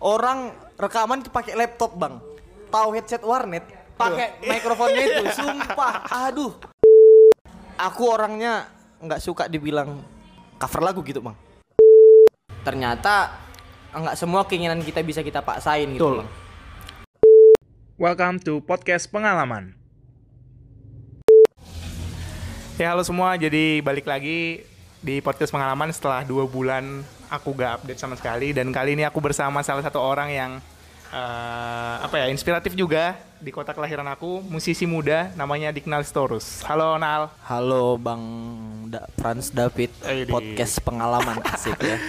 orang 0.00 0.56
rekaman 0.80 1.20
pakai 1.28 1.54
laptop 1.54 1.94
bang. 2.00 2.16
Tahu 2.72 2.88
headset 2.96 3.20
warnet 3.20 3.64
pakai 3.94 4.40
mikrofonnya 4.40 5.04
itu. 5.04 5.24
Sumpah 5.38 6.08
aduh. 6.08 6.56
Aku 7.80 8.12
orangnya 8.12 8.68
nggak 9.00 9.20
suka 9.20 9.48
dibilang 9.48 10.00
cover 10.56 10.80
lagu 10.80 11.00
gitu 11.04 11.20
bang. 11.20 11.36
Ternyata 12.64 13.36
nggak 13.92 14.16
semua 14.16 14.44
keinginan 14.48 14.80
kita 14.80 15.04
bisa 15.04 15.20
kita 15.20 15.44
paksain 15.44 15.88
gitu 15.92 16.04
Betul. 16.04 16.16
bang. 16.24 16.30
Welcome 18.00 18.40
to 18.40 18.64
podcast 18.64 19.12
pengalaman. 19.12 19.76
Ya 22.80 22.96
halo 22.96 23.04
semua, 23.04 23.36
jadi 23.36 23.84
balik 23.84 24.08
lagi 24.08 24.64
di 25.04 25.20
podcast 25.20 25.52
pengalaman 25.52 25.92
setelah 25.92 26.24
dua 26.24 26.48
bulan 26.48 27.04
aku 27.30 27.54
gak 27.54 27.80
update 27.80 27.96
sama 27.96 28.18
sekali 28.18 28.50
dan 28.50 28.68
kali 28.68 28.98
ini 28.98 29.06
aku 29.06 29.22
bersama 29.22 29.62
salah 29.62 29.80
satu 29.80 30.02
orang 30.02 30.28
yang 30.28 30.52
eh, 31.08 31.94
apa 32.02 32.14
ya 32.18 32.26
inspiratif 32.26 32.74
juga 32.74 33.14
di 33.40 33.48
kota 33.48 33.72
kelahiran 33.72 34.04
aku, 34.04 34.44
musisi 34.44 34.84
muda 34.84 35.32
namanya 35.32 35.72
Dignal 35.72 36.04
Storus. 36.04 36.60
Halo 36.60 37.00
Nal. 37.00 37.32
halo 37.48 37.96
bang 37.96 38.20
da 38.90 39.08
Franz 39.16 39.48
David 39.48 39.88
Widih. 40.02 40.28
podcast 40.28 40.82
pengalaman 40.82 41.40
asik 41.48 41.78
ya 41.80 41.96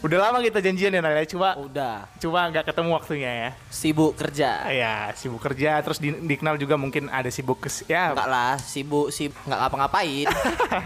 Udah 0.00 0.18
lama 0.18 0.40
kita 0.40 0.64
janjian 0.64 0.88
ya 0.88 1.02
Nal 1.04 1.12
ya, 1.12 1.26
cuma 1.28 1.52
udah 1.58 2.08
cuma 2.16 2.48
nggak 2.48 2.64
ketemu 2.64 2.90
waktunya 2.96 3.30
ya. 3.30 3.50
sibuk 3.68 4.16
kerja 4.16 4.64
Ya 4.72 5.10
sibuk 5.12 5.42
kerja, 5.42 5.82
terus 5.84 5.98
di 5.98 6.14
Dignal 6.24 6.56
juga 6.56 6.78
mungkin 6.78 7.10
ada 7.10 7.28
sibuk 7.28 7.60
kes 7.60 7.84
ya 7.84 8.14
enggak 8.14 8.30
lah 8.30 8.56
sibuk 8.56 9.12
sibuk 9.12 9.36
nggak 9.44 9.58
ngapa-ngapain 9.60 10.26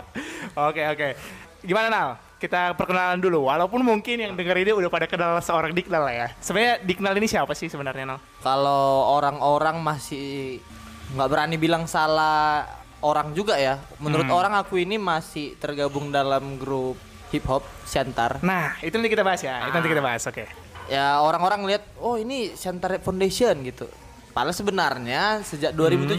Oke 0.66 0.82
oke. 0.82 1.08
Gimana 1.62 1.86
Nal? 1.86 2.08
Kita 2.40 2.72
perkenalan 2.72 3.20
dulu. 3.20 3.46
Walaupun 3.46 3.80
mungkin 3.80 4.16
yang 4.16 4.32
denger 4.32 4.56
ini 4.58 4.72
udah 4.72 4.88
pada 4.88 5.04
kenal 5.04 5.36
seorang 5.38 5.70
Diknal 5.70 6.08
ya. 6.08 6.32
Sebenarnya 6.38 6.80
Diknal 6.80 7.12
ini 7.14 7.28
siapa 7.28 7.52
sih 7.52 7.68
sebenarnya 7.68 8.04
Nal? 8.06 8.18
kalau 8.40 9.12
orang-orang 9.12 9.76
masih 9.78 10.56
nggak 11.10 11.28
berani 11.28 11.56
bilang 11.56 11.84
salah 11.84 12.64
orang 13.00 13.32
juga 13.32 13.54
ya 13.54 13.76
menurut 13.98 14.24
Hmm. 14.24 14.34
orang 14.34 14.54
aku 14.54 14.78
ini 14.78 14.96
masih 14.96 15.52
tergabung 15.54 16.08
dalam 16.08 16.56
grup 16.56 16.96
hip 17.28 17.44
hop 17.44 17.60
Siantar 17.82 18.40
Nah, 18.40 18.80
itu 18.80 18.94
nanti 18.94 19.08
kita 19.08 19.20
bahas 19.20 19.40
ya. 19.40 19.60
Itu 19.62 19.74
nanti 19.74 19.88
kita 19.88 20.00
bahas. 20.00 20.24
Oke. 20.24 20.48
ya 20.86 21.18
orang-orang 21.18 21.66
lihat 21.66 21.82
oh 21.98 22.14
ini 22.14 22.50
Siantar 22.52 22.90
Rap 22.90 23.02
Foundation 23.02 23.54
gitu 23.62 23.86
padahal 24.30 24.50
sebenarnya 24.50 25.38
sejak 25.40 25.70
2017 25.70 26.18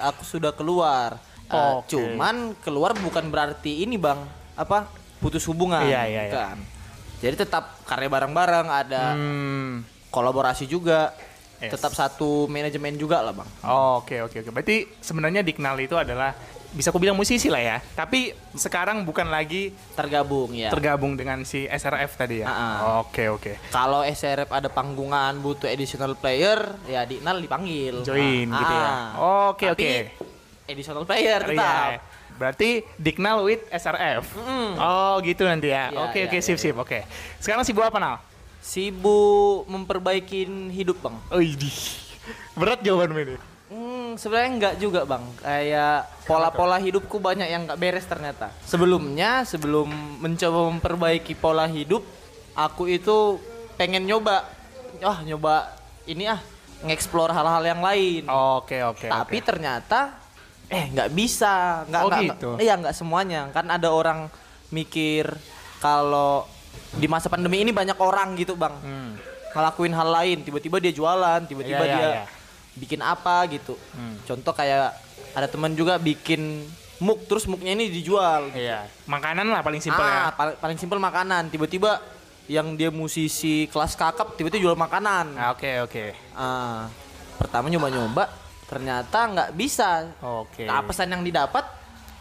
aku 0.00 0.22
sudah 0.22 0.50
keluar 0.50 1.20
Eh, 1.40 1.50
Hmm. 1.50 1.78
Oke. 1.78 1.88
cuman 1.88 2.36
keluar 2.58 2.92
bukan 2.94 3.24
berarti 3.26 3.82
ini 3.82 3.94
bang 3.94 4.18
apa 4.54 4.90
putus 5.18 5.42
hubungan 5.44 5.82
Iya, 5.82 6.02
iya, 6.04 6.22
iya. 6.22 6.22
bukan 6.28 6.56
jadi 7.18 7.34
tetap 7.36 7.82
karya 7.82 8.06
bareng-bareng 8.06 8.68
ada 8.68 9.04
Hmm. 9.12 9.82
kolaborasi 10.08 10.64
juga 10.64 11.10
Yes. 11.58 11.74
tetap 11.74 11.90
satu 11.90 12.46
manajemen 12.46 12.94
juga 12.94 13.18
lah 13.18 13.34
bang 13.34 13.50
Oke 13.98 14.22
oke 14.22 14.40
oke. 14.40 14.50
Berarti 14.52 14.86
sebenarnya 14.96 15.42
Diknal 15.42 15.74
itu 15.76 15.92
adalah 15.92 16.30
bisa 16.68 16.88
aku 16.88 17.00
bilang 17.00 17.18
musisi 17.18 17.48
lah 17.48 17.58
ya. 17.58 17.76
Tapi 17.82 18.30
sekarang 18.54 19.02
bukan 19.02 19.26
lagi 19.26 19.74
tergabung 19.92 20.54
ya 20.54 20.70
tergabung 20.70 21.18
dengan 21.18 21.42
si 21.42 21.66
SRF 21.66 22.14
tadi 22.14 22.36
ya. 22.38 22.46
Ah, 22.46 22.54
ah. 22.54 22.74
Oke 23.02 23.26
oke. 23.26 23.58
kalau 23.68 24.06
SRF 24.06 24.46
ada 24.48 24.70
panggungan 24.70 25.34
butuh 25.36 25.66
additional 25.66 26.14
player 26.14 26.62
ya 26.86 27.02
Dignal 27.02 27.42
dipanggil 27.42 28.06
Join 28.06 28.46
Ah, 28.48 28.58
gitu 28.60 28.72
ya. 28.72 28.86
ah. 28.86 29.08
Oke 29.50 29.64
Tapi 29.66 29.82
oke. 29.82 29.94
additional 30.68 31.02
player 31.02 31.42
Iya. 31.42 31.98
Berarti 32.38 32.86
Diknal 32.96 33.42
with 33.42 33.66
SRF. 33.68 34.30
Mm. 34.38 34.72
Oh 34.78 35.18
gitu 35.20 35.42
nanti 35.44 35.74
ya. 35.74 35.90
Iya, 35.90 35.98
oke 36.06 36.16
iya, 36.16 36.26
oke 36.30 36.36
iya, 36.38 36.42
sip 36.42 36.56
sip 36.56 36.78
oke. 36.78 37.02
Sekarang 37.42 37.66
sibuk 37.66 37.82
apa 37.82 37.98
Nal? 37.98 38.16
sibuk 38.68 39.64
memperbaikin 39.64 40.68
hidup 40.68 41.00
bang 41.00 41.16
Widih. 41.32 41.78
Berat 42.52 42.84
jawaban 42.84 43.16
ini. 43.16 43.36
Hmm, 43.68 44.16
sebenarnya 44.20 44.50
enggak 44.52 44.74
juga 44.80 45.00
bang. 45.08 45.24
Kayak 45.40 46.08
pola-pola 46.28 46.76
hidupku 46.76 47.16
banyak 47.16 47.48
yang 47.48 47.64
nggak 47.64 47.80
beres 47.80 48.04
ternyata. 48.04 48.52
Sebelumnya, 48.64 49.44
sebelum 49.48 49.88
mencoba 50.20 50.68
memperbaiki 50.72 51.36
pola 51.36 51.64
hidup, 51.68 52.04
aku 52.52 52.88
itu 52.88 53.40
pengen 53.80 54.04
nyoba, 54.04 54.44
wah 55.04 55.20
nyoba 55.24 55.72
ini 56.08 56.28
ah, 56.28 56.40
ngeksplor 56.84 57.32
hal-hal 57.32 57.64
yang 57.64 57.80
lain. 57.80 58.24
Oke 58.28 58.80
oke. 58.84 59.08
Tapi 59.08 59.36
oke. 59.40 59.44
ternyata, 59.44 60.16
eh 60.68 60.84
nggak 60.86 61.10
bisa, 61.10 61.82
nggak 61.84 62.02
Oh, 62.02 62.08
nggak- 62.08 62.24
gitu? 62.30 62.50
Iya 62.58 62.74
nggak 62.76 62.92
semuanya. 62.92 63.48
Kan 63.50 63.66
ada 63.66 63.88
orang 63.88 64.28
mikir 64.68 65.24
kalau 65.78 66.44
di 66.90 67.06
masa 67.06 67.26
pandemi 67.26 67.60
ini 67.60 67.70
banyak 67.70 67.96
orang 67.96 68.32
gitu 68.34 68.52
bang 68.52 68.74
Hmm. 68.74 69.12
ngelakuin 69.50 69.92
hal 69.92 70.08
lain 70.10 70.38
tiba-tiba 70.40 70.76
dia 70.78 70.90
jualan 70.90 71.40
tiba-tiba 71.42 71.78
Iya, 71.78 71.88
iya, 71.88 71.96
dia 71.96 72.08
iya. 72.10 72.24
bikin 72.74 73.00
apa 73.00 73.48
gitu 73.48 73.76
Hmm. 73.92 74.20
contoh 74.22 74.52
kayak 74.52 74.92
ada 75.30 75.46
teman 75.46 75.72
juga 75.72 75.96
bikin 75.96 76.64
muk 76.98 77.24
terus 77.24 77.44
muknya 77.44 77.72
ini 77.72 77.88
dijual 77.88 78.50
Iya. 78.50 78.88
Makanan 79.04 79.46
lah 79.46 79.60
paling 79.60 79.78
simpel 79.78 80.00
ah, 80.00 80.28
ya. 80.28 80.32
pal- 80.32 80.58
paling 80.58 80.76
simpel 80.76 80.98
makanan 80.98 81.48
tiba-tiba 81.48 82.00
yang 82.44 82.74
dia 82.74 82.88
musisi 82.90 83.64
kelas 83.66 83.92
kakap 83.94 84.34
tiba-tiba 84.34 84.60
jual 84.62 84.76
makanan 84.76 85.32
Ah, 85.34 85.52
Oke 85.52 85.80
oke. 85.80 86.04
ah, 86.34 86.88
pertama 87.38 87.68
nyoba-nyoba 87.68 88.28
ternyata 88.68 89.18
nggak 89.32 89.50
bisa 89.56 90.12
Oke. 90.20 90.68
Nah, 90.68 90.84
pesan 90.84 91.10
yang 91.10 91.24
didapat 91.24 91.64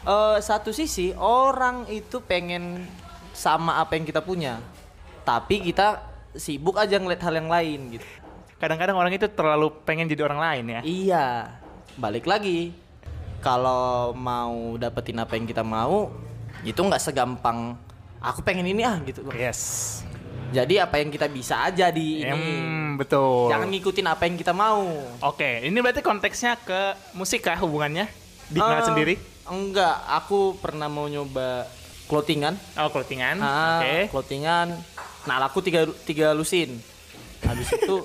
eh, 0.08 0.40
satu 0.40 0.72
sisi 0.72 1.12
orang 1.20 1.86
itu 1.92 2.24
pengen 2.24 2.88
sama 3.36 3.78
apa 3.84 4.00
yang 4.00 4.08
kita 4.08 4.24
punya 4.24 4.64
tapi 5.28 5.60
kita 5.60 6.02
sibuk 6.34 6.80
aja 6.80 6.98
ngeliat 6.98 7.22
hal 7.22 7.36
yang 7.36 7.52
lain 7.52 8.00
gitu 8.00 8.08
Kadang-kadang 8.58 8.98
orang 8.98 9.14
itu 9.14 9.30
terlalu 9.30 9.70
pengen 9.86 10.10
jadi 10.10 10.26
orang 10.26 10.42
lain 10.42 10.66
ya. 10.66 10.82
Iya, 10.82 11.26
balik 11.94 12.26
lagi. 12.26 12.74
Kalau 13.38 14.18
mau 14.18 14.74
dapetin 14.82 15.22
apa 15.22 15.38
yang 15.38 15.46
kita 15.46 15.62
mau, 15.62 16.10
itu 16.66 16.82
nggak 16.82 16.98
segampang 16.98 17.78
aku 18.18 18.42
pengen 18.42 18.66
ini 18.66 18.82
ah 18.82 18.98
gitu. 19.06 19.22
Yes. 19.30 20.02
Jadi 20.48 20.80
apa 20.80 20.96
yang 20.98 21.10
kita 21.10 21.28
bisa 21.28 21.62
aja 21.62 21.92
di 21.92 22.24
ini. 22.24 22.52
Betul. 22.96 23.52
Jangan 23.52 23.68
ngikutin 23.68 24.08
apa 24.08 24.24
yang 24.26 24.36
kita 24.36 24.52
mau. 24.52 24.88
Oke, 25.22 25.62
ini 25.62 25.78
berarti 25.78 26.00
konteksnya 26.00 26.56
ke 26.58 26.96
musik 27.14 27.44
kah 27.44 27.58
hubungannya? 27.58 28.08
Diknal 28.48 28.80
Eh, 28.80 28.86
sendiri? 28.86 29.14
Enggak, 29.44 30.08
aku 30.08 30.56
pernah 30.58 30.88
mau 30.88 31.06
nyoba 31.06 31.68
clothingan. 32.08 32.56
Oh, 32.76 32.88
clothingan. 32.88 33.38
Ah, 33.38 33.80
Oke. 33.80 34.08
clothingan. 34.10 34.72
Nah, 35.24 35.36
laku 35.38 35.60
tiga 35.60 35.84
tiga 36.04 36.32
lusin. 36.32 36.80
Habis 37.44 37.68
itu 37.70 37.96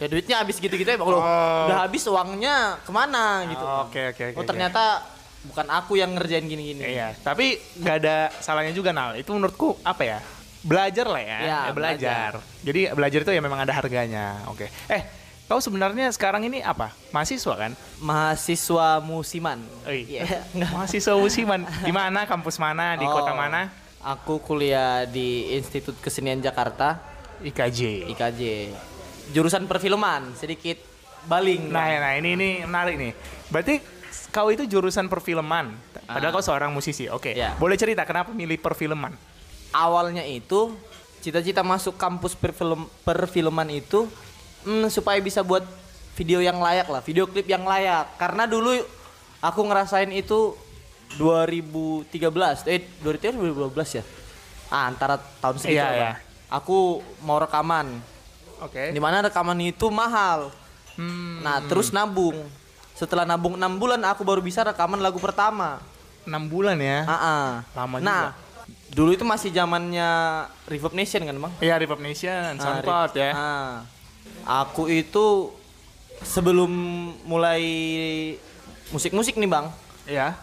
ya 0.00 0.06
duitnya 0.08 0.36
habis 0.40 0.56
gitu-gitu 0.56 0.88
ya, 0.88 0.96
Oh. 0.96 1.20
Udah 1.68 1.84
habis 1.84 2.02
uangnya 2.04 2.80
ke 2.80 2.90
mana 2.90 3.44
gitu. 3.44 3.60
Oke, 3.60 4.02
oke, 4.10 4.22
oke. 4.32 4.38
oh, 4.40 4.44
ternyata 4.44 5.04
bukan 5.44 5.68
aku 5.68 6.00
yang 6.00 6.16
ngerjain 6.16 6.44
gini-gini. 6.44 6.80
Iya, 6.80 7.12
tapi 7.20 7.60
nggak 7.76 7.96
ada 8.00 8.16
salahnya 8.40 8.72
juga 8.72 8.90
Nal. 8.90 9.14
Itu 9.14 9.36
menurutku 9.36 9.76
apa 9.84 10.02
ya? 10.02 10.18
Belajar 10.60 11.06
lah 11.08 11.22
ya. 11.22 11.38
Iya, 11.40 11.58
Eh, 11.62 11.72
belajar. 11.72 12.30
Jadi 12.60 12.80
belajar 12.92 13.20
itu 13.22 13.32
ya 13.32 13.40
memang 13.40 13.60
ada 13.60 13.72
harganya. 13.72 14.44
Oke. 14.46 14.68
Eh, 14.86 15.02
kau 15.46 15.56
sebenarnya 15.58 16.12
sekarang 16.12 16.44
ini 16.44 16.60
apa? 16.60 16.92
Mahasiswa 17.10 17.54
kan? 17.56 17.72
mahasiswa 17.98 19.00
musiman. 19.00 19.60
Oi. 19.88 20.04
Iya, 20.06 20.44
enggak. 20.52 20.70
Mahasiswa 20.76 21.14
musiman. 21.16 21.60
Di 21.80 21.92
mana? 21.92 22.28
Kampus 22.28 22.56
mana? 22.56 22.96
Di 22.96 23.04
kota 23.04 23.32
Oh, 23.32 23.36
mana? 23.36 23.72
Aku 24.00 24.40
kuliah 24.40 25.04
di 25.04 25.52
Institut 25.52 25.96
Kesenian 26.00 26.40
Jakarta, 26.40 27.00
IKJ. 27.40 28.08
IKJ. 28.12 28.40
Jurusan 29.30 29.64
perfilman, 29.64 30.32
sedikit 30.34 30.80
baling. 31.24 31.68
Nah, 31.68 31.84
Bang. 31.84 32.00
nah 32.00 32.12
ini 32.16 32.28
ini 32.32 32.48
menarik 32.64 32.96
nih. 32.96 33.12
Berarti 33.48 33.74
kau 34.28 34.48
itu 34.48 34.64
jurusan 34.64 35.08
perfilman. 35.08 35.76
Padahal 36.04 36.32
Ah. 36.32 36.34
kau 36.34 36.40
seorang 36.40 36.72
musisi. 36.72 37.06
Oke. 37.06 37.36
Iya. 37.36 37.54
Boleh 37.56 37.76
cerita 37.76 38.04
kenapa 38.04 38.32
milih 38.32 38.56
perfilman? 38.56 39.12
Awalnya 39.70 40.26
itu 40.26 40.74
cita-cita 41.20 41.60
masuk 41.60 41.94
kampus 42.00 42.32
perfilm 42.32 42.88
perfilman 43.04 43.68
itu 43.70 44.08
hmm, 44.64 44.88
supaya 44.88 45.20
bisa 45.20 45.44
buat 45.44 45.62
video 46.16 46.42
yang 46.42 46.58
layak 46.58 46.88
lah, 46.90 47.00
video 47.00 47.24
klip 47.28 47.46
yang 47.46 47.62
layak. 47.64 48.18
Karena 48.18 48.44
dulu 48.44 48.74
aku 49.40 49.60
ngerasain 49.64 50.10
itu 50.12 50.56
2013, 51.18 52.68
eh 52.70 52.84
2013 53.02 53.40
2012 53.40 53.98
ya. 53.98 54.04
Ah, 54.70 54.86
antara 54.86 55.18
tahun 55.18 55.58
segitu. 55.58 55.82
Iya, 55.82 55.84
lah, 55.84 55.94
iya. 55.94 56.02
Bang. 56.14 56.16
Aku 56.62 57.02
mau 57.26 57.38
rekaman. 57.42 57.98
Oke. 58.62 58.94
Di 58.94 59.00
mana 59.02 59.26
rekaman 59.26 59.58
itu 59.62 59.90
mahal. 59.90 60.54
Hmm, 60.94 61.42
Nah, 61.42 61.58
terus 61.66 61.90
nabung. 61.90 62.36
Setelah 62.94 63.24
nabung 63.24 63.56
6 63.56 63.80
bulan 63.80 63.98
aku 64.06 64.22
baru 64.22 64.44
bisa 64.44 64.62
rekaman 64.62 65.00
lagu 65.00 65.18
pertama. 65.18 65.80
6 66.28 66.36
bulan 66.46 66.76
ya. 66.78 67.08
Ah, 67.08 67.14
ah. 67.16 67.46
Lama 67.74 67.96
nah, 67.98 68.36
dulu 68.90 69.10
itu 69.10 69.22
masih 69.22 69.50
zamannya 69.50 70.10
Reverb 70.66 70.92
Nation 70.92 71.22
kan, 71.22 71.36
Bang? 71.38 71.52
Iya, 71.58 71.74
Reverb 71.76 71.98
Nation, 71.98 72.34
Ah, 72.52 72.58
SoundCloud 72.58 73.10
Re- 73.12 73.20
ya. 73.20 73.30
ah. 73.32 73.72
Aku 74.62 74.86
itu 74.86 75.54
sebelum 76.20 76.70
mulai 77.24 77.62
musik-musik 78.90 79.34
nih, 79.34 79.46
Bang. 79.46 79.70
Iya, 80.04 80.34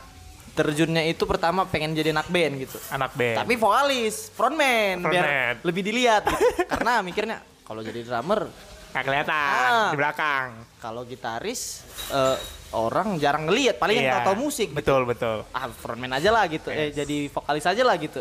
Terjunnya 0.50 1.06
itu 1.06 1.22
pertama 1.24 1.64
pengen 1.64 1.94
jadi 1.94 2.10
anak 2.10 2.28
band 2.28 2.54
gitu. 2.58 2.82
anak 2.90 3.14
band. 3.14 3.38
Tapi 3.38 3.54
vokalis, 3.56 4.34
frontman, 4.34 5.06
biar 5.06 5.22
Frontman. 5.22 5.54
lebih 5.62 5.82
dilihat 5.84 6.26
gitu. 6.26 6.46
Karena 6.72 7.00
mikirnya 7.00 7.38
Kalau 7.62 7.84
jadi 7.84 8.02
drummer, 8.02 8.50
Nggak 8.90 9.04
kelihatan 9.04 9.36
Ah. 9.54 9.92
di 9.92 9.98
belakang. 9.98 10.48
kalau 10.78 11.04
gitaris 11.04 11.84
eh, 12.10 12.38
orang 12.72 13.16
jarang 13.18 13.48
ngelihat, 13.48 13.80
paling 13.80 13.98
yang 13.98 14.12
Iya. 14.12 14.26
tahu 14.26 14.36
musik. 14.38 14.68
gitu. 14.72 14.78
Betul, 14.78 15.02
betul. 15.04 15.38
Ah, 15.52 15.68
frontman 15.70 16.12
aja 16.12 16.30
lah 16.30 16.44
gitu. 16.46 16.68
Eh 16.68 16.92
jadi 16.92 17.28
vokalis 17.30 17.64
aja 17.64 17.84
lah 17.84 17.96
gitu. 17.96 18.20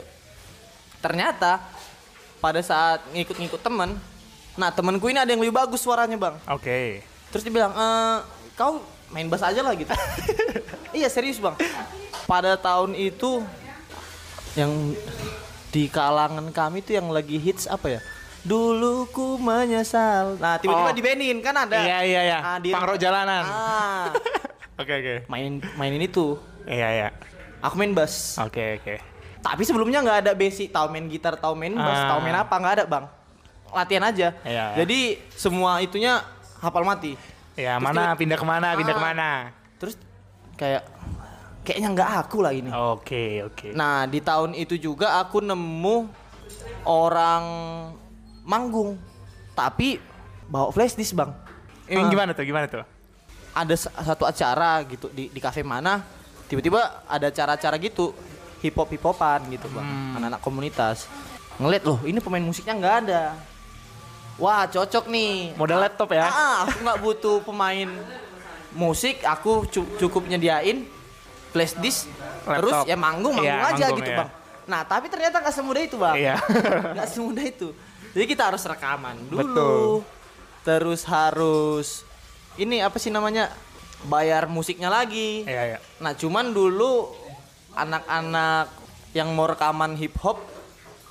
Ternyata 0.98 1.60
pada 2.38 2.60
saat 2.60 3.02
ngikut-ngikut 3.10 3.58
temen, 3.58 3.98
nah 4.54 4.70
temenku 4.70 5.06
ini 5.06 5.18
ada 5.18 5.28
yang 5.28 5.40
lebih 5.40 5.54
bagus 5.54 5.82
suaranya 5.82 6.14
bang. 6.14 6.34
Oke. 6.48 7.02
Terus 7.28 7.42
dia 7.42 7.52
bilang, 7.52 7.74
"Eh, 7.74 8.18
kau 8.54 8.80
main 9.08 9.26
bass 9.26 9.42
aja 9.42 9.60
lah 9.60 9.74
gitu. 9.74 9.90
iya 10.96 11.06
serius 11.06 11.38
bang. 11.38 11.54
Pada 12.26 12.54
tahun 12.54 12.94
itu 12.94 13.42
yang 14.54 14.72
di 15.68 15.86
kalangan 15.86 16.48
kami 16.50 16.80
tuh 16.80 16.96
yang 16.96 17.10
lagi 17.10 17.36
hits 17.36 17.66
apa 17.66 17.98
ya? 17.98 18.00
Dulu 18.46 19.10
ku 19.10 19.34
menyesal. 19.36 20.38
Nah 20.38 20.54
tiba-tiba 20.56 20.86
Oh. 20.86 20.94
dibenin 20.94 21.36
kan 21.40 21.54
ada. 21.58 21.74
Iya, 21.76 21.98
iya, 22.00 22.20
iya. 22.24 22.38
Ah, 22.70 22.82
rock 22.84 22.96
jalanan. 22.96 23.42
Ah, 23.42 24.06
Oke, 24.78 24.92
oke. 24.92 25.14
main 25.26 25.58
mainin 25.74 25.98
itu. 26.00 26.38
Iya, 26.62 26.88
iya. 26.92 27.08
Aku 27.58 27.74
main 27.74 27.90
bass. 27.90 28.36
Oke, 28.38 28.78
oke. 28.78 28.94
Tapi 29.40 29.62
sebelumnya 29.62 29.98
nggak 29.98 30.18
ada 30.20 30.32
basic, 30.32 30.68
tahu 30.68 30.86
main 30.88 31.06
gitar, 31.06 31.34
tahu 31.34 31.54
main 31.54 31.72
bass, 31.72 31.96
Ah. 31.98 32.08
tahu 32.12 32.18
main 32.20 32.36
apa 32.36 32.54
nggak 32.54 32.74
ada 32.74 32.84
bang. 32.84 33.04
Latihan 33.68 34.04
aja. 34.04 34.28
Iya. 34.42 34.66
Jadi 34.76 34.98
semua 35.32 35.80
itunya 35.80 36.22
hafal 36.58 36.82
mati. 36.82 37.18
Ya, 37.54 37.74
Terus 37.74 37.84
mana 37.84 38.02
tiba- 38.06 38.18
pindah 38.20 38.38
ke 38.38 38.46
mana, 38.46 38.68
pindah 38.74 38.92
Ah. 38.92 38.98
ke 38.98 39.04
mana. 39.04 39.30
Terus 39.76 39.94
kayak 40.54 40.82
kayaknya 41.62 41.88
nggak 41.90 42.10
aku 42.20 42.36
lah 42.40 42.52
ini. 42.52 42.68
Oke, 42.70 43.42
oke. 43.42 43.72
Nah 43.72 44.04
di 44.04 44.20
tahun 44.20 44.52
itu 44.52 44.76
juga 44.76 45.16
aku 45.16 45.40
nemu 45.40 45.96
orang 46.84 47.44
manggung, 48.46 48.94
tapi 49.52 49.98
bawa 50.46 50.70
flash 50.70 50.94
disk 50.94 51.12
bang. 51.12 51.34
Ini 51.84 52.00
Ah. 52.00 52.08
gimana 52.08 52.30
tuh? 52.30 52.42
Gimana 52.42 52.66
tuh? 52.66 52.86
Ada 53.52 53.74
satu 53.98 54.22
acara 54.22 54.78
gitu 54.84 55.10
di 55.10 55.26
di 55.26 55.40
kafe 55.40 55.60
mana, 55.60 56.06
tiba-tiba 56.46 56.78
ada 57.04 57.26
acara-acara 57.26 57.74
gitu 57.76 58.14
hip 58.58 58.72
hop 58.72 58.88
hip 58.88 59.02
hopan 59.02 59.42
gitu 59.48 59.66
bang, 59.68 59.82
Hmm. 59.82 60.16
anak-anak 60.16 60.40
komunitas. 60.40 61.10
Ngeliat 61.56 61.82
loh, 61.82 61.98
ini 62.02 62.18
pemain 62.18 62.40
musiknya 62.40 62.74
nggak 62.74 62.96
ada. 63.04 63.22
Wah 64.36 64.64
cocok 64.64 65.08
nih. 65.08 65.56
Modal 65.56 65.80
laptop 65.80 66.12
ya? 66.12 66.28
Ah, 66.28 66.56
aku 66.62 66.76
nggak 66.78 66.98
butuh 67.00 67.36
pemain 67.42 67.88
musik, 68.70 69.24
aku 69.24 69.64
cu- 69.66 69.88
cukup 69.96 70.28
nyediain 70.28 70.84
flash 71.48 71.72
disk, 71.74 72.04
terus 72.44 72.76
Laptop. 72.76 72.84
ya 72.84 72.94
manggung 72.94 73.32
manggung 73.32 73.48
Iya, 73.48 73.64
aja 73.66 73.84
manggung, 73.88 73.98
gitu 73.98 74.10
iya. 74.12 74.18
bang. 74.20 74.28
Nah 74.66 74.80
tapi 74.84 75.06
ternyata 75.08 75.40
nggak 75.40 75.54
semudah 75.56 75.80
itu 75.80 75.96
bang. 75.96 76.14
Iya. 76.14 76.34
Nggak 76.94 77.08
semudah 77.08 77.44
itu. 77.46 77.68
Jadi 78.16 78.24
kita 78.24 78.48
harus 78.48 78.64
rekaman 78.64 79.28
dulu. 79.28 79.36
Betul. 79.36 79.80
Terus 80.64 81.04
harus 81.04 82.00
ini 82.56 82.80
apa 82.80 82.96
sih 82.96 83.12
namanya 83.12 83.52
bayar 84.02 84.48
musiknya 84.48 84.88
lagi. 84.88 85.44
Iya, 85.44 85.76
iya. 85.76 85.78
Nah 86.00 86.16
cuman 86.16 86.48
dulu 86.48 87.12
anak-anak 87.76 88.72
yang 89.12 89.36
mau 89.36 89.44
rekaman 89.44 90.00
hip 90.00 90.16
hop 90.16 90.40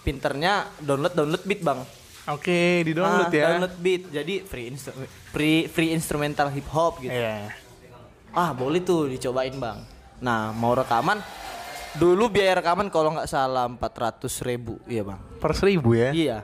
pinternya 0.02 0.66
download 0.82 1.14
download 1.14 1.46
beat 1.46 1.62
bang. 1.62 1.86
Oke, 2.26 2.82
di 2.82 2.98
download 2.98 3.30
Ah, 3.30 3.32
ya. 3.32 3.46
Download 3.54 3.76
beat. 3.78 4.10
Jadi 4.10 4.42
free 4.42 4.74
instru- 4.74 4.98
free 5.30 5.70
free 5.70 5.94
instrumental 5.94 6.50
hip 6.50 6.66
hop 6.68 6.98
gitu. 6.98 7.14
Iya. 7.14 7.54
Ah 8.34 8.50
boleh 8.50 8.82
tuh 8.82 9.06
dicobain 9.08 9.54
bang. 9.54 9.78
Nah 10.20 10.50
mau 10.52 10.74
rekaman 10.74 11.22
dulu 11.96 12.28
biaya 12.28 12.60
rekaman 12.60 12.90
kalau 12.90 13.14
nggak 13.14 13.30
salah 13.30 13.70
400 13.70 14.26
ribu 14.42 14.82
iya 14.84 15.06
bang. 15.06 15.22
Per 15.38 15.54
seribu 15.54 15.94
ya. 15.94 16.10
Iya. 16.12 16.38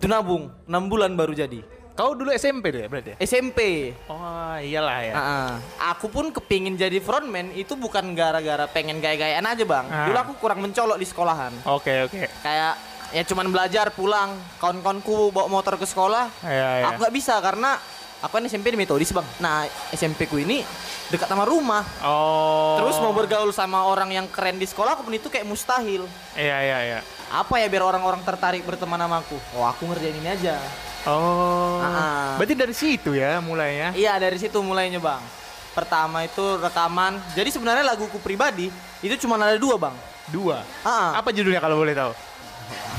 Itu 0.00 0.08
nabung 0.08 0.48
6 0.64 0.88
bulan 0.88 1.12
baru 1.12 1.36
jadi. 1.36 1.60
Kau 1.92 2.16
dulu 2.16 2.32
SMP 2.32 2.72
deh 2.72 2.88
berarti 2.88 3.12
ya? 3.12 3.16
SMP. 3.20 3.92
Oh, 4.08 4.56
iyalah 4.56 5.04
ya. 5.04 5.12
Ah, 5.12 5.20
ah. 5.20 5.48
Aku 5.92 6.08
pun 6.08 6.32
kepingin 6.32 6.72
jadi 6.72 6.96
frontman 7.04 7.52
itu 7.52 7.76
bukan 7.76 8.16
gara-gara 8.16 8.64
pengen 8.64 9.04
gaya-gayaan 9.04 9.44
aja 9.44 9.60
bang. 9.68 9.84
Ah. 9.92 10.08
Dulu 10.08 10.16
aku 10.16 10.32
kurang 10.40 10.64
mencolok 10.64 10.96
di 10.96 11.04
sekolahan. 11.04 11.52
Oke, 11.68 12.08
oke. 12.08 12.32
Kayak 12.40 12.80
ya 13.12 13.22
cuman 13.28 13.52
belajar 13.52 13.92
pulang. 13.92 14.32
Kawan-kawanku 14.56 15.36
bawa 15.36 15.52
motor 15.52 15.76
ke 15.76 15.84
sekolah. 15.84 16.32
Iya, 16.48 16.68
iya. 16.80 16.84
Aku 16.88 17.04
nggak 17.04 17.12
bisa 17.12 17.36
karena 17.44 17.76
aku 18.24 18.40
kan 18.40 18.48
SMP 18.48 18.72
di 18.72 18.80
metodis 18.80 19.12
bang. 19.12 19.28
Nah 19.36 19.68
SMP 19.92 20.24
ku 20.24 20.40
ini 20.40 20.64
dekat 21.12 21.28
sama 21.28 21.44
rumah. 21.44 21.84
Oh. 22.00 22.80
Terus 22.80 22.96
mau 23.04 23.12
bergaul 23.12 23.52
sama 23.52 23.84
orang 23.84 24.08
yang 24.08 24.24
keren 24.32 24.56
di 24.56 24.64
sekolah 24.64 24.96
aku 24.96 25.04
pun 25.04 25.12
itu 25.12 25.28
kayak 25.28 25.44
mustahil. 25.44 26.08
Iya, 26.32 26.56
iya, 26.64 26.78
iya. 26.88 27.00
Apa 27.30 27.62
ya 27.62 27.70
biar 27.70 27.86
orang-orang 27.86 28.26
tertarik 28.26 28.66
berteman 28.66 28.98
sama 28.98 29.22
aku? 29.22 29.38
Oh 29.54 29.62
aku 29.62 29.86
ngerjain 29.86 30.18
ini 30.18 30.28
aja. 30.34 30.58
Oh. 31.06 31.78
Ah, 31.78 31.86
ah. 31.86 32.28
Berarti 32.34 32.54
dari 32.58 32.74
situ 32.74 33.14
ya 33.14 33.38
mulainya. 33.38 33.94
Iya 33.94 34.18
dari 34.18 34.34
situ 34.34 34.58
mulainya 34.58 34.98
bang. 34.98 35.22
Pertama 35.70 36.26
itu 36.26 36.42
rekaman. 36.58 37.22
Jadi 37.38 37.54
sebenarnya 37.54 37.86
laguku 37.86 38.18
pribadi 38.18 38.66
itu 38.98 39.14
cuma 39.22 39.38
ada 39.38 39.54
dua 39.56 39.78
bang. 39.78 39.94
Dua. 40.26 40.66
Ah. 40.82 41.22
Apa 41.22 41.30
judulnya 41.30 41.62
kalau 41.62 41.78
boleh 41.78 41.94
tahu? 41.94 42.12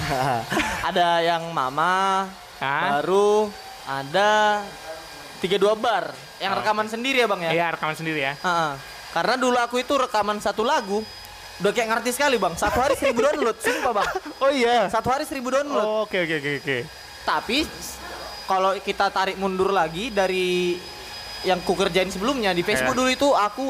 ada 0.89 1.19
yang 1.19 1.51
mama, 1.51 2.28
Ah. 2.63 3.00
baru 3.04 3.51
ada 3.83 4.63
tiga 5.44 5.60
dua 5.60 5.75
bar. 5.75 6.07
Yang 6.39 6.63
rekaman 6.63 6.88
sendiri 6.88 7.19
ya 7.19 7.28
bang 7.28 7.42
ya. 7.45 7.51
Iya, 7.51 7.68
rekaman 7.75 7.95
sendiri 8.00 8.19
ya. 8.24 8.33
Ah, 8.39 8.48
ah. 8.48 8.72
Karena 9.12 9.36
dulu 9.36 9.60
aku 9.60 9.75
itu 9.83 9.92
rekaman 10.00 10.39
satu 10.39 10.63
lagu 10.63 11.04
udah 11.62 11.72
kayak 11.72 11.88
ngerti 11.94 12.10
sekali 12.12 12.42
bang. 12.42 12.54
Satu 12.58 12.81
hari 12.81 12.98
seribu 12.98 13.22
download, 13.22 13.58
sumpah 13.62 13.92
bang. 13.94 14.10
Oh 14.42 14.50
iya. 14.50 14.90
Satu 14.90 15.13
hari 15.13 15.30
seribu 15.30 15.54
download. 15.54 15.86
Oh, 15.86 16.10
oke 16.10 16.18
oke 16.18 16.36
oke 16.42 16.52
oke. 16.66 16.78
Tapi 17.22 17.58
kalau 18.50 18.74
kita 18.81 19.13
tarik 19.13 19.38
mundur 19.38 19.69
lagi 19.69 20.10
dari 20.10 20.75
yang 21.46 21.62
ku 21.62 21.78
kerjain 21.78 22.10
sebelumnya 22.10 22.52
di 22.52 22.66
Facebook 22.66 22.98
Iya. 22.98 23.02
dulu 23.02 23.10
itu 23.10 23.30
aku 23.34 23.68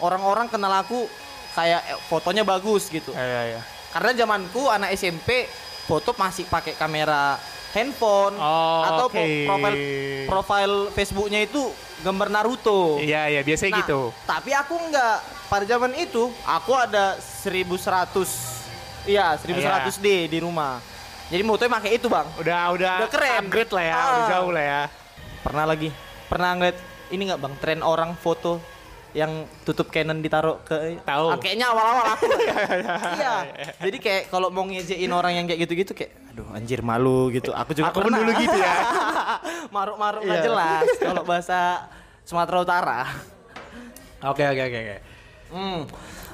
orang-orang 0.00 0.48
kenal 0.48 0.72
aku 0.76 1.08
kayak 1.52 1.80
eh, 1.88 1.98
fotonya 2.06 2.44
bagus 2.44 2.92
gitu. 2.92 3.16
Iya, 3.16 3.56
iya. 3.56 3.60
Karena 3.92 4.24
zamanku 4.24 4.68
anak 4.68 4.92
SMP 4.92 5.48
foto 5.88 6.12
masih 6.16 6.44
pakai 6.48 6.76
kamera 6.76 7.36
handphone 7.72 8.34
Oh, 8.34 8.82
atau 8.84 9.06
pro- 9.08 9.26
profil 9.46 9.74
profil 10.24 10.70
Facebooknya 10.90 11.40
itu 11.40 11.72
gambar 12.00 12.28
Naruto. 12.28 12.98
Iya, 12.98 13.28
iya, 13.28 13.40
biasanya 13.40 13.72
Nah, 13.72 13.80
gitu. 13.80 14.00
Tapi 14.22 14.50
aku 14.52 14.74
enggak 14.76 15.16
pada 15.46 15.64
zaman 15.64 15.92
itu 15.94 16.28
aku 16.42 16.72
ada 16.72 17.16
1100 17.16 18.60
Iya, 19.02 19.34
1100D 19.34 20.06
di 20.26 20.38
rumah. 20.38 20.78
Jadi 21.26 21.42
motonya 21.42 21.72
pakai 21.72 21.96
itu, 21.96 22.06
Bang. 22.06 22.28
Udah 22.36 22.70
udah 22.70 22.94
Udah 23.00 23.10
keren. 23.10 23.42
upgrade 23.42 23.72
lah 23.72 23.82
ya, 23.82 23.94
Ah. 23.94 24.06
udah 24.06 24.24
jauh 24.30 24.50
lah 24.52 24.62
ya. 24.62 24.82
Pernah 25.42 25.64
lagi. 25.64 25.88
Pernah 26.28 26.50
ngeliat 26.54 26.78
ini 27.08 27.22
nggak 27.24 27.40
bang 27.40 27.54
tren 27.58 27.80
orang 27.82 28.14
foto 28.14 28.62
yang 29.12 29.30
tutup 29.62 29.88
Canon 29.88 30.18
ditaruh 30.18 30.56
ke 30.62 30.96
Tahu. 30.98 31.26
Ah, 31.28 31.36
kayaknya 31.36 31.68
awal-awal 31.68 32.06
aku 32.10 32.24
iya 33.18 33.34
jadi 33.78 33.96
kayak 33.98 34.22
kalau 34.28 34.48
mau 34.48 34.64
ngejein 34.64 35.08
orang 35.08 35.32
yang 35.34 35.44
kayak 35.44 35.60
gitu-gitu 35.62 35.92
kayak 35.92 36.16
aduh 36.28 36.48
anjir 36.50 36.80
malu 36.80 37.28
gitu 37.28 37.52
aku 37.52 37.72
juga 37.72 37.88
Aku 37.88 38.00
pernah. 38.00 38.18
dulu 38.18 38.32
gitu 38.34 38.56
ya. 38.56 38.74
maruk-maruk 39.74 40.20
nggak 40.22 40.38
Iya. 40.38 40.46
jelas 40.46 40.86
kalau 40.98 41.22
bahasa 41.22 41.58
Sumatera 42.22 42.58
Utara 42.58 43.00
Oke 44.24 44.40
oke 44.42 44.62
oke 44.62 44.78
oke. 44.80 44.96
hmm 45.50 45.78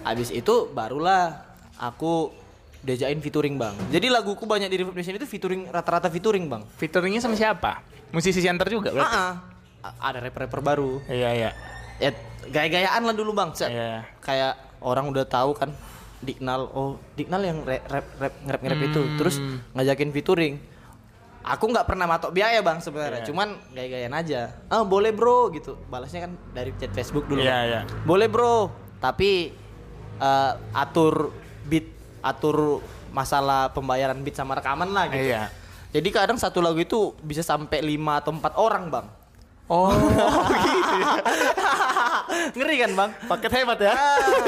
habis 0.00 0.30
itu 0.30 0.54
barulah 0.68 1.42
aku 1.74 2.30
diajakin 2.78 3.18
featuring 3.18 3.56
bang 3.56 3.74
jadi 3.88 4.06
laguku 4.08 4.44
banyak 4.44 4.68
di 4.68 4.78
Reverb 4.78 4.94
Nation 4.94 5.12
itu 5.12 5.26
featuring 5.26 5.66
rata-rata 5.66 6.06
featuring 6.06 6.46
bang 6.46 6.62
Featuringnya 6.74 7.18
sama 7.18 7.34
siapa? 7.34 7.82
Musisi 8.08 8.38
center 8.38 8.64
juga 8.66 8.88
berarti? 8.90 9.12
Ah, 9.12 9.34
ah. 9.82 9.90
A- 9.90 9.98
ada 10.04 10.18
rapper-rapper 10.20 10.60
baru 10.60 11.02
Iya 11.04 11.30
iya. 11.34 11.50
Ya 11.98 12.10
gaya-gayaan 12.44 13.02
lah 13.02 13.12
dulu 13.12 13.30
bang 13.32 13.50
Set. 13.52 13.68
Iya. 13.68 14.06
kayak 14.18 14.54
orang 14.80 15.06
udah 15.06 15.24
tahu 15.24 15.52
kan 15.52 15.70
Dignal 16.18 16.66
oh 16.68 16.96
Dignal 17.12 17.42
yang 17.42 17.58
rap 17.62 17.84
rap 17.86 18.06
rap 18.16 18.34
ngerap 18.40 18.60
ngerap 18.60 18.80
itu 18.84 19.00
Hmm. 19.00 19.16
terus 19.16 19.36
ngajakin 19.72 20.10
featuring 20.10 20.54
aku 21.40 21.64
nggak 21.64 21.86
pernah 21.86 22.04
matok 22.04 22.30
biaya 22.30 22.58
bang 22.58 22.78
sebenarnya 22.78 23.22
Iya. 23.22 23.26
cuman 23.26 23.48
gaya-gayaan 23.70 24.14
aja 24.16 24.40
ah 24.66 24.82
boleh 24.82 25.10
bro 25.10 25.48
gitu 25.50 25.78
balasnya 25.86 26.24
kan 26.24 26.32
dari 26.50 26.74
chat 26.74 26.90
Facebook 26.90 27.24
dulu 27.24 27.38
Iya, 27.38 27.50
Bang. 27.50 27.64
iya. 27.64 27.80
boleh 28.02 28.26
bro 28.26 28.68
tapi 28.98 29.54
eh, 30.18 30.52
atur 30.72 31.30
beat 31.64 31.86
atur 32.20 32.82
masalah 33.08 33.70
pembayaran 33.70 34.18
beat 34.18 34.34
sama 34.34 34.54
rekaman 34.54 34.90
lah 34.90 35.06
gitu 35.08 35.22
Iya. 35.24 35.48
jadi 35.90 36.08
kadang 36.12 36.36
satu 36.36 36.58
lagu 36.58 36.76
itu 36.76 37.14
bisa 37.20 37.40
sampai 37.40 37.78
lima 37.80 38.18
atau 38.18 38.30
empat 38.30 38.54
orang 38.54 38.90
bang 38.90 39.06
Oh, 39.68 39.92
gitu 40.64 40.94
ya. 40.96 41.12
ngeri 42.56 42.76
kan 42.78 42.90
bang 42.94 43.10
Paket 43.22 43.52
hebat 43.54 43.78
ya. 43.78 43.92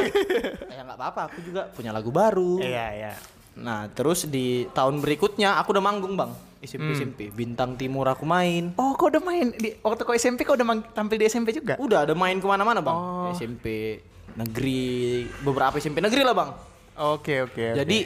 ya 0.72 0.80
nggak 0.82 0.96
apa-apa 0.96 1.20
aku 1.28 1.38
juga 1.42 1.68
punya 1.70 1.90
lagu 1.90 2.08
baru 2.10 2.56
Iya 2.58 2.86
iya. 2.90 3.12
nah 3.52 3.84
terus 3.86 4.24
di 4.24 4.46
tahun 4.70 4.98
berikutnya 4.98 5.56
aku 5.56 5.72
udah 5.72 5.84
manggung 5.84 6.14
bang 6.14 6.32
SMP 6.58 6.86
Hmm. 6.86 6.96
SMP 6.98 7.20
bintang 7.30 7.74
timur 7.74 8.04
aku 8.06 8.24
main 8.24 8.72
Oh, 8.74 8.92
kau 8.92 9.08
udah 9.08 9.20
main 9.20 9.48
di 9.50 9.76
waktu 9.78 10.02
kau 10.02 10.12
SMP 10.12 10.40
kau 10.40 10.54
udah 10.54 10.66
mang- 10.66 10.88
tampil 10.90 11.16
di 11.16 11.26
SMP 11.26 11.50
juga? 11.50 11.76
udah 11.76 12.04
ada 12.04 12.14
main 12.14 12.36
ke 12.36 12.46
mana-mana 12.46 12.80
bang 12.80 12.94
Oh. 12.94 13.28
SMP 13.30 14.00
negeri 14.32 15.24
beberapa 15.40 15.76
SMP 15.76 15.98
negeri 15.98 16.22
lah 16.22 16.32
bang 16.32 16.50
Oke 16.96 17.42
oke. 17.42 17.52
oke. 17.66 17.76
jadi 17.76 17.98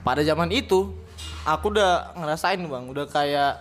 pada 0.00 0.20
zaman 0.20 0.50
itu 0.50 0.94
aku 1.42 1.64
udah 1.68 2.14
ngerasain 2.14 2.58
bang 2.58 2.84
udah 2.86 3.06
kayak 3.06 3.52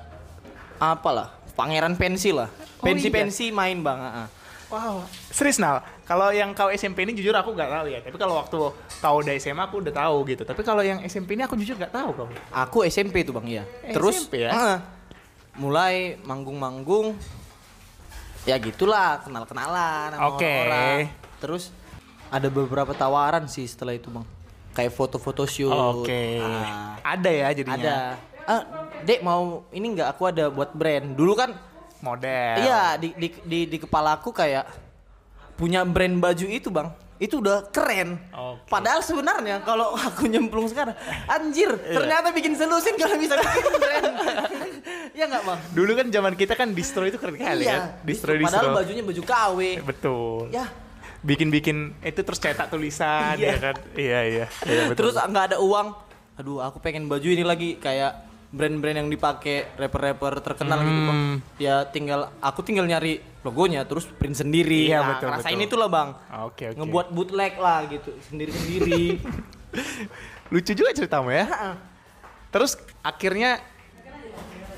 apalah 0.78 1.34
pangeran 1.60 1.94
pensi 1.94 2.32
lah 2.32 2.48
Oh, 2.80 2.88
pensi 2.88 3.12
iya? 3.12 3.16
pensi 3.20 3.46
main 3.52 3.84
bang 3.84 4.00
ah. 4.00 4.28
Wow, 4.70 5.02
serius 5.28 5.58
Nal. 5.58 5.82
Kalau 6.06 6.30
yang 6.30 6.54
kau 6.54 6.70
SMP 6.70 7.02
ini 7.02 7.12
jujur 7.12 7.34
aku 7.34 7.52
nggak 7.52 7.74
tahu 7.74 7.86
ya. 7.90 8.00
Tapi 8.00 8.16
kalau 8.16 8.38
waktu 8.38 8.58
kau 9.02 9.16
udah 9.18 9.34
SMA 9.36 9.66
aku 9.66 9.82
udah 9.82 9.90
tahu 9.92 10.30
gitu. 10.30 10.46
Tapi 10.46 10.62
kalau 10.62 10.80
yang 10.80 11.02
SMP 11.04 11.34
ini 11.34 11.42
aku 11.42 11.58
jujur 11.58 11.74
nggak 11.74 11.90
tahu 11.90 12.10
kau. 12.14 12.30
aku 12.54 12.86
SMP 12.86 13.26
tuh 13.26 13.34
bang 13.34 13.46
iya 13.50 13.64
terus 13.90 14.24
SMP 14.24 14.46
ya? 14.46 14.54
ah, 14.54 14.78
mulai 15.58 16.22
manggung-manggung 16.22 17.18
ya 18.46 18.56
gitulah 18.56 19.20
kenal 19.20 19.44
kenalan 19.44 20.14
sama 20.14 20.28
Oke. 20.32 20.48
orang 20.48 21.10
terus 21.38 21.74
ada 22.30 22.48
beberapa 22.48 22.94
tawaran 22.94 23.50
sih 23.50 23.66
setelah 23.66 23.92
itu 23.92 24.08
bang 24.08 24.24
kayak 24.72 24.94
foto-foto 24.94 25.44
shoot 25.44 25.74
Oke. 25.74 26.38
Ah, 26.40 26.94
Ada 27.04 27.30
ya 27.30 27.48
jadinya. 27.52 27.76
ada 27.76 27.98
ah 28.50 28.62
dek 29.00 29.22
mau 29.22 29.62
ini 29.70 29.94
nggak 29.94 30.10
aku 30.10 30.24
ada 30.26 30.50
buat 30.50 30.74
brand 30.74 31.14
dulu 31.14 31.38
kan 31.38 31.54
Model. 32.00 32.56
Iya 32.58 32.96
di, 32.96 33.12
di 33.14 33.28
di 33.44 33.60
di 33.68 33.78
kepala 33.78 34.16
aku 34.16 34.32
kayak 34.32 34.64
punya 35.54 35.84
brand 35.84 36.16
baju 36.18 36.48
itu 36.48 36.72
bang 36.72 36.88
itu 37.20 37.36
udah 37.38 37.68
keren. 37.68 38.16
Oke. 38.32 38.64
Padahal 38.66 39.04
sebenarnya 39.04 39.60
kalau 39.60 39.92
aku 40.08 40.24
nyemplung 40.26 40.66
sekarang, 40.66 40.96
anjir 41.28 41.68
Iya. 41.68 42.00
ternyata 42.00 42.32
bikin 42.32 42.56
selusin 42.56 42.96
kalau 42.96 43.20
bisa 43.20 43.36
bikin 43.36 43.76
brand. 43.78 44.08
ya 45.12 45.28
nggak 45.28 45.44
bang? 45.44 45.60
Dulu 45.76 45.92
kan 45.94 46.08
zaman 46.08 46.34
kita 46.34 46.56
kan 46.56 46.72
distro 46.72 47.04
itu 47.04 47.20
keren 47.20 47.36
kali 47.36 47.68
kan. 47.68 48.00
Distro 48.02 48.32
distro. 48.32 48.48
Padahal 48.64 48.80
bajunya 48.80 49.04
baju 49.04 49.22
KW. 49.22 49.60
Betul. 49.84 50.48
Ya 50.50 50.72
Bikin-bikin 51.20 52.00
itu 52.00 52.22
terus 52.24 52.40
cetak 52.40 52.72
tulisan 52.72 53.36
Iya. 53.36 53.52
ya 53.52 53.56
kan. 53.60 53.76
Iya 53.92 54.20
iya. 54.24 54.46
Iya, 54.64 54.82
betul. 54.88 55.12
terus 55.12 55.20
nggak 55.20 55.46
ada 55.52 55.58
uang. 55.60 55.92
Aduh 56.40 56.64
aku 56.64 56.80
pengen 56.80 57.12
baju 57.12 57.28
ini 57.28 57.44
lagi 57.44 57.76
kayak 57.76 58.29
brand-brand 58.50 58.98
yang 58.98 59.10
dipakai 59.10 59.70
rapper-rapper 59.78 60.42
terkenal 60.42 60.82
gitu 60.82 61.02
bang. 61.04 61.14
Hmm. 61.14 61.36
Ya 61.58 61.86
tinggal 61.86 62.34
aku 62.40 62.62
tinggal 62.62 62.84
nyari 62.84 63.22
logonya 63.40 63.86
terus 63.86 64.10
print 64.10 64.36
sendiri. 64.36 64.90
Iya, 64.90 65.00
Nah, 65.00 65.08
betul, 65.14 65.28
Rasain 65.32 65.54
betul. 65.54 65.68
itulah 65.70 65.88
bang. 65.88 66.10
Oke 66.44 66.64
oke. 66.68 66.78
ngebuat 66.78 67.08
bootleg 67.10 67.54
lah 67.56 67.86
gitu 67.86 68.10
sendiri-sendiri. 68.26 69.22
lucu 70.52 70.72
juga 70.74 70.90
ceritamu 70.92 71.30
ya. 71.30 71.46
Terus 72.50 72.74
akhirnya 73.00 73.62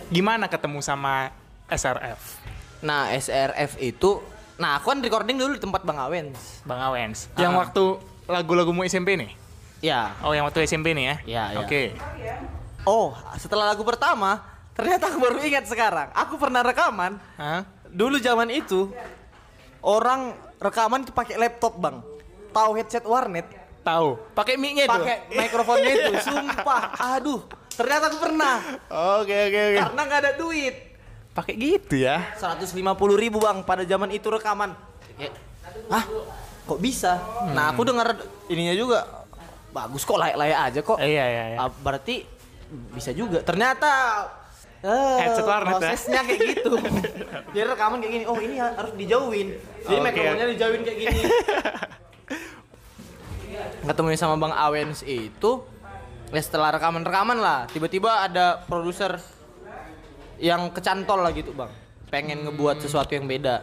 gimana 0.07 0.45
ketemu 0.45 0.79
sama 0.81 1.31
SRF? 1.65 2.43
nah 2.81 3.07
SRF 3.07 3.77
itu, 3.77 4.19
nah 4.57 4.75
aku 4.75 4.89
kan 4.89 4.99
recording 4.99 5.37
dulu 5.37 5.53
di 5.53 5.61
tempat 5.61 5.85
Bang 5.85 5.95
Awens. 5.95 6.65
Bang 6.65 6.81
Awens. 6.81 7.29
Yang 7.37 7.53
Ah. 7.53 7.59
waktu 7.61 7.83
lagu-lagumu 8.25 8.81
SMP 8.83 9.13
nih? 9.15 9.31
Ya. 9.79 10.17
Oh, 10.19 10.33
yang 10.33 10.43
waktu 10.43 10.65
SMP 10.65 10.91
nih 10.91 11.05
ya? 11.05 11.15
Iya, 11.23 11.43
iya. 11.47 11.59
Oke. 11.61 11.81
Oh 12.87 13.13
setelah 13.37 13.71
lagu 13.73 13.85
pertama 13.85 14.41
ternyata 14.73 15.13
aku 15.13 15.17
baru 15.21 15.37
ingat 15.43 15.69
sekarang. 15.69 16.09
Aku 16.17 16.41
pernah 16.41 16.65
rekaman. 16.65 17.21
Hah? 17.37 17.61
Dulu 17.91 18.17
zaman 18.17 18.49
itu 18.49 18.89
orang 19.85 20.33
rekaman 20.57 21.05
itu 21.05 21.13
pakai 21.13 21.37
laptop 21.37 21.77
bang. 21.77 22.01
Tahu 22.51 22.69
headset 22.79 23.05
warnet? 23.05 23.45
Tahu. 23.81 24.17
Pakai 24.33 24.57
mic-nya 24.57 24.85
itu. 24.89 24.93
Pakai 24.93 25.17
mikrofonnya 25.29 25.91
itu. 25.93 26.11
Sumpah. 26.27 26.83
Aduh. 27.17 27.41
Ternyata 27.71 28.03
aku 28.13 28.17
pernah. 28.21 28.55
Oke 29.21 29.35
oke 29.49 29.59
oke. 29.73 29.79
Karena 29.85 30.01
nggak 30.05 30.19
ada 30.25 30.31
duit. 30.37 30.75
Pakai 31.31 31.53
gitu 31.55 31.95
ya. 31.95 32.35
150 32.35 32.75
ribu 33.15 33.39
bang 33.39 33.63
pada 33.63 33.87
zaman 33.87 34.11
itu 34.11 34.27
rekaman 34.27 34.75
Hah? 35.87 36.03
Kok 36.67 36.79
bisa? 36.79 37.19
Nah 37.55 37.71
aku 37.71 37.87
dengar 37.87 38.15
ininya 38.51 38.75
juga 38.75 38.99
Bagus 39.71 40.03
kok 40.03 40.19
layak-layak 40.19 40.59
aja 40.67 40.79
kok 40.83 40.99
iya 40.99 41.25
iya 41.31 41.43
iya. 41.55 41.57
Ah, 41.63 41.71
Berarti 41.71 42.27
bisa 42.95 43.11
juga. 43.11 43.43
Ternyata 43.43 43.91
Headset 44.81 45.45
warnet 45.45 45.77
ya? 45.77 45.93
Prosesnya 45.93 46.21
kayak 46.25 46.41
gitu. 46.57 46.73
Jadi 47.53 47.65
rekaman 47.69 48.01
kayak 48.01 48.13
gini. 48.17 48.25
Oh 48.25 48.37
ini 48.41 48.57
harus 48.57 48.93
dijauhin. 48.97 49.53
Jadi 49.85 49.93
Oke. 49.93 50.05
mikrofonnya 50.09 50.47
dijauhin 50.49 50.81
kayak 50.81 50.97
gini. 51.05 51.21
Ketemu 53.85 54.07
sama 54.17 54.35
Bang 54.41 54.55
Awens 54.57 55.05
itu 55.05 55.61
ya 56.31 56.41
setelah 56.41 56.71
rekaman-rekaman 56.79 57.37
lah 57.37 57.67
tiba-tiba 57.67 58.23
ada 58.23 58.63
produser 58.63 59.19
yang 60.41 60.73
kecantol 60.73 61.21
lah 61.21 61.29
gitu 61.35 61.53
bang. 61.53 61.69
Pengen 62.09 62.49
ngebuat 62.49 62.81
sesuatu 62.81 63.13
yang 63.13 63.29
beda. 63.29 63.61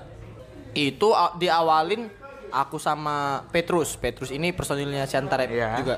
Itu 0.76 1.10
diawalin 1.40 2.06
aku 2.54 2.78
sama 2.78 3.42
Petrus. 3.50 3.98
Petrus 3.98 4.30
ini 4.30 4.54
personilnya 4.54 5.02
Siantarep 5.08 5.50
Iya. 5.50 5.68
juga. 5.82 5.96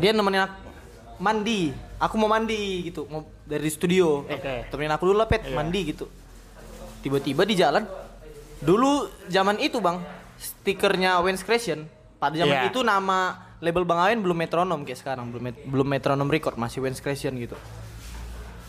Dia 0.00 0.16
nemenin 0.16 0.48
aku 0.48 0.56
mandi 1.20 1.70
aku 2.02 2.14
mau 2.16 2.26
mandi 2.26 2.58
gitu. 2.84 3.06
Mau 3.06 3.22
dari 3.42 3.68
studio. 3.68 4.26
Eh 4.26 4.34
Oke. 4.34 4.54
temenin 4.68 4.90
aku 4.90 5.06
dulu 5.06 5.16
lah 5.16 5.26
Pet. 5.26 5.46
Iya. 5.46 5.54
mandi 5.54 5.80
gitu. 5.86 6.10
Tiba-tiba 7.00 7.42
di 7.42 7.54
jalan 7.54 7.86
dulu 8.58 8.90
zaman 9.26 9.58
itu 9.58 9.78
bang 9.78 9.98
stikernya 10.36 11.18
Wens 11.18 11.42
Creation 11.42 11.86
pada 12.16 12.34
zaman 12.34 12.58
Iya. 12.60 12.68
itu 12.68 12.82
nama 12.82 13.34
label 13.58 13.82
Bang 13.82 13.98
Awen 14.00 14.18
belum 14.18 14.34
metronom 14.36 14.82
kayak 14.82 14.98
sekarang 14.98 15.30
belum 15.30 15.42
met- 15.44 15.62
belum 15.64 15.86
metronom 15.88 16.26
record 16.26 16.54
masih 16.54 16.78
Wens 16.78 16.98
Creation 16.98 17.34
gitu. 17.36 17.54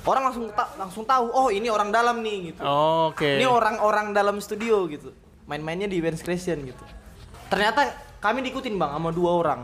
Orang 0.04 0.26
langsung 0.26 0.52
ta- 0.52 0.74
langsung 0.76 1.04
tahu 1.04 1.30
oh 1.30 1.48
ini 1.48 1.70
orang 1.70 1.90
dalam 1.90 2.20
nih 2.20 2.52
gitu. 2.52 2.62
Oke. 2.62 3.38
ini 3.38 3.46
orang-orang 3.46 4.12
dalam 4.12 4.38
studio 4.38 4.86
gitu. 4.86 5.14
Main-mainnya 5.46 5.86
di 5.86 5.98
Wens 5.98 6.20
Creation 6.20 6.62
gitu. 6.64 6.84
Ternyata 7.48 7.90
kami 8.18 8.42
diikutin 8.42 8.74
bang 8.74 8.92
sama 8.92 9.10
dua 9.10 9.32
orang 9.36 9.62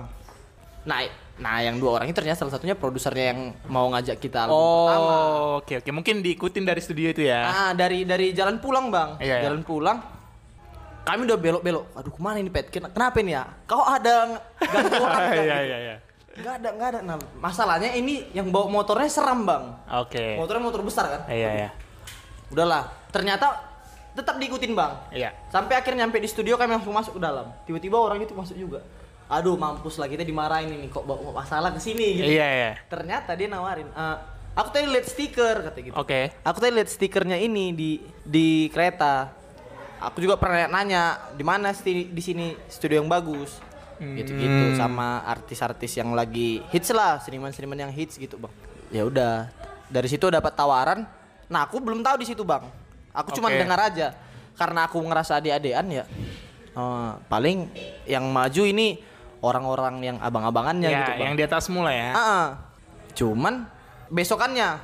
nah 0.79 1.03
nah 1.35 1.59
yang 1.59 1.75
dua 1.75 1.95
orang 1.95 2.07
ini 2.07 2.15
ternyata 2.15 2.39
salah 2.39 2.51
satunya 2.51 2.75
produsernya 2.75 3.31
yang 3.31 3.39
mau 3.65 3.87
ngajak 3.89 4.15
kita 4.17 4.45
album 4.45 4.55
pertama 4.55 5.11
Oh, 5.11 5.49
oke 5.59 5.73
oke. 5.79 5.89
Mungkin 5.89 6.19
diikutin 6.19 6.63
dari 6.63 6.79
studio 6.79 7.09
itu 7.09 7.23
ya. 7.23 7.41
Ah, 7.43 7.71
dari 7.71 8.03
dari 8.03 8.31
jalan 8.31 8.59
pulang 8.59 8.87
bang, 8.89 9.15
Iya, 9.17 9.35
iya. 9.37 9.43
jalan 9.47 9.63
pulang. 9.63 9.97
Kami 11.01 11.25
udah 11.25 11.37
belok-belok. 11.37 11.85
Aduh 11.95 12.11
ke 12.11 12.21
mana 12.21 12.37
ini 12.37 12.47
pet? 12.47 12.67
Ken- 12.69 12.87
Kenapa 12.87 13.17
ini 13.17 13.33
ya? 13.33 13.47
Kau 13.63 13.81
ada 13.81 14.27
ng- 14.27 14.41
ganggu 14.61 14.95
orang? 14.99 15.19
nggak 15.25 15.41
Iya 15.41 15.57
iya 15.63 15.77
iya. 15.79 15.95
Nggak 16.37 16.53
ada, 16.55 16.69
nggak 16.69 16.87
ada. 16.87 16.99
Nah, 17.01 17.17
masalahnya 17.37 17.89
ini 17.93 18.29
yang 18.31 18.47
bawa 18.49 18.67
motornya 18.69 19.07
seram 19.07 19.41
bang. 19.41 19.63
Oke. 19.97 20.35
Motornya 20.35 20.61
motor 20.61 20.81
besar 20.83 21.05
kan? 21.09 21.21
Iya 21.27 21.49
iya. 21.55 21.69
Udahlah. 22.47 22.91
Ternyata 23.09 23.47
tetap 24.11 24.35
diikutin 24.37 24.71
bang. 24.71 24.91
Iya. 25.09 25.31
Sampai 25.47 25.75
akhirnya 25.75 26.03
nyampe 26.03 26.19
di 26.19 26.27
studio 26.27 26.55
kami 26.55 26.71
langsung 26.73 26.91
masuk 26.91 27.15
ke 27.15 27.21
dalam. 27.21 27.47
Tiba-tiba 27.63 27.95
orang 27.95 28.19
itu 28.19 28.35
masuk 28.35 28.53
juga. 28.53 28.83
Aduh 29.29 29.53
mampus 29.55 29.95
lah 29.95 30.09
kita 30.09 30.25
dimarahin 30.25 30.73
ini 30.73 30.89
kok 30.89 31.05
bawa 31.05 31.29
masalah 31.31 31.69
ke 31.69 31.77
sini 31.77 32.17
gitu. 32.17 32.25
Iya 32.27 32.47
iya. 32.49 32.71
Ternyata 32.89 33.37
dia 33.37 33.45
nawarin. 33.45 33.85
"Eh, 33.85 34.17
aku 34.51 34.73
tadi 34.73 34.89
lihat 34.89 35.05
stiker 35.05 35.55
kata 35.63 35.77
gitu. 35.79 35.93
Oke. 35.93 36.33
Aku 36.41 36.57
tadi 36.57 36.73
lihat 36.73 36.89
stikernya 36.89 37.37
ini 37.37 37.69
di 37.71 37.89
di 38.19 38.47
kereta. 38.67 39.29
Aku 40.01 40.17
juga 40.17 40.33
pernah 40.33 40.65
nanya 40.67 41.29
di 41.31 41.43
mana 41.43 41.69
sti- 41.69 42.09
di 42.09 42.21
sini 42.21 42.57
studio 42.65 42.97
yang 42.97 43.07
bagus. 43.07 43.61
Gitu-gitu 43.99 44.79
sama 44.79 45.27
artis-artis 45.27 45.91
yang 45.93 46.15
lagi 46.15 46.63
hits 46.71 46.87
lah, 46.89 47.19
seniman-seniman 47.19 47.75
yang 47.77 47.91
hits 47.91 48.15
gitu, 48.15 48.39
Bang. 48.39 48.49
Ya 48.89 49.03
udah. 49.03 49.51
Dari 49.91 50.07
situ 50.07 50.23
dapat 50.25 50.55
tawaran. 50.55 51.03
Nah, 51.51 51.67
aku 51.67 51.83
belum 51.83 51.99
tahu 51.99 52.23
di 52.23 52.31
situ, 52.31 52.47
Bang. 52.47 52.63
Aku 53.11 53.35
cuma 53.35 53.51
Oke. 53.51 53.59
dengar 53.59 53.75
aja. 53.75 54.15
Karena 54.55 54.87
aku 54.87 55.03
ngerasa 55.03 55.37
adik-adikan 55.37 55.83
ya. 55.91 56.07
eh, 56.71 57.11
paling 57.27 57.67
yang 58.07 58.23
maju 58.31 58.63
ini 58.63 59.03
orang-orang 59.39 59.95
yang 60.03 60.17
abang-abangannya 60.19 60.89
Ya, 60.89 60.99
gitu, 61.01 61.11
Bang. 61.15 61.19
yang 61.23 61.33
di 61.35 61.43
atas 61.43 61.65
mulai 61.67 61.95
ya. 61.97 62.11
Ah, 62.11 62.19
ah. 62.19 62.47
cuman 63.13 63.67
besokannya 64.07 64.79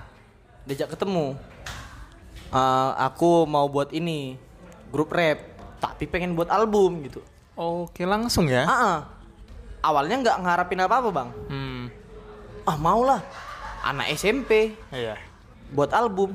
diajak 0.65 0.91
ketemu. 0.91 1.35
Eh, 2.49 2.91
aku 2.97 3.43
mau 3.45 3.67
buat 3.67 3.91
ini 3.91 4.39
grup 4.89 5.11
rap, 5.11 5.39
tapi 5.77 6.07
pengen 6.07 6.33
buat 6.33 6.47
album 6.47 7.03
gitu. 7.03 7.19
Oke, 7.55 8.03
langsung 8.03 8.47
ya. 8.47 8.63
Ah, 8.63 8.73
ah. 8.73 8.99
awalnya 9.83 10.17
nggak 10.17 10.37
ngarapin 10.41 10.81
apa-apa 10.81 11.09
bang. 11.11 11.29
Hmm. 11.45 11.83
Ah 12.65 12.73
maulah, 12.73 13.21
anak 13.85 14.09
SMP 14.17 14.73
Iya. 14.89 15.13
buat 15.69 15.93
album. 15.93 16.33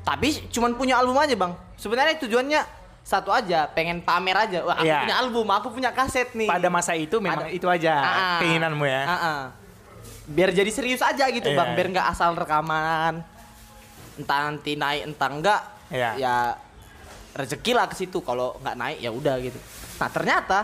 Tapi 0.00 0.48
cuman 0.48 0.72
punya 0.72 0.96
album 0.96 1.20
aja 1.20 1.36
bang. 1.36 1.52
Sebenarnya 1.76 2.16
tujuannya 2.16 2.60
satu 3.08 3.32
aja, 3.32 3.64
pengen 3.72 4.04
pamer 4.04 4.36
aja. 4.36 4.60
Wah 4.68 4.76
aku 4.76 4.84
Iya. 4.84 5.08
punya 5.08 5.16
album, 5.16 5.46
aku 5.48 5.68
punya 5.72 5.90
kaset 5.96 6.28
nih. 6.36 6.44
Pada 6.44 6.68
masa 6.68 6.92
itu 6.92 7.16
memang 7.16 7.48
Ada- 7.48 7.56
itu 7.56 7.64
aja 7.64 7.92
ah. 7.96 8.38
keinginanmu 8.44 8.84
ya. 8.84 9.02
Ah. 9.08 9.44
Biar 10.28 10.52
jadi 10.52 10.68
serius 10.68 11.00
aja 11.00 11.24
gitu 11.32 11.48
Iya, 11.48 11.56
bang, 11.56 11.72
biar 11.72 11.88
nggak 11.88 12.08
asal 12.12 12.36
rekaman. 12.36 13.24
Entah 14.20 14.38
nanti 14.44 14.76
naik 14.76 15.08
entah 15.08 15.30
enggak. 15.32 15.60
Iya. 15.88 16.10
Ya 16.20 16.34
rezeki 17.32 17.72
lah 17.72 17.88
ke 17.88 17.96
situ. 17.96 18.20
Kalau 18.20 18.60
nggak 18.60 18.76
naik 18.76 18.98
ya 19.00 19.08
udah 19.08 19.40
gitu. 19.40 19.56
Nah 19.96 20.08
ternyata 20.12 20.58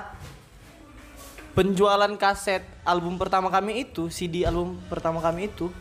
penjualan 1.56 2.12
kaset 2.20 2.60
album 2.84 3.16
pertama 3.16 3.48
kami 3.48 3.88
itu, 3.88 4.12
CD 4.12 4.44
album 4.44 4.76
pertama 4.84 5.24
kami 5.24 5.48
itu 5.48 5.72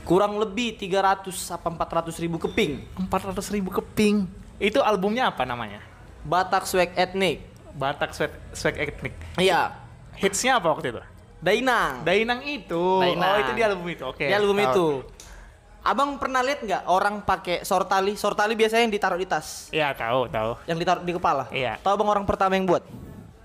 kurang 0.00 0.40
lebih 0.40 0.80
300 0.80 1.28
apa 1.52 1.68
400 1.68 2.16
ribu 2.16 2.40
keping. 2.40 2.88
400 3.04 3.52
ribu 3.52 3.68
keping. 3.68 4.24
Itu 4.56 4.80
albumnya 4.80 5.28
apa 5.28 5.44
namanya? 5.44 5.89
Batak 6.24 6.68
Swag 6.68 6.90
Ethnic. 6.94 7.40
Batak 7.74 8.10
Swag, 8.12 8.32
Swag 8.52 8.76
Ethnic. 8.76 9.14
Iya, 9.40 9.72
Hitsnya 10.20 10.60
apa 10.60 10.68
waktu 10.76 10.92
itu? 10.92 11.00
Dainang. 11.40 12.04
Dainang 12.04 12.40
itu. 12.44 13.00
Dainang. 13.00 13.32
Oh, 13.32 13.36
itu 13.40 13.52
di 13.56 13.62
album 13.64 13.86
itu. 13.88 14.04
Oke. 14.04 14.28
Di 14.28 14.34
album 14.36 14.56
tahu. 14.60 14.68
itu. 14.68 14.86
Abang 15.80 16.20
pernah 16.20 16.44
lihat 16.44 16.60
nggak 16.60 16.82
orang 16.92 17.24
pakai 17.24 17.64
sortali? 17.64 18.12
Sortali 18.12 18.52
biasanya 18.52 18.84
yang 18.84 18.92
ditaruh 18.92 19.16
di 19.16 19.24
tas, 19.24 19.72
Iya 19.72 19.96
tahu 19.96 20.28
tahu. 20.28 20.60
yang 20.68 20.76
ditaruh 20.76 21.00
di 21.00 21.12
kepala. 21.16 21.48
Iya. 21.48 21.80
Tahu 21.80 21.96
bang 21.96 22.10
orang 22.12 22.24
pertama 22.28 22.52
yang 22.52 22.68
buat? 22.68 22.84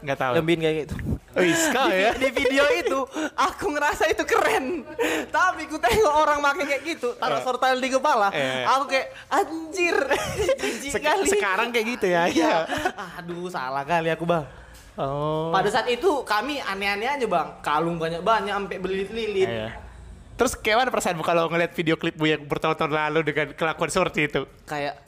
Nggak 0.04 0.18
tahu. 0.20 0.34
Yang 0.36 0.46
bikin 0.52 0.60
kayak 0.60 0.76
gitu. 0.84 0.96
Wih, 1.36 1.52
kau 1.76 1.92
di, 1.92 2.00
ya. 2.00 2.12
di 2.16 2.30
video 2.32 2.64
itu 2.72 3.00
aku 3.36 3.66
ngerasa 3.76 4.08
itu 4.08 4.24
keren. 4.24 4.88
Tapi 5.28 5.68
ku 5.68 5.76
tengok 5.76 6.14
orang 6.16 6.40
pakai 6.40 6.64
kayak 6.64 6.84
gitu, 6.96 7.12
taruh 7.20 7.44
sortali 7.44 7.84
di 7.84 7.92
kepala. 7.92 8.32
Eh. 8.32 8.64
Aku 8.64 8.88
kayak 8.88 9.08
anjir. 9.28 9.98
Sek- 10.96 11.04
kali. 11.04 11.28
sekarang 11.28 11.76
kayak 11.76 11.86
gitu 12.00 12.06
ya. 12.08 12.32
Iya. 12.32 12.56
Aduh, 13.20 13.52
salah 13.52 13.84
kali 13.84 14.08
aku, 14.16 14.24
Bang. 14.24 14.48
Oh. 14.96 15.52
Pada 15.52 15.68
saat 15.68 15.92
itu 15.92 16.24
kami 16.24 16.64
aneh-aneh 16.64 17.20
aja, 17.20 17.28
Bang. 17.28 17.60
Kalung 17.60 18.00
banyak-banyak 18.00 18.56
sampai 18.56 18.78
berlilit-lilit. 18.80 19.50
Iya. 19.52 19.68
Terus 20.36 20.56
kayak 20.56 20.88
mana 20.88 20.90
perasaanmu 20.92 21.24
kalau 21.24 21.48
ngeliat 21.48 21.72
video 21.72 21.96
klipmu 21.96 22.28
yang 22.28 22.44
bertahun-tahun 22.44 22.92
lalu 22.92 23.20
dengan 23.24 23.56
kelakuan 23.56 23.88
seperti 23.92 24.28
itu? 24.28 24.44
kayak 24.68 25.06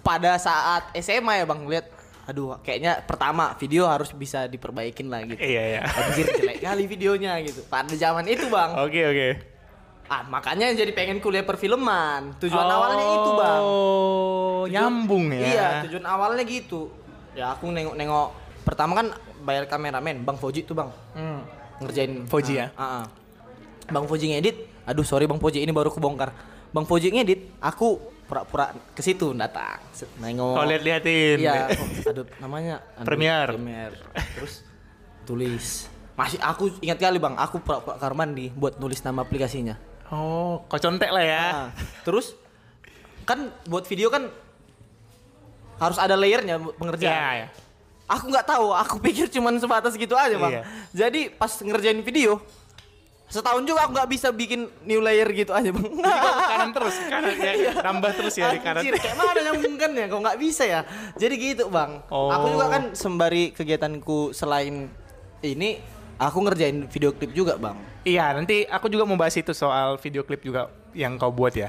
pada 0.00 0.36
saat 0.40 0.88
SMA 0.98 1.42
ya 1.42 1.44
bang 1.44 1.60
lihat 1.68 1.86
aduh 2.22 2.60
kayaknya 2.60 3.00
pertama 3.00 3.52
video 3.54 3.84
harus 3.84 4.10
bisa 4.10 4.44
diperbaikin 4.44 5.06
lah 5.06 5.24
gitu 5.24 5.38
Iya 5.38 5.62
ya. 5.76 5.82
anjir 5.84 6.26
jelek 6.28 6.58
kali 6.58 6.84
videonya 6.84 7.40
gitu 7.40 7.64
pada 7.64 7.90
zaman 7.90 8.24
itu 8.24 8.46
bang 8.46 8.70
Oke 8.76 9.00
oke. 9.02 9.28
ah 10.06 10.22
makanya 10.24 10.72
jadi 10.72 10.90
pengen 10.90 11.18
kuliah 11.18 11.42
perfilman 11.42 12.34
tujuan 12.38 12.66
awalnya 12.66 13.06
itu 13.14 13.30
bang 13.32 13.60
Oh, 13.60 14.62
nyambung 14.66 15.30
ya. 15.30 15.40
iya 15.40 15.66
tujuan 15.84 16.02
awalnya 16.04 16.42
gitu 16.42 16.90
ya 17.30 17.52
aku 17.52 17.68
nengok-nengok 17.68 18.28
pertama 18.60 18.92
kan 18.94 19.06
bayar 19.40 19.64
kameramen 19.64 20.20
bang 20.20 20.36
Foji 20.36 20.62
tuh 20.62 20.74
bang 20.74 20.90
Hmm. 21.12 21.40
ngerjain 21.78 22.26
Foji 22.26 22.52
ah, 22.56 22.60
ya? 22.60 22.66
ah, 22.74 22.84
ah. 22.98 23.04
bang 23.86 24.04
Foji 24.04 24.26
ngedit 24.28 24.56
aduh 24.82 25.02
sorry 25.02 25.24
bang 25.24 25.38
Foji 25.38 25.58
ini 25.58 25.70
baru 25.70 25.88
kebongkar 25.88 26.34
bang 26.68 26.84
Foji 26.84 27.08
ngedit 27.10 27.46
aku 27.58 28.02
pura-pura 28.30 28.66
ke 28.94 29.02
situ 29.02 29.34
datang 29.34 29.82
nengok 30.16 30.54
Kau 30.54 30.62
lihat-liatin. 30.64 31.36
iya 31.36 31.66
oh, 31.66 31.88
aduh 32.06 32.26
namanya 32.38 32.78
aduh, 32.94 33.02
Premiere. 33.04 33.50
Premiere. 33.50 33.96
terus 34.32 34.62
tulis 35.24 35.90
masih 36.14 36.38
aku 36.38 36.70
ingat 36.78 36.96
kali 36.96 37.18
bang 37.18 37.34
aku 37.34 37.58
pura-pura 37.58 37.98
kamar 37.98 38.14
mandi 38.16 38.46
buat 38.50 38.78
nulis 38.78 39.02
nama 39.02 39.20
aplikasinya 39.20 39.74
Oh, 40.06 40.66
kau 40.66 40.74
contek 40.76 41.06
lah 41.06 41.22
ya. 41.22 41.38
Ah, 41.38 41.68
terus 42.02 42.34
kan 43.22 43.46
buat 43.64 43.86
video 43.86 44.10
kan 44.10 44.26
harus 45.78 45.96
ada 45.96 46.12
layernya 46.12 46.58
pengerjaan 46.74 47.14
Iya, 47.14 47.30
iya. 47.36 47.48
aku 48.04 48.26
nggak 48.26 48.42
tahu 48.44 48.74
aku 48.74 48.94
pikir 49.00 49.30
cuman 49.30 49.56
sebatas 49.56 49.94
gitu 49.94 50.12
aja 50.12 50.34
bang 50.34 50.52
Iya. 50.52 50.62
jadi 50.92 51.30
pas 51.30 51.54
ngerjain 51.56 52.02
video 52.02 52.42
setahun 53.30 53.62
juga 53.62 53.86
aku 53.86 53.94
nggak 53.94 54.10
bisa 54.10 54.28
bikin 54.34 54.66
new 54.82 54.98
layer 54.98 55.24
gitu 55.30 55.54
aja 55.54 55.70
bang 55.70 55.86
kanan 56.50 56.70
terus, 56.74 56.96
kanan 57.06 57.34
ya, 57.38 57.52
nambah 57.78 58.10
terus 58.18 58.34
ya 58.34 58.50
di 58.50 58.58
kanan. 58.58 58.82
Anjir, 58.82 58.94
kayak 58.98 59.16
mana 59.16 59.40
nyambungkannya 59.46 60.04
kok 60.10 60.20
nggak 60.20 60.38
bisa 60.42 60.62
ya 60.66 60.80
jadi 61.14 61.34
gitu 61.38 61.70
bang 61.70 62.02
Oh. 62.10 62.28
aku 62.28 62.58
juga 62.58 62.66
kan 62.68 62.82
sembari 62.92 63.54
kegiatanku 63.54 64.34
selain 64.34 64.90
ini 65.40 65.78
aku 66.18 66.38
ngerjain 66.42 66.90
video 66.90 67.14
klip 67.14 67.30
juga 67.32 67.54
bang 67.56 67.78
Iya, 68.00 68.32
nanti 68.32 68.64
aku 68.64 68.88
juga 68.88 69.04
mau 69.04 69.20
bahas 69.20 69.36
itu 69.36 69.52
soal 69.52 70.00
video 70.00 70.24
klip 70.24 70.40
juga 70.40 70.72
yang 70.96 71.20
kau 71.20 71.28
buat 71.28 71.52
ya. 71.52 71.68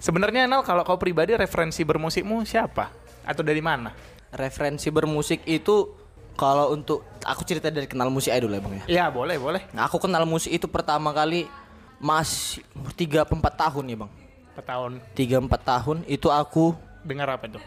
Sebenarnya 0.00 0.48
Nal, 0.48 0.64
kalau 0.64 0.80
kau 0.80 0.96
pribadi 0.96 1.36
referensi 1.36 1.84
bermusikmu 1.84 2.40
siapa? 2.48 2.88
Atau 3.20 3.44
dari 3.44 3.60
mana? 3.60 3.92
referensi 4.36 4.92
bermusik 4.92 5.42
itu 5.48 5.96
kalau 6.36 6.76
untuk 6.76 7.02
aku 7.24 7.42
cerita 7.42 7.72
dari 7.72 7.88
kenal 7.88 8.12
musik 8.12 8.30
dulu 8.36 8.54
ya 8.54 8.62
bang 8.62 8.74
ya 8.76 8.84
Iya, 8.86 9.04
boleh, 9.10 9.36
boleh. 9.40 9.62
Nah, 9.72 9.88
aku 9.88 9.96
kenal 9.96 10.22
musik 10.28 10.52
itu 10.52 10.68
pertama 10.68 11.10
kali 11.10 11.48
masih 11.96 12.60
3 12.94 13.24
4 13.24 13.40
tahun 13.40 13.84
ya, 13.88 13.96
Bang. 14.04 14.12
Per 14.52 14.64
tahun 14.64 14.92
3 15.16 15.48
4 15.48 15.70
tahun 15.72 15.96
itu 16.04 16.28
aku 16.28 16.76
dengar 17.02 17.28
apa 17.28 17.48
tuh? 17.48 17.62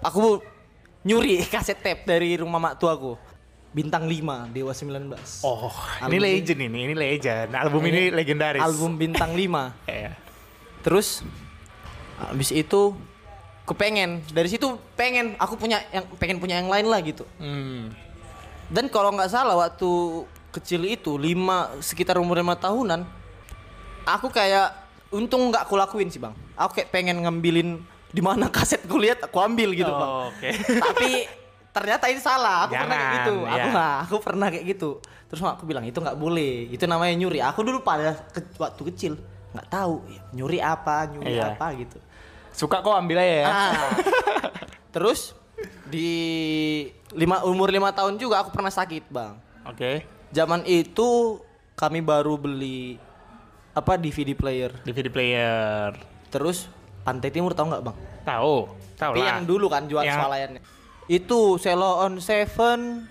aku 0.00 0.40
nyuri 1.02 1.44
kaset 1.52 1.76
tape 1.80 2.04
dari 2.04 2.36
rumah 2.40 2.58
mak 2.58 2.80
tuaku. 2.80 3.16
Bintang 3.76 4.08
5 4.08 4.56
Dewa 4.56 4.72
19. 4.72 5.44
Oh, 5.44 5.68
Album 6.00 6.16
ini 6.16 6.40
legend 6.40 6.60
ini, 6.64 6.78
ini 6.88 6.94
legend. 6.96 7.52
Album 7.52 7.84
ini, 7.84 8.08
legendaris. 8.08 8.64
Album 8.64 8.96
Bintang 8.96 9.36
5. 9.36 9.36
Iya. 9.92 10.16
Terus 10.80 11.20
habis 12.16 12.48
itu 12.48 12.96
kepengen 13.68 14.24
dari 14.32 14.48
situ 14.48 14.80
pengen 14.96 15.36
aku 15.36 15.58
punya 15.60 15.82
yang 15.92 16.06
pengen 16.16 16.38
punya 16.40 16.56
yang 16.62 16.70
lain 16.72 16.86
lah 16.88 17.00
gitu. 17.04 17.28
Hmm. 17.36 17.92
Dan 18.66 18.88
kalau 18.88 19.10
nggak 19.10 19.30
salah 19.30 19.54
waktu 19.56 19.90
kecil 20.50 20.82
itu 20.82 21.14
lima 21.14 21.70
sekitar 21.78 22.16
umur 22.16 22.36
lima 22.36 22.54
tahunan, 22.54 23.04
aku 24.02 24.26
kayak 24.28 24.74
untung 25.08 25.48
nggak 25.48 25.64
aku 25.64 25.74
lakuin 25.74 26.08
sih 26.08 26.18
bang. 26.18 26.34
Aku 26.56 26.74
kayak 26.74 26.90
pengen 26.90 27.20
ngambilin 27.20 27.78
di 28.08 28.20
mana 28.20 28.50
kaset 28.54 28.82
gue 28.82 29.00
lihat 29.00 29.22
aku 29.22 29.38
ambil 29.38 29.70
gitu 29.70 29.88
bang. 29.88 30.10
Oh, 30.10 30.28
Oke. 30.28 30.50
Tapi 30.84 31.10
ternyata 31.70 32.04
itu 32.08 32.18
salah. 32.18 32.66
Aku 32.66 32.74
pernah 32.74 32.88
kayak 32.88 33.04
Jangan, 33.04 33.16
gitu. 33.20 33.34
Aku 33.38 33.54
ya. 33.56 33.64
nggak, 33.70 33.94
aku 34.02 34.16
pernah 34.18 34.46
kayak 34.48 34.66
gitu. 34.66 34.90
Terus 35.26 35.40
mak 35.42 35.52
aku 35.54 35.64
bilang 35.64 35.84
itu 35.84 35.98
nggak 35.98 36.16
boleh. 36.16 36.70
Itu 36.70 36.84
namanya 36.86 37.14
nyuri. 37.14 37.38
Aku 37.42 37.60
dulu 37.62 37.82
pada 37.82 38.14
ke- 38.30 38.56
waktu 38.56 38.82
kecil 38.90 39.12
nggak 39.52 39.68
tahu 39.68 40.02
nyuri 40.32 40.58
apa, 40.58 41.06
nyuri 41.06 41.34
Iya. 41.34 41.54
apa 41.54 41.66
gitu. 41.76 41.98
Suka 42.50 42.80
kok 42.80 42.96
ambil 42.96 43.20
aja 43.20 43.34
ya. 43.36 43.46
Ah. 43.46 43.72
Terus 44.94 45.36
di 45.86 46.10
lima 47.12 47.40
umur 47.42 47.72
lima 47.72 47.90
tahun 47.90 48.16
juga 48.16 48.44
aku 48.44 48.52
pernah 48.52 48.70
sakit 48.70 49.08
bang. 49.08 49.34
Oke. 49.64 50.04
Zaman 50.30 50.62
itu 50.66 51.40
kami 51.72 52.00
baru 52.00 52.36
beli 52.36 53.00
apa 53.72 53.96
DVD 53.96 54.32
player. 54.32 54.72
DVD 54.82 55.08
player. 55.08 55.96
Terus 56.28 56.68
Pantai 57.02 57.30
Timur 57.30 57.54
tahu 57.54 57.70
nggak 57.70 57.84
bang? 57.86 57.96
Tahu, 58.26 58.56
tahu 58.98 59.12
lah. 59.14 59.38
yang 59.38 59.46
dulu 59.46 59.70
kan 59.70 59.86
jual 59.86 60.02
Yang- 60.02 60.18
swalayannya. 60.18 60.62
Itu 61.06 61.54
Selo 61.62 62.02
on 62.02 62.18
Seven. 62.18 63.06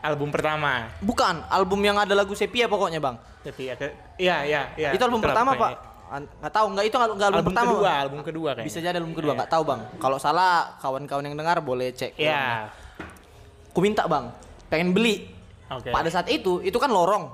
Album 0.00 0.30
pertama. 0.32 0.88
Bukan 1.02 1.44
album 1.50 1.82
yang 1.82 1.98
ada 1.98 2.14
lagu 2.14 2.32
Sepia 2.32 2.64
pokoknya 2.64 3.02
bang. 3.02 3.16
Ke- 3.44 3.94
iya, 4.18 4.42
iya, 4.42 4.62
iya. 4.74 4.90
itu 4.90 5.02
album 5.02 5.20
Itulah 5.20 5.34
pertama 5.34 5.50
pokoknya. 5.54 5.76
pak. 5.76 5.95
Nggak 6.06 6.52
tahu 6.52 6.66
nggak 6.70 6.84
itu 6.84 6.96
nggak 6.96 7.08
album, 7.10 7.26
Album, 7.34 7.44
pertama. 7.44 7.66
kedua, 7.68 7.82
Bang. 7.82 7.98
album 7.98 8.20
kedua 8.22 8.50
kayaknya. 8.52 8.66
Bisa 8.66 8.78
jadi 8.78 8.96
album 8.96 9.12
kedua 9.12 9.32
Iya. 9.32 9.38
nggak 9.38 9.50
tahu 9.50 9.62
bang. 9.64 9.80
Kalau 9.96 10.18
salah 10.18 10.52
kawan-kawan 10.78 11.24
yang 11.24 11.34
dengar 11.34 11.58
boleh 11.58 11.90
cek. 11.90 12.14
Iya. 12.14 12.70
Ku 13.70 13.78
minta 13.78 14.06
bang, 14.06 14.30
pengen 14.66 14.90
beli. 14.90 15.28
Oke. 15.66 15.90
Pada 15.90 16.06
saat 16.06 16.28
itu 16.28 16.62
itu 16.62 16.76
kan 16.76 16.88
lorong. 16.88 17.28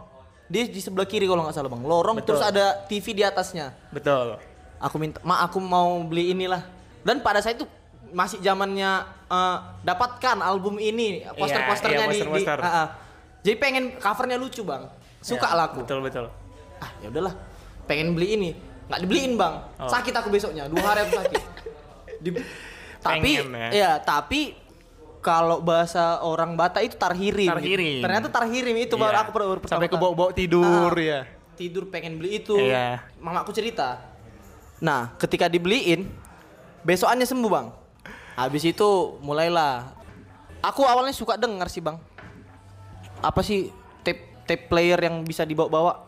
Dia 0.47 0.65
di 0.65 0.81
sebelah 0.81 1.05
kiri 1.05 1.25
kalau 1.25 1.45
nggak 1.45 1.55
salah 1.55 1.69
bang. 1.69 1.83
Lorong 1.83 2.17
Betul. 2.19 2.35
terus 2.35 2.43
ada 2.43 2.81
TV 2.85 3.13
di 3.13 3.23
atasnya. 3.23 3.77
Betul. 3.89 4.41
Aku 4.81 4.97
minta, 4.97 5.21
ma 5.23 5.39
aku 5.41 5.57
mau 5.57 6.01
beli 6.03 6.33
inilah. 6.33 6.65
Dan 7.01 7.21
pada 7.21 7.39
saat 7.39 7.55
itu 7.55 7.69
masih 8.11 8.41
zamannya 8.41 8.91
eh, 9.27 9.57
dapatkan 9.81 10.37
album 10.41 10.77
ini 10.77 11.25
poster-posternya 11.31 11.97
iya, 11.99 12.09
di, 12.09 12.19
di 12.19 12.27
poster-poster. 12.27 12.59
ah, 12.59 12.69
ah. 12.69 12.87
Jadi 13.41 13.57
pengen 13.57 13.85
covernya 13.97 14.37
lucu 14.37 14.63
bang. 14.63 14.89
Suka 15.19 15.47
Iya, 15.47 15.55
lah 15.55 15.65
aku. 15.69 15.81
Betul, 15.83 16.01
betul. 16.01 16.27
Ah 16.79 16.91
ya 16.99 17.09
udahlah, 17.09 17.31
pengen 17.85 18.13
beli 18.13 18.29
ini. 18.35 18.51
Nggak 18.87 19.01
dibeliin 19.01 19.33
bang. 19.35 19.55
Oh. 19.79 19.89
Sakit 19.89 20.13
aku 20.13 20.29
besoknya. 20.29 20.67
Dua 20.67 20.83
hari 20.83 21.01
aku 21.03 21.13
sakit. 21.17 21.43
Di- 22.19 22.35
tapi 23.07 23.31
Pengen, 23.35 23.51
ya. 23.53 23.69
ya 23.73 23.91
tapi 23.99 24.55
kalau 25.19 25.59
bahasa 25.59 26.19
orang 26.21 26.55
Batak 26.55 26.83
itu 26.85 26.97
tarhirim. 26.97 27.47
gitu. 27.47 27.55
Tarhirim. 27.55 28.01
Ternyata 28.01 28.29
tarhirim 28.29 28.77
itu 28.77 28.95
baru 28.95 29.11
Iya. 29.13 29.23
aku 29.23 29.31
baru 29.33 29.59
pertama 29.59 29.79
Sampai 29.79 29.89
ke 29.89 29.97
bawa-bawa 29.97 30.31
tidur 30.31 30.91
Ah. 30.91 30.99
ya. 30.99 31.21
tidur 31.53 31.87
pengen 31.87 32.17
beli 32.17 32.39
itu. 32.39 32.55
Iya. 32.55 33.07
Mama 33.17 33.43
aku 33.43 33.51
cerita. 33.51 34.03
Nah, 34.83 35.15
ketika 35.15 35.47
dibeliin, 35.47 36.11
besokannya 36.83 37.23
sembuh, 37.23 37.47
Bang. 37.47 37.71
Habis 38.35 38.67
itu 38.67 38.89
mulailah 39.21 39.95
aku 40.59 40.83
awalnya 40.83 41.15
suka 41.15 41.37
denger 41.37 41.69
sih, 41.69 41.79
Bang. 41.79 42.03
Apa 43.21 43.41
sih 43.41 43.71
tape 44.03 44.43
tape 44.43 44.67
player 44.67 44.99
yang 44.99 45.23
bisa 45.23 45.45
dibawa-bawa? 45.45 46.03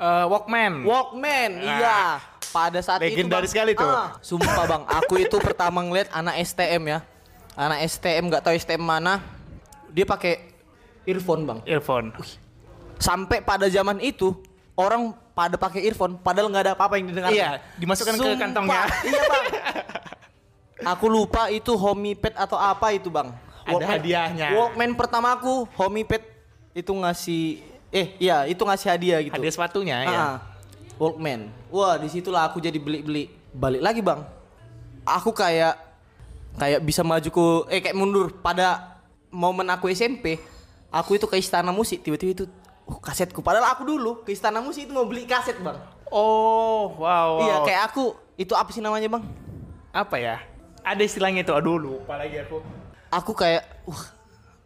Eh, 0.00 0.24
Walkman. 0.26 0.72
Walkman, 0.82 1.50
Ah. 1.60 1.64
iya. 1.76 2.00
Pada 2.50 2.80
saat 2.80 2.98
Legendaris 2.98 3.20
itu 3.20 3.30
Bang, 3.30 3.44
sekali 3.46 3.72
tuh. 3.76 3.84
ah, 3.86 4.16
sumpah 4.18 4.64
Bang, 4.66 4.82
aku 4.88 5.20
itu 5.20 5.36
pertama 5.38 5.84
ngeliat 5.84 6.10
anak 6.10 6.34
STM 6.40 6.82
ya. 6.88 6.98
Anak 7.54 7.78
STM 7.84 8.26
nggak 8.26 8.42
tahu 8.42 8.56
STM 8.56 8.80
mana. 8.80 9.22
Dia 9.86 10.02
pakai 10.02 10.50
earphone, 11.04 11.46
Bang. 11.46 11.58
Earphone. 11.62 12.10
Sampai 12.98 13.38
pada 13.38 13.70
zaman 13.70 14.00
itu 14.00 14.34
orang 14.74 15.14
pada 15.30 15.54
pakai 15.54 15.84
earphone 15.86 16.18
padahal 16.18 16.50
nggak 16.50 16.64
ada 16.64 16.72
apa-apa 16.74 16.98
yang 16.98 17.06
didengar. 17.06 17.30
Iya, 17.30 17.62
dimasukkan 17.76 18.14
ke 18.16 18.28
kantongnya. 18.34 18.82
Iya, 19.04 19.20
Bang. 19.22 19.44
Aku 20.96 21.06
lupa 21.06 21.52
itu 21.52 21.76
Homipad 21.76 22.34
atau 22.34 22.56
apa 22.56 22.90
itu, 22.90 23.12
Bang. 23.12 23.36
Ada 23.62 23.84
hadiahnya. 23.84 24.56
Walkman 24.56 24.96
pertama 24.96 25.36
aku 25.36 25.68
Homipad 25.76 26.24
itu 26.72 26.90
ngasih 26.90 27.62
eh 27.90 28.14
iya, 28.22 28.46
itu 28.46 28.62
ngasih 28.62 28.88
hadiah 28.90 29.18
gitu. 29.22 29.34
Hadiah 29.34 29.52
sepatunya 29.54 29.96
ya. 30.06 30.10
Ah, 30.10 30.34
Walkman. 30.98 31.50
Wah, 31.74 31.98
di 31.98 32.06
situlah 32.06 32.46
aku 32.46 32.62
jadi 32.62 32.78
beli-beli. 32.78 33.30
Balik 33.50 33.82
lagi 33.82 34.00
bang. 34.02 34.22
Aku 35.02 35.34
kayak 35.34 35.74
kayak 36.54 36.80
bisa 36.86 37.02
maju 37.02 37.28
ke 37.28 37.46
eh 37.74 37.80
kayak 37.82 37.96
mundur 37.98 38.30
pada 38.30 38.98
momen 39.34 39.66
aku 39.70 39.90
SMP. 39.90 40.38
Aku 40.90 41.18
itu 41.18 41.26
ke 41.26 41.38
istana 41.38 41.70
musik 41.70 42.02
tiba-tiba 42.02 42.30
itu 42.34 42.44
uh, 42.86 42.98
kasetku. 42.98 43.42
Padahal 43.42 43.74
aku 43.74 43.82
dulu 43.86 44.22
ke 44.22 44.34
istana 44.34 44.58
musik 44.62 44.86
itu 44.86 44.92
mau 44.94 45.06
beli 45.06 45.26
kaset 45.26 45.58
bang. 45.58 45.78
Oh, 46.10 46.98
wow. 46.98 47.38
wow. 47.38 47.42
Iya, 47.46 47.56
kayak 47.62 47.82
aku 47.94 48.18
itu 48.34 48.50
apa 48.58 48.70
sih 48.74 48.82
namanya, 48.82 49.06
Bang? 49.06 49.24
apa 49.94 50.18
ya? 50.18 50.42
Ada 50.82 51.02
istilahnya 51.06 51.46
itu. 51.46 51.54
Aduh, 51.54 51.78
lupa 51.78 52.18
lagi 52.18 52.34
aku. 52.42 52.58
Aku 53.10 53.30
kayak 53.34 53.62
wah, 53.86 54.10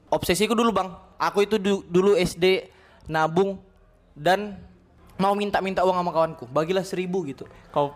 obsesiku 0.08 0.56
dulu, 0.56 0.72
Bang. 0.72 0.96
Aku 1.20 1.44
itu 1.44 1.60
du- 1.60 1.84
dulu 1.84 2.16
SD 2.16 2.73
nabung 3.06 3.60
dan 4.14 4.56
mau 5.20 5.32
minta-minta 5.36 5.84
uang 5.84 5.96
sama 5.96 6.10
kawanku. 6.10 6.44
Bagilah 6.50 6.84
seribu 6.86 7.22
gitu. 7.26 7.44
Kau 7.70 7.94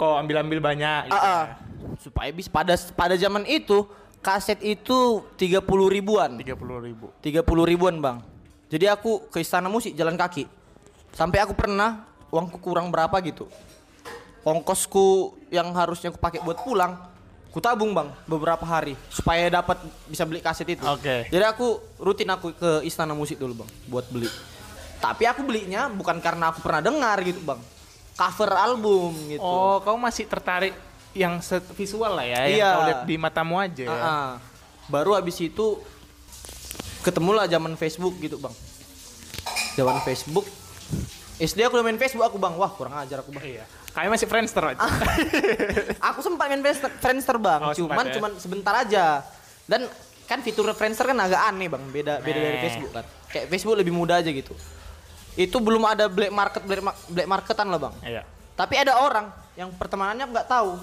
kau 0.00 0.16
ambil-ambil 0.16 0.64
banyak 0.64 1.12
gitu. 1.12 1.20
Ah. 1.20 1.60
supaya 2.00 2.32
bisa 2.32 2.48
pada 2.48 2.72
pada 2.96 3.12
zaman 3.20 3.44
itu 3.44 3.84
kaset 4.24 4.56
itu 4.64 5.20
30 5.36 5.60
ribuan. 5.92 6.40
Tiga 6.40 6.56
puluh 6.56 6.80
ribu. 6.80 7.12
30 7.20 7.44
ribuan 7.68 8.00
bang 8.00 8.16
Jadi 8.72 8.88
aku 8.88 9.28
ke 9.28 9.44
istana 9.44 9.68
musik 9.68 9.92
jalan 9.98 10.14
kaki 10.16 10.46
Sampai 11.12 11.42
aku 11.42 11.52
pernah 11.58 12.06
uangku 12.30 12.62
kurang 12.62 12.88
berapa 12.88 13.12
gitu 13.20 13.50
Ongkosku 14.46 15.36
yang 15.52 15.74
harusnya 15.74 16.14
aku 16.14 16.22
pakai 16.22 16.40
buat 16.40 16.62
pulang 16.64 17.09
Ku 17.50 17.58
tabung 17.58 17.90
bang 17.90 18.08
beberapa 18.24 18.62
hari 18.62 18.94
Supaya 19.10 19.50
dapat 19.50 19.78
bisa 20.06 20.22
beli 20.22 20.38
kaset 20.38 20.66
itu 20.70 20.86
Oke. 20.86 21.26
Jadi 21.26 21.44
aku 21.44 21.82
rutin 21.98 22.30
aku 22.30 22.54
ke 22.54 22.86
istana 22.86 23.10
musik 23.10 23.36
dulu 23.36 23.66
bang 23.66 23.70
Buat 23.90 24.06
beli 24.06 24.30
Tapi 25.02 25.26
aku 25.26 25.42
belinya 25.42 25.90
bukan 25.90 26.22
karena 26.22 26.54
aku 26.54 26.62
pernah 26.62 26.78
dengar 26.78 27.18
gitu 27.20 27.42
bang 27.42 27.58
Cover 28.14 28.52
album 28.52 29.16
gitu 29.26 29.42
Oh, 29.42 29.80
kau 29.80 29.96
masih 29.96 30.28
tertarik 30.28 30.76
yang 31.10 31.42
set 31.42 31.66
visual 31.74 32.14
lah 32.14 32.22
ya, 32.22 32.46
yang 32.46 32.54
Iya. 32.54 32.68
kau 32.70 32.84
lihat 32.86 33.02
di 33.02 33.16
matamu 33.18 33.58
aja 33.58 33.82
ya. 33.82 33.90
Ah, 33.90 34.06
ah. 34.06 34.28
Baru 34.86 35.18
habis 35.18 35.34
itu 35.42 35.82
ketemulah 37.02 37.50
zaman 37.50 37.74
Facebook 37.74 38.14
gitu 38.22 38.38
bang. 38.38 38.54
Zaman 39.74 39.98
Facebook. 40.06 40.46
SD 41.40 41.64
aku 41.64 41.80
udah 41.80 41.86
main 41.86 41.98
Facebook 41.98 42.26
aku 42.26 42.36
bang. 42.38 42.54
Wah 42.54 42.70
kurang 42.70 42.94
ajar 42.94 43.24
aku 43.24 43.32
bang. 43.32 43.58
Iya. 43.58 43.64
Kayaknya 43.90 44.10
masih 44.14 44.28
Friendster 44.30 44.64
aja. 44.64 44.80
aku 46.10 46.18
sempat 46.22 46.46
main 46.46 46.62
Friendster, 46.62 46.90
Friendster 47.02 47.36
bang. 47.42 47.60
Oh, 47.62 47.74
cuman 47.74 48.06
ya. 48.06 48.14
cuman 48.18 48.30
sebentar 48.38 48.74
aja. 48.78 49.26
Dan 49.66 49.90
kan 50.30 50.38
fitur 50.46 50.70
Friendster 50.78 51.10
kan 51.10 51.18
agak 51.18 51.42
aneh 51.42 51.66
bang. 51.66 51.82
Beda 51.90 52.22
beda 52.22 52.38
dari. 52.38 52.58
Facebook 52.62 52.92
kan. 52.94 53.04
Kayak 53.30 53.46
Facebook 53.50 53.74
lebih 53.74 53.90
mudah 53.90 54.22
aja 54.22 54.30
gitu. 54.30 54.54
Itu 55.34 55.58
belum 55.58 55.82
ada 55.86 56.06
black 56.06 56.30
market 56.30 56.62
black, 56.62 56.82
ma- 56.86 56.98
black 57.10 57.28
marketan 57.28 57.66
lah 57.66 57.80
bang. 57.82 57.94
Iya. 58.06 58.22
Tapi 58.54 58.74
ada 58.78 58.94
orang 59.02 59.26
yang 59.58 59.74
pertemanannya 59.74 60.26
nggak 60.30 60.46
tahu 60.46 60.78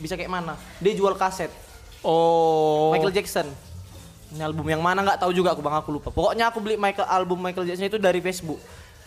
bisa 0.00 0.16
kayak 0.16 0.32
mana. 0.32 0.56
Dia 0.80 0.96
jual 0.96 1.12
kaset. 1.12 1.52
Oh. 2.00 2.92
Michael 2.96 3.12
Jackson. 3.12 3.52
Ini 4.32 4.42
album 4.42 4.64
yang 4.66 4.80
mana 4.80 5.04
nggak 5.04 5.20
tahu 5.20 5.36
juga 5.36 5.52
aku 5.52 5.60
bang 5.60 5.76
aku 5.76 5.90
lupa. 5.92 6.08
Pokoknya 6.08 6.48
aku 6.48 6.64
beli 6.64 6.80
Michael 6.80 7.04
album 7.04 7.36
Michael 7.36 7.68
Jackson 7.68 7.92
itu 7.92 8.00
dari 8.00 8.24
Facebook. 8.24 8.58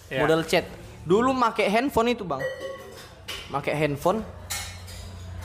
Ya. 0.05 0.21
Model 0.21 0.45
chat. 0.45 0.69
Dulu 1.01 1.33
make 1.33 1.65
handphone 1.65 2.13
itu 2.13 2.21
bang. 2.21 2.41
Make 3.49 3.73
handphone. 3.73 4.21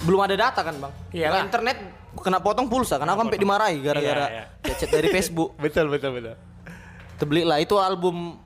Belum 0.05 0.21
ada 0.21 0.37
data 0.37 0.61
kan 0.61 0.77
bang. 0.77 0.93
Iyalah. 1.13 1.31
Kalau 1.33 1.47
internet 1.49 1.77
kena 2.15 2.39
potong 2.39 2.69
pulsa 2.71 3.01
karena 3.01 3.17
aku 3.17 3.27
sampai 3.27 3.41
dimarahi 3.41 3.77
gara-gara 3.83 4.27
Iya, 4.31 4.45
chat-chat 4.63 4.91
dari 4.93 5.09
Facebook. 5.11 5.57
Betul, 5.65 5.91
betul, 5.91 6.15
betul. 6.15 6.35
Terbeli 7.19 7.43
lah 7.43 7.59
itu 7.59 7.75
album 7.81 8.39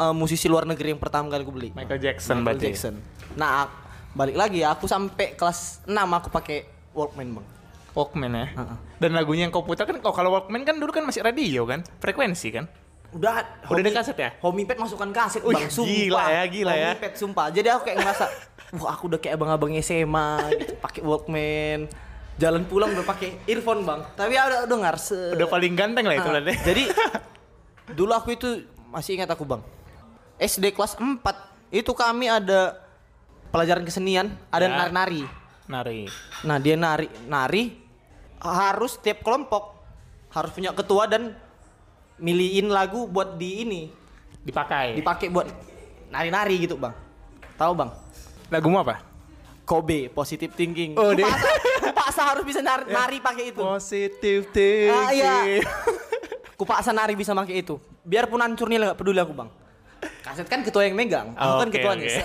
eh, 0.00 0.14
musisi 0.16 0.48
luar 0.48 0.64
negeri 0.64 0.96
yang 0.96 1.02
pertama 1.02 1.28
kali 1.28 1.42
aku 1.44 1.52
beli. 1.54 1.70
Michael 1.76 2.00
Jackson 2.00 2.40
Michael 2.40 2.46
berarti. 2.46 2.66
Jackson. 2.72 2.94
Nah, 3.36 3.68
balik 4.16 4.36
lagi 4.38 4.64
aku 4.64 4.88
sampai 4.88 5.36
kelas 5.36 5.84
6 5.84 5.92
aku 5.92 6.28
pakai 6.32 6.64
Walkman 6.96 7.36
bang. 7.36 7.46
Walkman 7.92 8.32
ya. 8.32 8.46
Heeh. 8.56 8.76
Dan 8.96 9.12
lagunya 9.12 9.44
yang 9.44 9.52
kau 9.52 9.60
putar 9.60 9.84
kan 9.84 10.00
oh, 10.00 10.14
kalau 10.16 10.32
Walkman 10.32 10.64
kan 10.64 10.80
dulu 10.80 10.88
kan 10.88 11.04
masih 11.04 11.20
radio 11.20 11.68
kan, 11.68 11.84
frekuensi 12.00 12.48
kan. 12.48 12.64
Udah, 13.14 13.44
Udah 13.70 13.80
ada 13.80 13.92
kaset 14.02 14.16
ya? 14.18 14.30
Homipad 14.42 14.76
masukkan 14.76 15.08
kaset 15.14 15.40
bang, 15.40 15.70
sumpah. 15.70 15.88
gila 15.88 16.24
ya, 16.28 16.42
gila 16.48 16.72
ya. 16.74 16.90
Homipad 16.92 17.12
sumpah. 17.16 17.46
Jadi 17.48 17.68
aku 17.72 17.80
kayak 17.88 17.96
ngerasa, 18.02 18.24
wah 18.76 18.92
aku 18.92 19.08
udah 19.08 19.18
kayak 19.18 19.36
abang-abang 19.36 19.72
SMA, 19.78 20.28
gitu, 20.54 20.74
pakai 20.78 21.00
Walkman. 21.02 21.80
Jalan 22.36 22.68
pulang 22.68 22.92
udah 22.92 23.02
pakai 23.02 23.40
earphone 23.48 23.82
bang. 23.82 24.00
Tapi 24.12 24.32
ya 24.32 24.42
udah 24.44 24.60
dengar. 24.68 25.00
Se 25.00 25.16
Udah 25.32 25.48
paling 25.48 25.72
ganteng 25.72 26.04
lah 26.04 26.14
itu 26.14 26.28
Ah, 26.28 26.32
berarti. 26.36 26.52
Jadi 26.62 26.82
dulu 27.98 28.12
aku 28.12 28.28
itu 28.32 28.48
masih 28.88 29.16
ingat 29.16 29.32
aku 29.32 29.42
bang. 29.42 29.64
SD 30.36 30.76
kelas 30.76 31.00
4 31.00 31.16
itu 31.72 31.90
kami 31.90 32.28
ada 32.28 32.76
pelajaran 33.48 33.82
kesenian, 33.82 34.36
ada 34.52 34.68
Ya. 34.68 34.76
nari-nari. 34.84 35.24
Nari. 35.66 36.00
Nah 36.44 36.60
dia 36.60 36.76
nari, 36.76 37.08
nari 37.24 37.72
harus 38.38 39.00
tiap 39.00 39.24
kelompok 39.24 39.74
harus 40.28 40.52
punya 40.52 40.70
ketua 40.70 41.08
dan 41.08 41.32
milihin 42.16 42.68
lagu 42.68 43.08
buat 43.08 43.34
di 43.34 43.64
ini 43.64 43.82
Dipakai. 44.44 44.94
dipakai 44.94 45.26
buat 45.26 45.48
nari-nari 46.06 46.62
gitu 46.62 46.76
bang 46.76 46.92
tahu 47.56 47.72
bang 47.74 47.90
Lagumu 48.48 48.78
apa? 48.78 49.02
Kobe 49.62 50.06
positive 50.08 50.52
thinking 50.52 50.94
Oh, 50.94 51.10
dia- 51.10 51.26
Kupaksa, 51.82 52.22
harus 52.24 52.44
bisa 52.44 52.60
nari, 52.60 52.86
nari 52.86 53.18
pakai 53.18 53.50
itu 53.50 53.58
Positive 53.58 54.46
Ah, 54.88 55.10
iya. 55.10 55.34
thinking. 55.42 55.62
kupaksa 56.56 56.88
nari 56.88 57.12
bisa 57.12 57.34
pakai 57.34 57.60
itu 57.60 57.76
biarpun 58.00 58.40
hancur 58.40 58.64
nilai 58.66 58.88
nggak 58.88 58.96
peduli 58.96 59.20
aku 59.20 59.34
bang 59.34 59.50
kaset 60.22 60.46
kan 60.46 60.60
ketua 60.60 60.82
yang 60.82 60.94
megang 60.94 61.36
aku 61.36 61.44
Oh, 61.46 61.60
kan 61.60 61.68
oke, 61.68 61.74
ketuanya. 61.74 62.08
Set. 62.16 62.24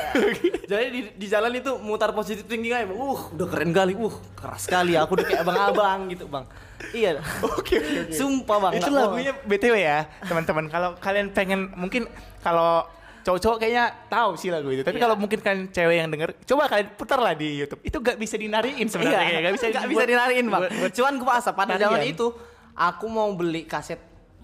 jadi 0.64 0.86
di, 0.88 1.00
di 1.12 1.28
jalan 1.28 1.52
itu 1.52 1.76
mutar 1.78 2.16
positive 2.16 2.46
thinking 2.46 2.72
aja 2.72 2.86
bang 2.86 2.96
uh 2.96 3.22
udah 3.28 3.48
keren 3.50 3.72
kali 3.72 3.92
uh 3.94 4.16
keras 4.32 4.64
sekali 4.64 4.96
aku 4.96 5.20
udah 5.20 5.26
kayak 5.26 5.42
abang-abang 5.42 6.00
gitu 6.08 6.26
bang 6.26 6.46
iya 6.92 7.20
Oke, 7.44 7.76
oke, 7.76 7.76
oke. 7.76 8.14
sumpah 8.14 8.58
bang 8.62 8.74
Itu 8.78 8.90
lagunya 8.90 9.36
BTW 9.38 9.76
ya, 9.76 10.00
teman-teman. 10.24 10.66
Kalau 10.66 10.96
kalian 10.96 11.28
pengen 11.30 11.70
mungkin 11.76 12.08
kalau 12.40 12.88
cowok-cowok 13.22 13.58
kayaknya 13.58 13.86
tahu 14.08 14.32
sih 14.34 14.50
lagu 14.50 14.68
itu. 14.68 14.82
Tapi 14.82 14.96
Iya. 14.96 15.04
kalau 15.04 15.16
mungkin 15.16 15.40
kalian 15.40 15.70
cewek 15.70 15.96
yang 15.96 16.10
denger, 16.10 16.30
coba 16.44 16.64
kalian 16.68 16.88
putar 16.94 17.18
lah 17.18 17.32
di 17.32 17.58
YouTube. 17.58 17.82
Itu 17.82 17.98
gak 17.98 18.16
bisa 18.16 18.36
dinariin 18.36 18.86
sebenarnya. 18.86 19.22
Iya, 19.24 19.40
Gak 19.42 19.54
bisa 19.54 19.66
dibuat- 19.68 19.90
bisa 19.90 20.04
dinariin 20.06 20.46
bang. 20.46 20.62
buat- 20.62 20.74
buat- 20.76 20.94
Cuman 20.94 21.14
gue 21.16 21.28
paksa 21.28 21.52
pada 21.52 21.74
zaman 21.76 22.02
itu 22.04 22.28
aku 22.74 23.06
mau 23.06 23.30
beli 23.32 23.64
kaset 23.64 24.02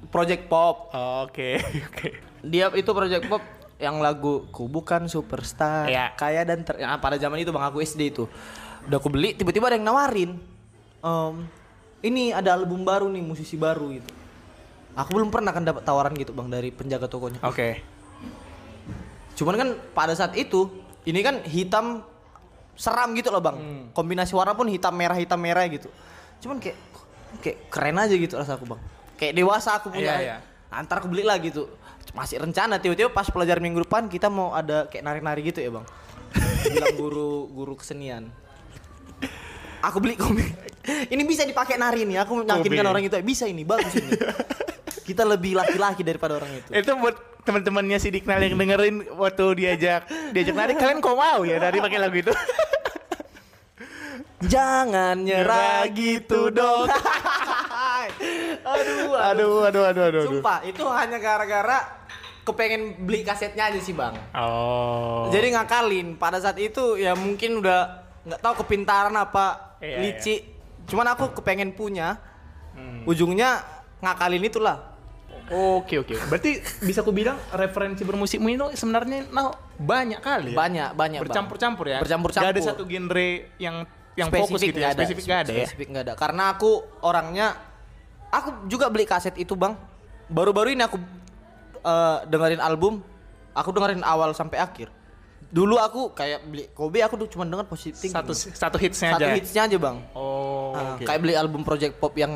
Project 0.08 0.46
Pop. 0.46 0.90
Oh, 0.92 1.26
Oke, 1.26 1.58
oke. 1.90 2.08
Dia 2.42 2.70
itu 2.72 2.88
Project 2.88 3.26
Pop 3.26 3.42
yang 3.78 3.98
lagu 3.98 4.46
ku 4.48 4.66
bukan 4.66 5.06
superstar 5.06 5.86
Iya. 5.86 6.10
kaya 6.13 6.42
dan 6.42 6.62
ter 6.62 6.78
ya, 6.78 6.98
pada 6.98 7.13
zaman 7.16 7.38
itu 7.38 7.50
bang 7.50 7.62
aku 7.63 7.78
SD 7.78 8.10
itu 8.10 8.26
udah 8.84 8.98
aku 8.98 9.06
beli 9.08 9.34
tiba-tiba 9.34 9.68
ada 9.68 9.78
yang 9.78 9.86
nawarin 9.86 10.32
Em, 10.98 11.46
ini 12.02 12.34
ada 12.34 12.56
album 12.56 12.82
baru 12.82 13.06
nih 13.06 13.22
musisi 13.22 13.54
baru 13.54 13.94
gitu 13.94 14.10
aku 14.94 15.13
belum 15.13 15.30
pernah 15.30 15.52
kan 15.52 15.62
dapat 15.62 15.86
tawaran 15.86 16.10
gitu 16.13 16.34
bang 16.34 16.50
dari 16.50 16.70
penjaga 16.70 17.06
tokonya 17.06 17.38
Oke. 17.44 17.86
Cuman 19.38 19.54
kan 19.54 19.69
pada 19.93 20.17
saat 20.17 20.34
itu 20.34 20.65
ini 21.06 21.21
kan 21.21 21.45
hitam 21.45 22.02
seram 22.78 23.13
gitu 23.17 23.34
loh 23.34 23.41
bang. 23.41 23.58
Hmm. 23.58 23.84
kombinasi 23.91 24.38
warna 24.38 24.54
pun 24.54 24.69
hitam 24.69 24.93
merah 24.93 25.17
hitam 25.17 25.41
merah 25.41 25.65
gitu. 25.65 25.89
Cuman 26.41 26.62
kayak 26.62 26.78
kayak 27.41 27.58
keren 27.73 27.97
aja 27.97 28.13
gitu 28.13 28.38
rasa 28.38 28.56
aku 28.56 28.69
bang. 28.69 28.82
Kayak 29.17 29.34
dewasa 29.34 29.69
aku 29.82 29.89
punya. 29.89 30.13
Iya, 30.13 30.21
iya. 30.21 30.38
antar 30.69 31.02
aku 31.02 31.10
beli 31.10 31.26
lah 31.26 31.41
gitu. 31.41 31.65
Masih 32.13 32.38
rencana 32.38 32.78
tiba-tiba 32.78 33.10
pas 33.10 33.28
pelajaran 33.28 33.63
minggu 33.63 33.84
depan 33.88 34.06
kita 34.12 34.30
mau 34.30 34.54
ada 34.54 34.86
kayak 34.88 35.04
nari-nari 35.04 35.41
gitu 35.50 35.60
ya 35.63 35.73
bang. 35.73 35.86
Bilang 36.69 36.95
guru 37.02 37.50
guru 37.50 37.73
kesenian. 37.73 38.30
Aku 39.82 39.97
beli 39.97 40.17
komik. 40.17 40.54
Ini 40.88 41.23
bisa 41.28 41.43
dipakai 41.43 41.76
nari 41.76 42.06
nih 42.06 42.21
aku 42.21 42.45
yakinkan 42.45 42.88
orang 42.88 43.04
itu. 43.06 43.17
Bisa 43.26 43.50
ini 43.50 43.65
bagus 43.65 43.91
ini. 43.97 44.13
Kita 45.08 45.23
lebih 45.23 45.56
laki-laki 45.56 46.04
daripada 46.04 46.36
orang 46.36 46.52
itu. 46.52 46.69
Itu 46.73 47.00
buat 47.00 47.15
teman-temannya 47.47 47.97
si 48.03 48.12
Diknal 48.12 48.43
yang 48.43 48.60
dengerin 48.60 49.07
waktu 49.15 49.45
diajak 49.63 50.03
diajak 50.36 50.55
nari 50.55 50.75
kalian 50.75 50.99
kok 50.99 51.15
mau 51.15 51.47
ya 51.47 51.55
dari 51.63 51.79
pakai 51.79 51.99
lagu 52.03 52.19
itu? 52.19 52.33
Jangan 54.53 55.25
nyerah 55.25 55.89
gitu 55.95 56.53
dong. 56.53 56.86
aduh, 58.71 59.17
aduh, 59.17 59.65
aduh, 59.65 59.65
aduh, 59.65 59.83
aduh, 59.89 60.03
aduh. 60.13 60.23
Sumpah, 60.29 60.62
itu 60.62 60.86
hanya 60.86 61.17
gara-gara 61.17 61.97
kepengen 62.45 63.01
beli 63.03 63.25
kasetnya 63.25 63.73
aja 63.73 63.79
sih 63.81 63.97
bang. 63.97 64.13
Oh. 64.38 65.27
Jadi 65.33 65.57
ngakalin. 65.57 66.15
Pada 66.21 66.38
saat 66.38 66.62
itu 66.62 66.95
ya 66.95 67.17
mungkin 67.17 67.65
udah 67.65 68.05
nggak 68.29 68.41
tahu 68.43 68.53
kepintaran 68.63 69.15
apa 69.17 69.67
Iya, 69.81 69.97
lici. 70.01 70.36
Cuman 70.88 71.17
aku 71.17 71.38
kepengen 71.41 71.73
punya. 71.73 72.17
Hmm. 72.77 73.03
Ujungnya 73.10 73.62
ngakalin 73.99 74.47
itulah. 74.47 74.96
Oke 75.47 75.95
oke. 76.03 76.15
Berarti 76.27 76.60
bisa 76.83 76.99
aku 76.99 77.15
bilang 77.15 77.39
referensi 77.55 78.03
bermusikmu 78.03 78.47
itu 78.51 78.65
sebenarnya 78.75 79.31
nah, 79.31 79.55
banyak 79.79 80.19
kali 80.19 80.51
ya. 80.51 80.57
Banyak, 80.60 80.89
banyak. 80.93 81.19
Bercampur-campur 81.23 81.86
ya. 81.88 81.99
Bercampur-campur. 82.03 82.51
Gak 82.51 82.60
ada 82.60 82.62
satu 82.75 82.83
genre 82.83 83.47
yang 83.55 83.88
yang 84.17 84.27
fokus 84.33 84.60
gitu 84.60 84.79
ya. 84.81 84.91
ada. 84.91 84.99
Spesifik 84.99 85.23
gak 85.29 85.39
ada 85.47 85.51
ya. 85.53 85.65
Spesifik 85.69 85.88
nggak 85.93 86.03
ada. 86.03 86.13
Karena 86.17 86.43
aku 86.51 86.71
orangnya, 87.05 87.47
aku 88.33 88.67
juga 88.67 88.91
beli 88.91 89.05
kaset 89.07 89.38
itu 89.39 89.53
bang. 89.53 89.77
Baru-baru 90.27 90.75
ini 90.75 90.83
aku 90.83 90.97
eh, 91.86 92.17
dengerin 92.27 92.60
album, 92.60 92.99
aku 93.55 93.69
dengerin 93.71 94.03
awal 94.03 94.36
sampai 94.36 94.60
akhir. 94.60 94.91
Dulu 95.47 95.79
aku 95.79 96.12
kayak 96.12 96.43
beli 96.43 96.67
Kobe, 96.75 96.99
aku 96.99 97.15
tuh 97.15 97.31
cuma 97.31 97.47
denger 97.47 97.63
positif 97.71 98.03
thinking, 98.03 98.19
Satu 98.19 98.33
Bang. 98.36 98.60
satu 98.60 98.77
hitsnya 98.83 99.15
satu 99.15 99.23
aja. 99.23 99.36
hitsnya 99.39 99.62
aja 99.63 99.77
bang. 99.79 99.97
Oh. 100.12 100.75
Ah, 100.75 100.99
oke. 100.99 101.07
Kayak 101.07 101.19
beli 101.23 101.33
album 101.39 101.63
Project 101.63 101.93
Pop 102.03 102.12
yang 102.19 102.33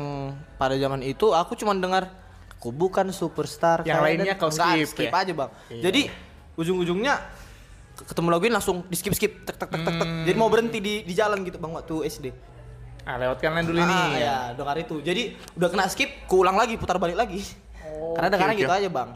pada 0.56 0.72
zaman 0.80 1.04
itu, 1.04 1.28
aku 1.36 1.52
cuma 1.52 1.76
dengar 1.76 2.08
Ku 2.62 2.70
bukan 2.70 3.10
superstar. 3.10 3.82
Yang 3.82 3.98
lainnya 3.98 4.34
kau 4.38 4.46
skip 4.46 4.86
skip 4.86 5.10
ya? 5.10 5.18
aja 5.18 5.32
bang. 5.34 5.50
Iya. 5.66 5.82
Jadi 5.90 6.02
ujung-ujungnya 6.54 7.14
ketemu 7.92 8.28
lagu 8.30 8.44
ini 8.46 8.54
langsung 8.54 8.86
di 8.86 8.94
skip 8.94 9.12
skip 9.12 9.42
tek 9.42 9.58
tek 9.58 9.66
tek 9.66 9.82
tek 9.82 9.94
tek. 9.98 10.08
Jadi 10.30 10.36
mau 10.38 10.46
berhenti 10.46 10.78
di 10.78 11.02
di 11.02 11.10
jalan 11.10 11.42
gitu 11.42 11.58
bang 11.58 11.74
waktu 11.74 11.94
SD. 12.06 12.26
Ah, 13.02 13.18
lewatkan 13.18 13.50
lain 13.50 13.66
dulu 13.66 13.82
Ah, 13.82 13.90
nih. 14.14 14.22
ya, 14.22 14.36
dengar 14.54 14.78
itu. 14.78 15.02
Jadi 15.02 15.34
udah 15.58 15.68
kena 15.74 15.90
skip, 15.90 16.22
kuulang 16.30 16.54
lagi, 16.54 16.78
putar 16.78 17.02
balik 17.02 17.18
lagi. 17.18 17.42
Karena 18.14 18.30
oke, 18.30 18.34
dengarnya 18.38 18.54
oke. 18.54 18.62
gitu 18.62 18.74
aja 18.78 18.88
bang. 18.94 19.10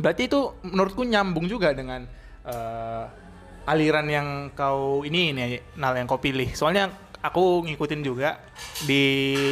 Berarti 0.00 0.22
itu 0.24 0.40
menurutku 0.64 1.04
nyambung 1.04 1.44
juga 1.44 1.76
dengan 1.76 2.08
eh, 2.48 3.04
aliran 3.68 4.06
yang 4.08 4.28
kau 4.56 5.04
ini 5.04 5.36
ini 5.36 5.60
Nal 5.76 5.92
yang 5.92 6.08
kau 6.08 6.16
pilih. 6.16 6.48
Soalnya 6.56 6.88
aku 7.26 7.66
ngikutin 7.66 8.00
juga 8.00 8.38
di 8.86 9.02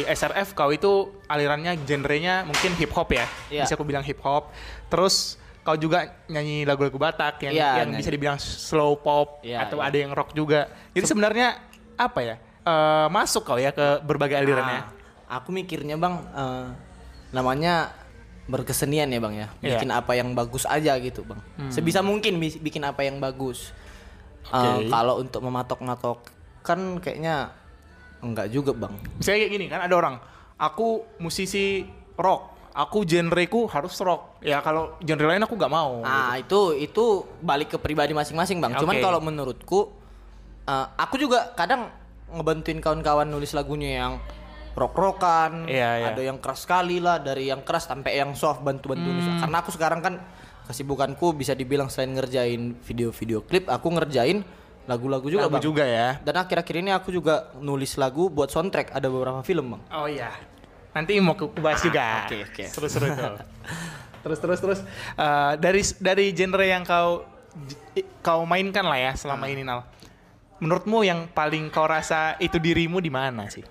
SRF 0.07 0.55
kau 0.55 0.71
itu 0.71 1.11
alirannya 1.27 1.75
genrenya 1.83 2.47
mungkin 2.47 2.71
hip 2.79 2.91
hop 2.95 3.11
ya. 3.11 3.27
Iya. 3.51 3.63
Bisa 3.67 3.75
aku 3.75 3.83
bilang 3.83 4.01
hip 4.01 4.19
hop. 4.23 4.55
Terus 4.87 5.35
kau 5.65 5.75
juga 5.75 6.07
nyanyi 6.29 6.63
lagu-lagu 6.63 6.95
Batak 6.95 7.41
yang 7.41 7.53
Iya, 7.57 7.69
yang 7.83 7.89
nyanyi. 7.91 7.99
bisa 7.99 8.09
dibilang 8.13 8.37
slow 8.37 8.95
pop 8.95 9.41
Iya, 9.41 9.65
atau 9.65 9.81
iya. 9.81 9.87
ada 9.89 9.97
yang 9.97 10.11
rock 10.13 10.31
juga. 10.31 10.71
Jadi 10.95 11.05
sebenarnya 11.05 11.59
apa 11.99 12.19
ya? 12.23 12.35
eh, 12.65 13.07
masuk 13.13 13.45
kau 13.45 13.61
ya 13.61 13.69
ke 13.69 14.01
berbagai 14.01 14.41
alirannya. 14.41 14.89
Ah, 15.29 15.37
aku 15.37 15.53
mikirnya 15.53 16.01
bang, 16.01 16.17
eh, 16.33 16.67
namanya 17.29 17.93
berkesenian 18.45 19.05
ya 19.09 19.21
bang 19.21 19.33
ya. 19.37 19.47
Iya. 19.61 19.77
Bikin 19.77 19.89
apa 19.93 20.17
yang 20.17 20.33
bagus 20.33 20.65
aja 20.65 20.97
gitu 20.97 21.21
bang. 21.25 21.37
Sebisa 21.69 22.01
mungkin 22.01 22.37
bikin 22.41 22.81
apa 22.81 23.05
yang 23.05 23.21
bagus. 23.21 23.69
Eh, 24.49 24.57
Oke. 24.57 24.89
Kalau 24.89 25.21
untuk 25.21 25.41
mematok-matok 25.41 26.29
kan 26.65 26.97
kayaknya 26.97 27.53
enggak 28.25 28.49
juga 28.49 28.73
bang. 28.73 28.93
Misalnya 29.21 29.39
kayak 29.45 29.51
gini 29.53 29.65
kan 29.69 29.81
ada 29.85 29.95
orang, 29.95 30.15
aku 30.57 31.05
musisi 31.21 31.85
rock, 32.17 32.73
aku 32.73 33.05
genreku 33.05 33.69
harus 33.69 33.95
rock. 34.01 34.41
Ya 34.41 34.59
kalau 34.65 34.97
genre 34.99 35.29
lain 35.29 35.45
aku 35.45 35.55
nggak 35.55 35.73
mau. 35.73 36.01
Ah 36.01 36.35
itu 36.35 36.75
itu 36.75 37.23
balik 37.39 37.75
ke 37.75 37.77
pribadi 37.77 38.11
masing-masing 38.17 38.57
bang. 38.59 38.75
Cuman 38.75 38.97
Oke. 38.97 39.03
kalau 39.03 39.19
menurutku, 39.21 39.79
eh, 40.67 40.87
aku 40.97 41.15
juga 41.21 41.53
kadang 41.53 41.93
ngebantuin 42.33 42.81
kawan-kawan 42.81 43.29
nulis 43.29 43.53
lagunya 43.53 44.01
yang 44.01 44.13
rock-rockan, 44.75 45.71
Iya, 45.71 45.89
iya. 46.03 46.07
ada 46.11 46.21
yang 46.21 46.37
keras 46.43 46.67
sekali 46.67 46.99
lah, 46.99 47.23
dari 47.23 47.47
yang 47.47 47.63
keras 47.63 47.87
sampai 47.87 48.19
yang 48.19 48.35
soft 48.35 48.59
bantu-bantu 48.59 49.07
nulis. 49.07 49.23
Hmm. 49.23 49.39
Karena 49.47 49.57
aku 49.63 49.71
sekarang 49.71 50.03
kan 50.03 50.19
kesibukanku 50.67 51.31
bisa 51.31 51.55
dibilang 51.55 51.87
selain 51.87 52.11
ngerjain 52.11 52.75
video-video 52.83 53.39
klip, 53.47 53.71
aku 53.71 53.87
ngerjain 53.95 54.43
lagu-lagu 54.85 55.25
juga 55.25 55.49
Lagu 55.49 55.57
bang. 55.57 55.63
juga 55.63 55.83
ya. 55.83 56.17
Dan 56.21 56.35
akhir-akhir 56.37 56.75
ini 56.79 56.91
aku 56.93 57.09
juga 57.09 57.49
nulis 57.57 57.97
lagu 57.97 58.29
buat 58.29 58.49
soundtrack 58.49 58.93
ada 58.93 59.07
beberapa 59.09 59.41
film 59.41 59.77
bang. 59.77 59.81
Oh 59.91 60.05
iya. 60.05 60.29
Nanti 60.93 61.17
mau 61.19 61.33
aku 61.33 61.51
bahas 61.57 61.81
juga. 61.81 62.01
oke, 62.29 62.37
oke. 62.53 62.63
Seru-seru 62.69 63.05
itu. 63.11 63.23
terus 64.25 64.39
terus 64.41 64.59
terus 64.61 64.79
Eh, 65.13 65.53
dari 65.57 65.81
dari 66.01 66.25
genre 66.33 66.65
yang 66.65 66.81
kau 66.81 67.25
kau 68.19 68.41
mainkan 68.43 68.83
lah 68.83 68.97
ya 68.97 69.11
selama 69.13 69.45
ini 69.45 69.61
Nal. 69.61 69.85
Menurutmu 70.57 71.03
yang 71.03 71.27
paling 71.29 71.67
kau 71.67 71.85
rasa 71.85 72.39
itu 72.39 72.55
dirimu 72.57 73.03
di 73.03 73.11
mana 73.11 73.49
sih? 73.51 73.61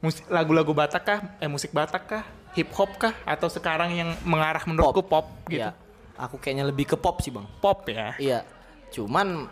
Musik 0.00 0.24
lagu-lagu 0.28 0.72
Batak 0.72 1.02
kah? 1.04 1.20
Eh 1.40 1.48
musik 1.48 1.72
Batak 1.72 2.04
kah? 2.04 2.24
Hip 2.54 2.70
hop 2.74 2.96
kah? 2.96 3.14
Atau 3.26 3.50
sekarang 3.50 3.92
yang 3.92 4.10
mengarah 4.22 4.62
menurutku 4.64 5.02
pop, 5.02 5.26
gitu? 5.50 5.60
Iya. 5.64 5.74
Aku 6.14 6.38
kayaknya 6.38 6.64
lebih 6.70 6.86
ke 6.86 6.96
pop 6.96 7.18
sih 7.18 7.34
bang. 7.34 7.42
Pop 7.58 7.82
ya. 7.90 8.14
Iya, 8.16 8.46
cuman 8.94 9.50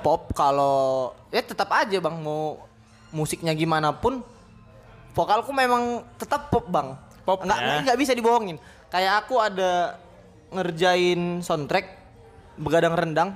pop 0.00 0.32
kalau 0.32 1.12
ya 1.30 1.40
tetap 1.44 1.68
aja 1.72 1.96
bang 2.00 2.16
mau 2.20 2.64
musiknya 3.14 3.54
gimana 3.54 3.94
pun 3.94 4.22
vokalku 5.14 5.50
memang 5.52 6.04
tetap 6.16 6.48
pop 6.48 6.66
bang. 6.68 6.96
Pop 7.24 7.44
nggak 7.44 7.58
ya. 7.60 7.80
nggak 7.86 7.98
bisa 8.00 8.12
dibohongin. 8.16 8.56
Kayak 8.90 9.26
aku 9.26 9.38
ada 9.38 10.00
ngerjain 10.50 11.44
soundtrack 11.44 11.86
begadang 12.58 12.94
rendang. 12.98 13.30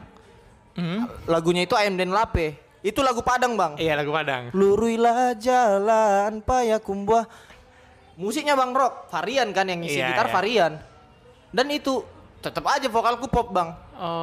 Hmm? 0.75 1.07
Lagunya 1.31 1.63
itu 1.63 1.79
Ayam 1.79 1.95
dan 1.95 2.11
Lape. 2.11 2.59
Itu 2.85 3.01
lagu 3.01 3.25
Padang 3.25 3.57
bang. 3.57 3.73
Iya 3.81 3.97
lagu 3.97 4.11
Padang. 4.13 4.51
Luruilah 4.53 5.39
jalan 5.39 6.43
payakumbuah. 6.45 7.25
Musiknya 8.15 8.55
bang 8.55 8.71
rock, 8.71 9.11
varian 9.11 9.51
kan 9.51 9.67
yang 9.67 9.83
isi 9.83 9.99
Iya, 9.99 10.15
gitar 10.15 10.31
iya. 10.31 10.35
varian. 10.35 10.73
Dan 11.51 11.67
itu 11.71 12.03
tetap 12.39 12.63
aja 12.71 12.87
vokalku 12.87 13.27
pop 13.27 13.51
bang. 13.51 13.75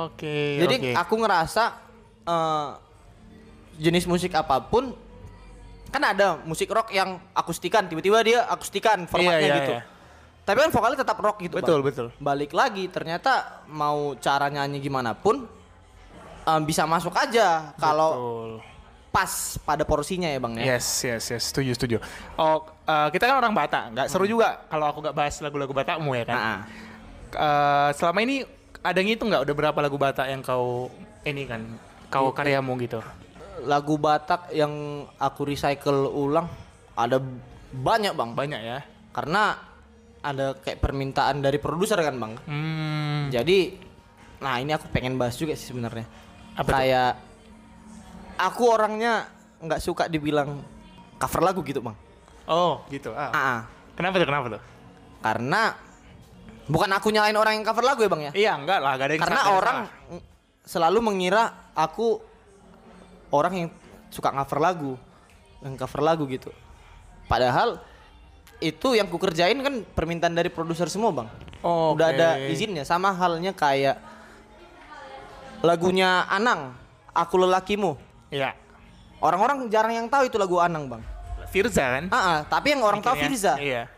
Oke. 0.08 0.62
Jadi 0.62 0.76
oke. 0.78 0.92
aku 0.96 1.14
ngerasa 1.26 1.91
eh, 2.24 2.70
jenis 3.78 4.06
musik 4.06 4.32
apa 4.32 4.62
pun 4.62 4.94
kan 5.88 6.04
ada 6.06 6.40
musik 6.44 6.72
rock 6.72 6.90
yang 6.90 7.20
akustikan, 7.32 7.84
tiba-tiba 7.84 8.24
dia 8.24 8.40
akustikan 8.48 9.04
formatnya 9.06 9.38
Iya, 9.38 9.44
iya, 9.44 9.58
gitu. 9.60 9.74
iya. 9.76 9.84
Tapi 10.42 10.58
kan 10.58 10.72
vokalnya 10.72 11.00
tetap 11.04 11.18
rock 11.20 11.38
gitu. 11.40 11.56
Betul, 11.56 11.80
Bang. 11.80 11.88
betul. 11.92 12.08
Balik 12.18 12.52
lagi 12.52 12.88
ternyata 12.88 13.62
mau 13.68 14.16
cara 14.16 14.48
nyanyi 14.48 14.80
gimana 14.80 15.12
pun 15.14 15.46
eh, 16.42 16.62
bisa 16.64 16.88
masuk 16.88 17.12
aja 17.14 17.76
kalau 17.76 18.12
pas 19.12 19.28
pada 19.68 19.84
porsinya 19.84 20.32
ya 20.32 20.40
bang 20.40 20.64
ya. 20.64 20.80
Yes, 20.80 20.88
yes, 21.04 21.24
yes, 21.30 21.44
setuju, 21.52 21.76
setuju. 21.76 21.98
Oh, 22.40 22.64
eh, 22.88 23.08
kita 23.12 23.28
kan 23.28 23.36
orang 23.38 23.52
Batak, 23.52 23.92
nggak 23.92 24.08
seru 24.08 24.24
juga 24.24 24.64
kalau 24.66 24.88
aku 24.88 25.04
nggak 25.04 25.16
bahas 25.16 25.36
lagu-lagu 25.44 25.76
Batakmu 25.76 26.12
ya 26.16 26.24
kan. 26.24 26.38
Hmm. 26.38 26.48
Nah, 26.48 26.60
Eh, 27.32 27.90
selama 27.96 28.20
ini 28.24 28.44
ada 28.84 29.00
ngitung 29.00 29.32
nggak 29.32 29.48
udah 29.48 29.56
berapa 29.56 29.80
lagu 29.80 29.96
Batak 29.96 30.28
yang 30.28 30.44
kau 30.44 30.92
ini 31.24 31.48
kan, 31.48 31.64
kau 32.12 32.36
karyamu 32.36 32.76
gitu? 32.84 33.00
lagu 33.62 33.94
Batak 33.98 34.52
yang 34.58 35.06
aku 35.22 35.46
recycle 35.46 36.10
ulang 36.10 36.50
ada 36.98 37.22
banyak 37.72 38.14
bang. 38.14 38.30
Banyak 38.34 38.62
ya. 38.62 38.80
Karena 39.14 39.54
ada 40.22 40.58
kayak 40.58 40.82
permintaan 40.82 41.42
dari 41.42 41.58
produser 41.58 41.98
kan 42.02 42.18
bang. 42.18 42.34
Hmm. 42.46 43.22
Jadi, 43.30 43.78
nah 44.42 44.58
ini 44.58 44.74
aku 44.74 44.90
pengen 44.90 45.16
bahas 45.18 45.38
juga 45.38 45.54
sih 45.56 45.72
sebenarnya. 45.74 46.06
Apa? 46.58 46.70
Kayak 46.74 47.12
aku 48.38 48.64
orangnya 48.66 49.30
nggak 49.62 49.82
suka 49.82 50.10
dibilang 50.10 50.62
cover 51.22 51.42
lagu 51.42 51.62
gitu 51.64 51.80
bang. 51.80 51.96
Oh, 52.50 52.82
gitu. 52.90 53.14
Ah. 53.14 53.30
Ah, 53.32 53.38
ah. 53.38 53.62
Kenapa 53.94 54.18
tuh? 54.18 54.28
Kenapa 54.28 54.48
tuh? 54.58 54.62
karena 55.22 55.78
bukan 56.66 56.90
aku 56.98 57.14
nyalain 57.14 57.38
orang 57.38 57.62
yang 57.62 57.66
cover 57.66 57.86
lagu 57.86 58.02
ya 58.02 58.10
bang 58.10 58.22
ya. 58.26 58.32
Iya, 58.34 58.52
enggak 58.58 58.80
lah, 58.82 58.92
gak 58.98 59.06
ada 59.06 59.14
yang 59.14 59.24
Karena 59.24 59.42
salah, 59.42 59.54
orang 59.54 59.78
salah. 59.86 60.31
Selalu 60.66 61.00
mengira 61.02 61.54
aku 61.74 62.22
orang 63.34 63.54
yang 63.66 63.70
suka 64.12 64.30
cover 64.30 64.60
lagu, 64.60 64.94
yang 65.64 65.74
cover 65.80 66.02
lagu 66.04 66.24
gitu. 66.28 66.52
Padahal 67.26 67.80
itu 68.62 68.94
yang 68.94 69.10
ku 69.10 69.18
kerjain 69.18 69.58
kan 69.64 69.82
permintaan 69.98 70.38
dari 70.38 70.52
produser 70.54 70.86
semua 70.92 71.10
bang. 71.10 71.28
Oh, 71.66 71.98
Udah 71.98 72.14
ada 72.14 72.30
izinnya. 72.46 72.86
Sama 72.86 73.10
halnya 73.14 73.56
kayak 73.56 73.98
lagunya 75.66 76.26
Anang, 76.30 76.78
Aku 77.14 77.42
Lelakimu. 77.42 77.98
Iya. 78.30 78.54
Orang-orang 79.22 79.70
jarang 79.70 79.94
yang 79.94 80.08
tahu 80.10 80.30
itu 80.30 80.38
lagu 80.38 80.58
Anang 80.62 80.90
bang. 80.90 81.02
Firza 81.52 81.84
kan? 82.00 82.06
Ah, 82.14 82.48
tapi 82.48 82.74
yang 82.74 82.82
orang 82.82 83.04
tahu. 83.04 83.18
Firza. 83.18 83.58
Iya. 83.60 83.90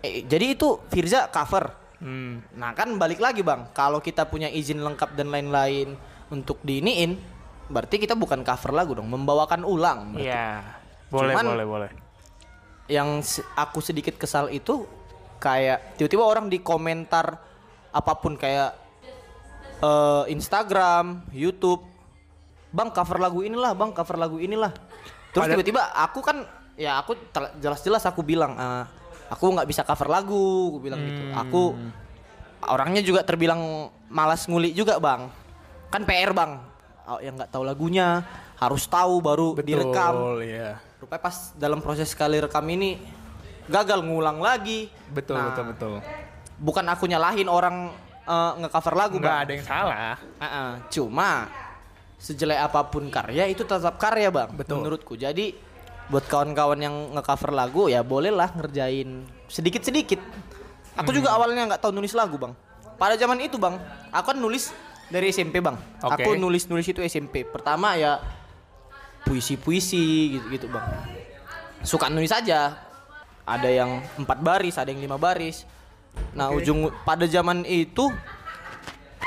Eh, 0.00 0.24
jadi 0.24 0.56
itu 0.56 0.80
Firza 0.88 1.28
cover. 1.28 1.79
Hmm. 2.00 2.40
Nah 2.56 2.72
kan 2.72 2.96
balik 2.96 3.20
lagi 3.20 3.44
bang, 3.44 3.68
kalau 3.76 4.00
kita 4.00 4.24
punya 4.24 4.48
izin 4.48 4.80
lengkap 4.80 5.14
dan 5.14 5.28
lain-lain 5.28 5.94
untuk 6.32 6.56
diiniin, 6.64 7.20
berarti 7.68 8.00
kita 8.00 8.16
bukan 8.16 8.40
cover 8.40 8.72
lagu 8.72 8.96
dong, 8.96 9.06
membawakan 9.06 9.62
ulang. 9.68 10.16
Iya. 10.16 10.64
Boleh, 11.12 11.36
Cuman- 11.36 11.48
boleh, 11.52 11.66
boleh. 11.68 11.90
Yang 12.90 13.44
aku 13.54 13.78
sedikit 13.84 14.16
kesal 14.18 14.50
itu 14.50 14.88
kayak 15.38 16.00
tiba-tiba 16.00 16.24
orang 16.26 16.50
di 16.50 16.58
komentar 16.60 17.38
apa 17.90 18.12
pun 18.18 18.34
kayak 18.34 18.74
eh, 19.80 20.24
Instagram, 20.32 21.24
YouTube, 21.32 21.84
bang 22.70 22.90
cover 22.92 23.18
lagu 23.20 23.40
inilah, 23.44 23.72
bang 23.76 23.92
cover 23.92 24.16
lagu 24.16 24.36
inilah. 24.36 24.72
Terus 25.32 25.46
tiba-tiba 25.52 25.94
aku 25.94 26.20
kan, 26.20 26.42
ya 26.76 26.98
aku 27.00 27.16
jelas-jelas 27.58 28.04
aku 28.04 28.20
bilang, 28.20 28.56
eh, 28.56 28.84
aku 29.30 29.44
nggak 29.54 29.68
bisa 29.70 29.82
cover 29.86 30.10
lagu, 30.10 30.74
aku 30.74 30.78
bilang 30.82 31.00
gitu. 31.00 31.22
Hmm. 31.30 31.40
Aku 31.46 31.62
orangnya 32.66 33.00
juga 33.00 33.22
terbilang 33.22 33.88
malas 34.10 34.44
ngulik 34.44 34.74
juga 34.74 34.98
bang. 34.98 35.30
Kan 35.88 36.02
PR 36.04 36.34
bang, 36.34 36.52
Oh, 37.10 37.18
yang 37.18 37.34
nggak 37.34 37.50
tahu 37.50 37.66
lagunya 37.66 38.22
harus 38.54 38.86
tahu 38.86 39.18
baru 39.18 39.58
direkam. 39.58 40.14
Betul, 40.14 40.46
iya. 40.46 40.78
Rupanya 41.02 41.22
pas 41.26 41.50
dalam 41.58 41.82
proses 41.82 42.06
sekali 42.06 42.38
rekam 42.38 42.62
ini 42.70 43.02
gagal 43.66 43.98
ngulang 44.04 44.38
lagi. 44.38 44.86
Betul, 45.10 45.34
Nah, 45.34 45.50
betul, 45.50 45.64
betul. 45.74 45.94
Bukan 46.60 46.86
aku 46.86 47.10
nyalahin 47.10 47.50
orang 47.50 47.90
eh, 48.30 48.52
nge-cover 48.62 48.94
lagu, 48.94 49.16
Enggak 49.18 49.32
Bang. 49.32 49.42
ada 49.42 49.52
yang 49.58 49.66
salah. 49.66 49.96
Ah-ah, 50.38 50.70
Cuma 50.86 51.50
sejelek 52.20 52.60
apa 52.62 52.84
pun 52.86 53.10
karya 53.10 53.48
itu 53.50 53.66
tetap 53.66 53.98
karya, 53.98 54.30
Bang. 54.30 54.54
Betul. 54.54 54.78
Menurutku. 54.84 55.18
Jadi 55.18 55.56
buat 56.10 56.26
kawan-kawan 56.26 56.78
yang 56.82 56.94
nge-cover 57.14 57.54
lagu 57.54 57.86
ya 57.86 58.02
bolehlah 58.02 58.50
ngerjain 58.58 59.22
sedikit-sedikit. 59.46 60.18
Aku 60.98 61.14
Hmm. 61.14 61.18
juga 61.22 61.28
awalnya 61.32 61.70
nggak 61.70 61.80
tahu 61.80 61.94
nulis 61.94 62.12
lagu, 62.12 62.34
Bang. 62.34 62.52
Pada 62.98 63.14
zaman 63.14 63.38
itu, 63.40 63.56
Bang, 63.56 63.78
aku 64.10 64.34
kan 64.34 64.38
nulis 64.38 64.74
dari 65.06 65.30
SMP, 65.30 65.62
Bang. 65.62 65.78
Oke. 66.02 66.26
Aku 66.26 66.34
nulis-nulis 66.34 66.84
itu 66.84 67.00
SMP. 67.00 67.46
Pertama 67.46 67.94
ya 67.94 68.18
puisi-puisi 69.24 70.34
gitu-gitu, 70.36 70.66
Bang. 70.66 70.84
Suka 71.86 72.10
nulis 72.10 72.34
aja. 72.34 72.74
Ada 73.46 73.70
yang 73.70 74.02
empat 74.20 74.38
baris, 74.42 74.76
ada 74.76 74.90
yang 74.92 75.00
lima 75.00 75.16
baris. 75.16 75.64
Nah, 76.34 76.50
Oke. 76.50 76.62
ujung 76.66 76.90
pada 77.06 77.24
zaman 77.24 77.62
itu 77.64 78.10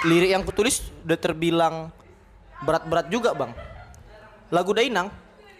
lirik 0.03 0.35
yang 0.35 0.43
kutulis 0.43 0.83
udah 1.07 1.15
terbilang 1.17 1.75
berat-berat 2.63 3.07
juga 3.07 3.31
bang. 3.31 3.51
Lagu 4.51 4.71
Dainang, 4.75 5.09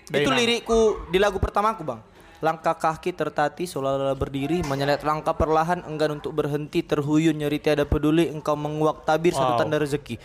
itu 0.05 0.11
Dainang. 0.19 0.35
lirikku 0.35 0.79
di 1.07 1.17
lagu 1.17 1.37
pertamaku 1.37 1.83
bang. 1.83 1.99
Langkah 2.39 2.75
kaki 2.75 3.15
tertati 3.15 3.63
seolah-olah 3.63 4.19
berdiri 4.19 4.67
Menyeret 4.67 4.99
langkah 5.01 5.31
perlahan 5.31 5.79
enggan 5.87 6.19
untuk 6.19 6.35
berhenti 6.35 6.83
Terhuyun 6.83 7.39
nyeri 7.39 7.55
tiada 7.55 7.87
peduli 7.87 8.27
Engkau 8.27 8.59
menguak 8.59 9.07
tabir 9.07 9.31
satu 9.31 9.55
Wow. 9.55 9.59
tanda 9.63 9.79
rezeki 9.79 10.19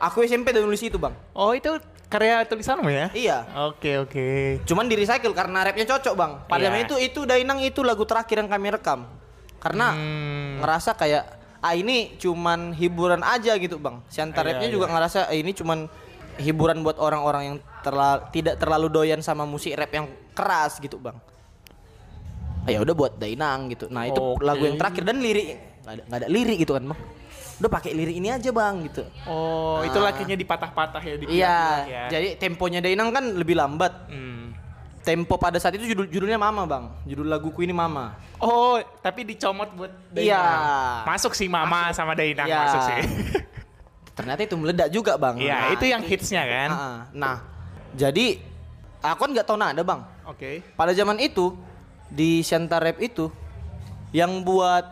Aku 0.00 0.24
SMP 0.24 0.48
udah 0.48 0.64
nulis 0.64 0.80
itu 0.80 0.96
bang 0.96 1.12
Oh 1.36 1.52
itu 1.52 1.68
karya 2.08 2.40
tulisanmu 2.42 2.88
ya? 2.88 3.12
Iya 3.12 3.44
Oke 3.68 4.00
oke. 4.00 4.26
Cuman 4.64 4.88
di 4.88 4.96
recycle 4.96 5.36
karena 5.36 5.60
rapnya 5.60 5.84
cocok 5.86 6.14
bang. 6.16 6.32
Pada 6.48 6.56
Iya. 6.58 6.64
zaman 6.64 6.80
itu 6.80 6.94
itu 7.04 7.20
Dainang 7.28 7.60
itu 7.60 7.84
lagu 7.84 8.08
terakhir 8.08 8.40
yang 8.40 8.48
kami 8.48 8.72
rekam. 8.72 9.04
Karena 9.60 9.92
Hmm. 9.92 10.64
ngerasa 10.64 10.96
kayak 10.96 11.24
ah 11.60 11.76
ini 11.76 12.16
cuman 12.16 12.72
hiburan 12.72 13.20
aja 13.20 13.52
gitu 13.54 13.76
bang. 13.76 14.00
Siantar 14.08 14.40
Iya, 14.40 14.56
rapnya 14.56 14.68
iya. 14.68 14.74
juga 14.74 14.86
ngerasa 14.88 15.28
ah, 15.28 15.36
ini 15.36 15.52
cuman 15.52 15.84
hiburan 16.38 16.80
buat 16.80 16.96
orang-orang 16.96 17.42
yang 17.44 17.56
terla- 17.82 18.30
tidak 18.30 18.56
terlalu 18.56 18.86
doyan 18.88 19.20
sama 19.20 19.42
musik 19.42 19.74
rap 19.74 19.90
yang 19.90 20.06
keras 20.32 20.78
gitu 20.78 20.96
bang. 20.96 21.18
Ah, 22.62 22.70
ya 22.70 22.78
udah 22.80 22.94
buat 22.94 23.12
Dainang 23.16 23.72
gitu. 23.72 23.88
Nah 23.88 24.06
itu 24.06 24.20
Oke. 24.20 24.44
lagu 24.44 24.62
yang 24.62 24.76
terakhir 24.76 25.02
dan 25.02 25.18
lirik 25.18 25.56
nggak 25.82 25.94
ada, 25.94 26.02
ada 26.20 26.26
lirik 26.28 26.58
gitu 26.60 26.72
kan 26.72 26.84
bang. 26.84 27.00
Udah 27.58 27.70
pakai 27.72 27.90
lirik 27.90 28.14
ini 28.14 28.28
aja 28.30 28.50
bang 28.52 28.74
gitu. 28.86 29.02
Oh 29.26 29.82
itu 29.82 29.98
lakinya 29.98 30.36
dipatah-patah 30.36 31.02
ya? 31.02 31.14
Iya, 31.14 31.18
dipilah-pilah 31.18 31.78
ya. 31.90 32.02
jadi 32.08 32.28
temponya 32.38 32.78
Dainang 32.78 33.10
kan 33.10 33.24
lebih 33.34 33.58
lambat. 33.58 33.92
Hmm. 34.06 34.54
Tempo 34.98 35.40
pada 35.40 35.56
saat 35.56 35.72
itu 35.72 35.88
judul 35.88 36.04
judulnya 36.06 36.36
Mama 36.36 36.68
bang, 36.68 36.84
judul 37.08 37.26
laguku 37.26 37.64
ini 37.64 37.72
Mama. 37.72 38.12
Oh 38.36 38.76
tapi 39.00 39.24
dicomot 39.24 39.72
buat 39.72 39.90
Dainang. 40.12 40.28
Iya. 40.28 40.44
Masuk 41.08 41.32
sih 41.32 41.48
Mama 41.48 41.90
sama 41.90 42.12
Dainang 42.12 42.46
Iya. 42.46 42.58
masuk 42.62 42.80
sih. 42.84 42.98
Ternyata 44.18 44.42
itu 44.42 44.58
meledak 44.58 44.90
juga 44.90 45.14
bang. 45.14 45.38
Iya 45.38 45.78
itu 45.78 45.86
yang 45.86 46.02
hitsnya 46.02 46.42
kan? 46.42 46.68
Nah, 46.74 46.98
nah, 47.14 47.36
jadi 47.94 48.42
aku 48.98 49.18
kan 49.22 49.30
nggak 49.30 49.46
tahu 49.46 49.54
nada 49.54 49.78
bang. 49.86 50.02
Oke. 50.26 50.58
Pada 50.74 50.90
zaman 50.90 51.22
itu 51.22 51.54
di 52.10 52.42
Shanta 52.42 52.82
Rap 52.82 52.98
itu 52.98 53.30
yang 54.10 54.42
buat 54.42 54.82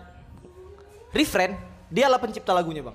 refrain 1.10 1.58
dialah 1.90 2.22
pencipta 2.22 2.54
lagunya 2.54 2.86
bang. 2.86 2.94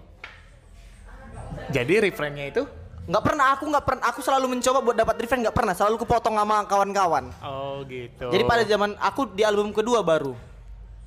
Jadi 1.67 1.93
refrainnya 1.99 2.47
itu? 2.47 2.63
Nggak 3.11 3.23
pernah 3.27 3.45
aku 3.51 3.63
nggak 3.67 3.83
pernah 3.83 4.03
aku 4.07 4.19
selalu 4.23 4.45
mencoba 4.55 4.79
buat 4.79 4.95
dapat 4.95 5.15
refrain 5.19 5.43
nggak 5.43 5.57
pernah 5.57 5.75
selalu 5.75 5.99
kepotong 5.99 6.39
sama 6.39 6.63
kawan-kawan. 6.63 7.27
Oh 7.43 7.83
gitu. 7.91 8.31
Jadi 8.31 8.43
pada 8.47 8.63
zaman 8.63 8.95
aku 9.03 9.27
di 9.35 9.43
album 9.43 9.75
kedua 9.75 9.99
baru 9.99 10.31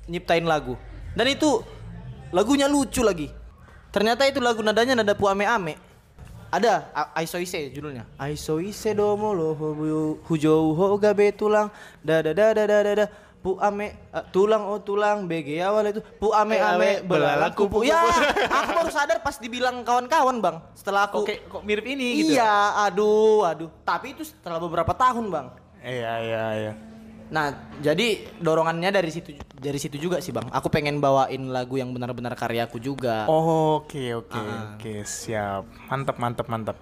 nyiptain 0.05 0.45
lagu. 0.45 0.77
Dan 1.17 1.33
itu 1.33 1.65
lagunya 2.29 2.69
lucu 2.69 3.01
lagi. 3.01 3.33
Ternyata 3.95 4.27
itu 4.27 4.43
lagu 4.43 4.59
nadanya 4.59 4.99
nada 4.99 5.15
puame 5.15 5.47
ame. 5.47 5.79
Ada 6.51 6.91
Aisoise 7.15 7.71
judulnya. 7.71 8.03
Aisoise 8.19 8.91
domo 8.91 9.31
lo 9.31 9.55
hobu- 9.55 10.19
hujou 10.27 10.75
ho 10.75 10.99
gabe 10.99 11.31
tulang 11.31 11.71
da 12.03 12.19
da 12.19 12.35
da 12.35 12.51
da 12.51 12.63
da 12.67 12.77
da 12.83 12.91
da 12.91 13.05
pu 13.39 13.55
ame 13.61 13.95
eh, 14.11 14.23
tulang 14.35 14.67
oh 14.67 14.79
tulang 14.83 15.23
BG 15.29 15.63
awal 15.63 15.95
itu 15.95 16.03
pu 16.19 16.35
ame 16.35 16.59
ame 16.59 17.07
belalak 17.07 17.55
kupu. 17.55 17.87
Ya, 17.87 18.03
aku 18.59 18.69
baru 18.75 18.91
sadar 18.91 19.23
pas 19.23 19.39
dibilang 19.39 19.79
kawan-kawan, 19.87 20.43
Bang. 20.43 20.59
Setelah 20.75 21.07
aku 21.07 21.23
Oke 21.23 21.47
kok 21.47 21.63
mirip 21.63 21.87
ini 21.87 22.19
gitu? 22.19 22.35
Iya, 22.35 22.83
aduh, 22.91 23.47
aduh. 23.47 23.69
Tapi 23.87 24.11
itu 24.11 24.27
setelah 24.27 24.59
beberapa 24.59 24.91
tahun, 24.91 25.31
Bang. 25.31 25.47
Iya 25.79 26.13
iya 26.19 26.43
iya. 26.59 26.73
Nah, 27.25 27.49
jadi 27.81 28.21
dorongannya 28.37 28.93
dari 28.93 29.09
situ 29.09 29.33
dari 29.51 29.81
situ 29.81 29.97
juga 29.97 30.21
sih, 30.21 30.29
Bang. 30.29 30.45
Aku 30.49 30.69
pengen 30.69 31.01
bawain 31.01 31.49
lagu 31.49 31.75
yang 31.75 31.89
benar-benar 31.89 32.37
karyaku 32.37 32.77
juga. 32.77 33.25
Oh, 33.25 33.81
Oke 33.81 34.13
oke 34.13 34.37
Ah. 34.37 34.77
oke 34.77 35.01
siap 35.01 35.65
mantap 35.89 36.15
mantap 36.15 36.45
mantap. 36.45 36.77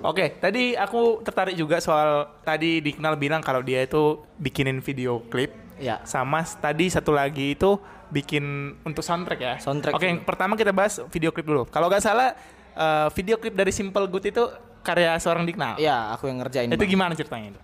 Oke 0.00 0.38
tadi 0.38 0.78
aku 0.78 1.20
tertarik 1.20 1.58
juga 1.58 1.82
soal 1.82 2.30
tadi 2.40 2.78
Dikenal 2.78 3.18
bilang 3.18 3.42
kalau 3.42 3.60
dia 3.60 3.82
itu 3.82 4.22
bikinin 4.38 4.78
video 4.78 5.18
klip. 5.26 5.50
Ya. 5.76 5.98
Sama 6.04 6.46
tadi 6.46 6.86
satu 6.86 7.10
lagi 7.10 7.52
itu 7.52 7.74
bikin 8.08 8.44
untuk 8.82 9.02
soundtrack 9.02 9.40
ya. 9.40 9.54
Soundtrack 9.58 9.92
Oke 9.92 10.02
juga. 10.02 10.10
yang 10.10 10.20
pertama 10.22 10.54
kita 10.54 10.70
bahas 10.70 11.02
video 11.10 11.30
klip 11.30 11.44
dulu. 11.44 11.66
Kalau 11.66 11.90
nggak 11.90 12.00
salah 12.00 12.32
eh, 12.70 13.08
video 13.12 13.34
klip 13.36 13.52
dari 13.52 13.74
Simple 13.74 14.06
Good 14.06 14.30
itu 14.30 14.44
karya 14.80 15.18
seorang 15.18 15.44
Dikenal. 15.44 15.76
Iya, 15.76 16.14
aku 16.14 16.30
yang 16.30 16.38
ngerjain. 16.38 16.70
Itu 16.70 16.78
Bang. 16.78 16.88
gimana 16.88 17.12
ceritanya 17.12 17.52
itu? 17.52 17.60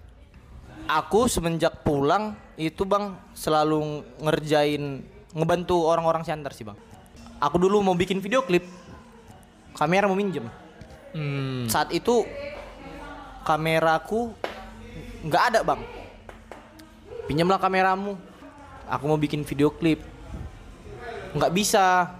Aku 0.87 1.27
semenjak 1.27 1.83
pulang 1.83 2.39
itu, 2.55 2.87
Bang, 2.87 3.19
selalu 3.35 4.07
ngerjain 4.23 5.03
ngebantu 5.35 5.83
orang-orang 5.83 6.23
center 6.23 6.55
sih, 6.55 6.63
Bang. 6.63 6.79
Aku 7.43 7.59
dulu 7.59 7.83
mau 7.83 7.99
bikin 7.99 8.23
video 8.23 8.47
klip. 8.47 8.63
Kamera 9.75 10.07
mau 10.09 10.17
minjem. 10.17 10.47
Hmm. 11.13 11.67
Saat 11.69 11.91
itu 11.93 12.25
kameraku 13.43 14.31
nggak 15.27 15.43
ada, 15.53 15.61
Bang. 15.67 15.83
Pinjamlah 17.27 17.59
kameramu. 17.59 18.15
Aku 18.87 19.11
mau 19.11 19.19
bikin 19.19 19.43
video 19.43 19.75
klip. 19.75 19.99
Nggak 21.35 21.51
bisa. 21.51 22.15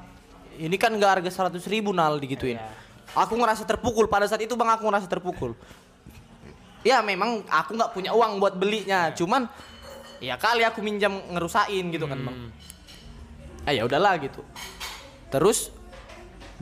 Ini 0.59 0.75
kan 0.75 0.91
nggak 0.91 1.23
harga 1.23 1.49
100 1.49 1.63
ribu 1.71 1.95
nal 1.95 2.19
digituin. 2.19 2.59
Aku 3.15 3.39
ngerasa 3.39 3.63
terpukul 3.63 4.11
pada 4.11 4.27
saat 4.27 4.43
itu 4.43 4.59
bang 4.59 4.75
aku 4.75 4.85
ngerasa 4.91 5.07
terpukul. 5.07 5.55
Ya 6.87 7.03
memang 7.03 7.43
aku 7.51 7.75
nggak 7.75 7.91
punya 7.91 8.15
uang 8.15 8.39
buat 8.39 8.55
belinya, 8.55 9.11
cuman 9.11 9.51
ya 10.23 10.39
kali 10.39 10.63
aku 10.63 10.79
minjam 10.87 11.19
ngerusain 11.35 11.91
gitu 11.91 12.07
kan 12.07 12.15
bang. 12.23 12.37
Ah 13.67 13.75
ya 13.75 13.83
udahlah 13.83 14.15
gitu. 14.23 14.47
Terus 15.35 15.75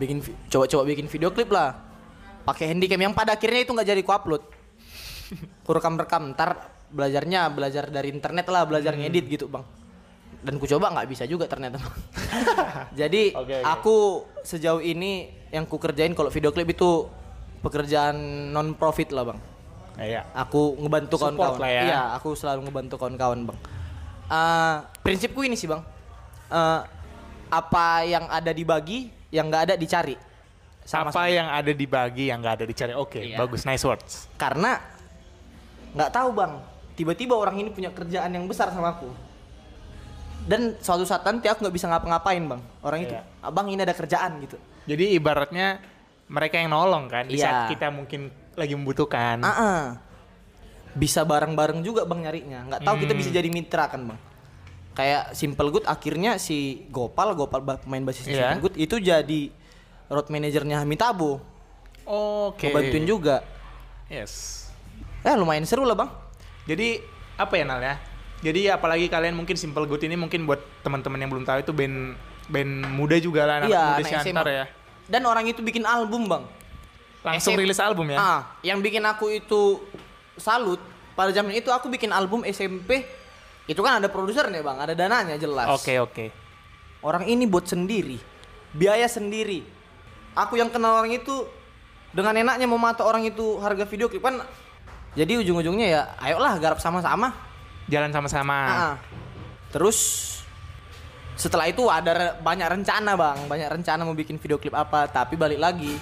bikin 0.00 0.24
coba-coba 0.48 0.82
bikin 0.88 1.12
video 1.12 1.28
klip 1.28 1.52
lah. 1.52 1.76
Pakai 2.48 2.72
handycam 2.72 2.96
yang 3.04 3.12
pada 3.12 3.36
akhirnya 3.36 3.68
itu 3.68 3.76
nggak 3.76 3.88
jadi 3.92 4.00
ku 4.00 4.12
upload. 4.16 4.42
Ku 5.64 5.70
rekam-rekam 5.72 6.36
ntar 6.36 6.72
belajarnya 6.88 7.48
belajar 7.52 7.88
dari 7.88 8.12
internet 8.12 8.48
lah, 8.48 8.64
belajar 8.64 8.96
ngedit 8.96 9.28
gitu 9.28 9.48
bang. 9.48 9.64
Dan 10.44 10.60
ku 10.60 10.68
coba 10.68 10.92
nggak 10.92 11.08
bisa 11.08 11.24
juga 11.28 11.44
ternyata 11.48 11.80
bang. 11.80 11.96
jadi 13.04 13.36
Oke, 13.36 13.60
oke. 13.60 13.64
aku 13.64 13.96
sejauh 14.44 14.80
ini 14.80 15.32
yang 15.52 15.68
ku 15.68 15.76
kerjain 15.76 16.16
kalau 16.16 16.28
video 16.32 16.52
klip 16.52 16.72
itu 16.72 17.08
pekerjaan 17.60 18.16
non 18.52 18.76
profit 18.76 19.12
lah 19.12 19.28
bang. 19.28 19.40
Iya. 19.94 20.26
Aku 20.34 20.74
ngebantu 20.76 21.14
kawan-kawan. 21.16 21.60
ya. 21.62 21.82
Iya, 21.86 22.00
aku 22.18 22.34
selalu 22.34 22.66
ngebantu 22.66 22.94
kawan-kawan, 22.98 23.38
Bang. 23.46 23.58
Eh, 24.26 24.76
prinsipku 25.00 25.46
ini 25.46 25.54
sih, 25.54 25.70
Bang. 25.70 25.82
Eh, 26.50 26.80
apa 27.50 28.02
yang 28.02 28.26
ada 28.26 28.50
dibagi, 28.50 29.12
yang 29.30 29.46
nggak 29.46 29.62
ada 29.70 29.74
dicari. 29.78 30.18
Sama 30.84 31.08
Apa 31.08 31.32
yang 31.32 31.48
ada 31.48 31.72
dibagi 31.72 32.28
yang 32.28 32.42
nggak 32.44 32.54
ada 32.60 32.66
dicari? 32.66 32.92
Oke, 32.92 33.22
Iya. 33.22 33.40
bagus, 33.40 33.64
nice 33.64 33.84
words. 33.86 34.26
Karena 34.36 34.76
nggak 35.94 36.10
tahu, 36.10 36.28
Bang. 36.34 36.60
Tiba-tiba 36.94 37.34
orang 37.34 37.58
ini 37.58 37.70
punya 37.70 37.90
kerjaan 37.90 38.30
yang 38.30 38.44
besar 38.44 38.70
sama 38.70 38.94
aku. 38.94 39.08
Dan 40.44 40.76
suatu 40.76 41.08
saat 41.08 41.24
nanti 41.24 41.48
aku 41.48 41.64
nggak 41.64 41.72
bisa 41.74 41.88
ngapa-ngapain, 41.88 42.44
Bang. 42.44 42.60
Orang 42.84 43.00
itu, 43.00 43.16
Iya. 43.16 43.24
"Abang, 43.40 43.70
ini 43.72 43.80
ada 43.80 43.96
kerjaan." 43.96 44.42
gitu. 44.44 44.60
Jadi 44.84 45.16
ibaratnya 45.16 45.80
mereka 46.28 46.60
yang 46.60 46.68
nolong 46.68 47.08
kan 47.08 47.24
di 47.24 47.40
Iya. 47.40 47.44
saat 47.48 47.60
kita 47.72 47.88
mungkin 47.88 48.28
lagi 48.56 48.74
membutuhkan. 48.74 49.42
Ah, 49.42 49.50
ah. 49.50 49.82
Bisa 50.94 51.26
bareng-bareng 51.26 51.82
juga 51.82 52.06
bang 52.06 52.20
nyarinya. 52.24 52.60
Nggak 52.70 52.80
tahu 52.86 52.96
kita 53.02 53.12
Hmm. 53.12 53.20
bisa 53.20 53.30
jadi 53.34 53.48
mitra 53.50 53.84
kan 53.90 54.00
bang. 54.02 54.20
Kayak 54.94 55.34
Simple 55.34 55.68
Good 55.74 55.86
akhirnya 55.90 56.38
si 56.38 56.86
Gopal, 56.88 57.34
Gopal 57.34 57.66
pemain 57.82 58.04
basis 58.06 58.30
Iya. 58.30 58.54
Simple 58.54 58.70
Good 58.70 58.76
itu 58.78 58.96
jadi 59.02 59.40
road 60.06 60.30
manajernya 60.30 60.86
Hamitabo. 60.86 61.42
Oke. 62.06 62.70
Ngebantuin 62.70 63.04
juga. 63.04 63.42
Yes. 64.06 64.64
Eh 65.26 65.34
lumayan 65.34 65.66
seru 65.66 65.82
lah 65.82 65.98
bang. 65.98 66.10
Jadi 66.70 67.02
apa 67.34 67.54
ya 67.58 67.64
Nal 67.66 67.82
ya? 67.82 67.96
Jadi 68.44 68.68
apalagi 68.68 69.08
kalian 69.08 69.34
mungkin 69.34 69.56
Simple 69.56 69.88
Good 69.88 70.04
ini 70.06 70.14
mungkin 70.14 70.44
buat 70.46 70.62
teman-teman 70.84 71.18
yang 71.18 71.30
belum 71.32 71.44
tahu 71.48 71.64
itu 71.64 71.72
band 71.72 72.14
band 72.44 72.72
muda 72.92 73.16
juga 73.16 73.48
lah 73.48 73.64
anak 73.64 73.68
iya, 73.72 73.82
muda 73.96 74.02
anak 74.04 74.22
Siantar 74.22 74.46
ya. 74.46 74.64
Dan 75.08 75.24
orang 75.24 75.48
itu 75.48 75.64
bikin 75.64 75.82
album 75.88 76.28
bang. 76.28 76.44
Langsung 77.24 77.56
rilis 77.56 77.80
album 77.80 78.12
ya. 78.12 78.18
Ah, 78.20 78.40
yang 78.60 78.84
bikin 78.84 79.00
aku 79.00 79.32
itu 79.32 79.80
salut. 80.36 80.76
Pada 81.16 81.32
zaman 81.32 81.56
itu 81.56 81.72
aku 81.72 81.88
bikin 81.88 82.12
album 82.12 82.44
SMP. 82.44 83.08
Itu 83.64 83.80
kan 83.80 83.96
ada 83.96 84.12
produsernya 84.12 84.60
bang, 84.60 84.76
ada 84.76 84.92
dananya 84.92 85.40
jelas. 85.40 85.72
Oke 85.72 85.96
oke. 85.96 86.28
Orang 87.00 87.24
ini 87.24 87.48
buat 87.48 87.64
sendiri, 87.64 88.20
biaya 88.76 89.08
sendiri. 89.08 89.64
Aku 90.36 90.60
yang 90.60 90.68
kenal 90.68 91.00
orang 91.00 91.16
itu 91.16 91.48
dengan 92.12 92.36
enaknya 92.36 92.68
mau 92.68 92.76
mata 92.76 93.08
orang 93.08 93.24
itu 93.24 93.56
harga 93.56 93.88
video 93.88 94.12
klip 94.12 94.20
kan. 94.20 94.44
Jadi 95.16 95.40
ujung-ujungnya 95.40 95.86
ya, 95.88 96.02
ayolah 96.20 96.60
garap 96.60 96.76
sama-sama. 96.82 97.32
Jalan 97.88 98.12
sama-sama. 98.12 98.56
Ah. 98.68 98.94
Terus 99.72 99.98
setelah 101.40 101.66
itu 101.72 101.88
ada 101.88 102.36
banyak 102.36 102.68
rencana 102.68 103.16
bang, 103.16 103.38
banyak 103.48 103.68
rencana 103.80 104.04
mau 104.04 104.12
bikin 104.12 104.36
video 104.36 104.60
klip 104.60 104.76
apa. 104.76 105.08
Tapi 105.08 105.40
balik 105.40 105.60
lagi, 105.62 105.96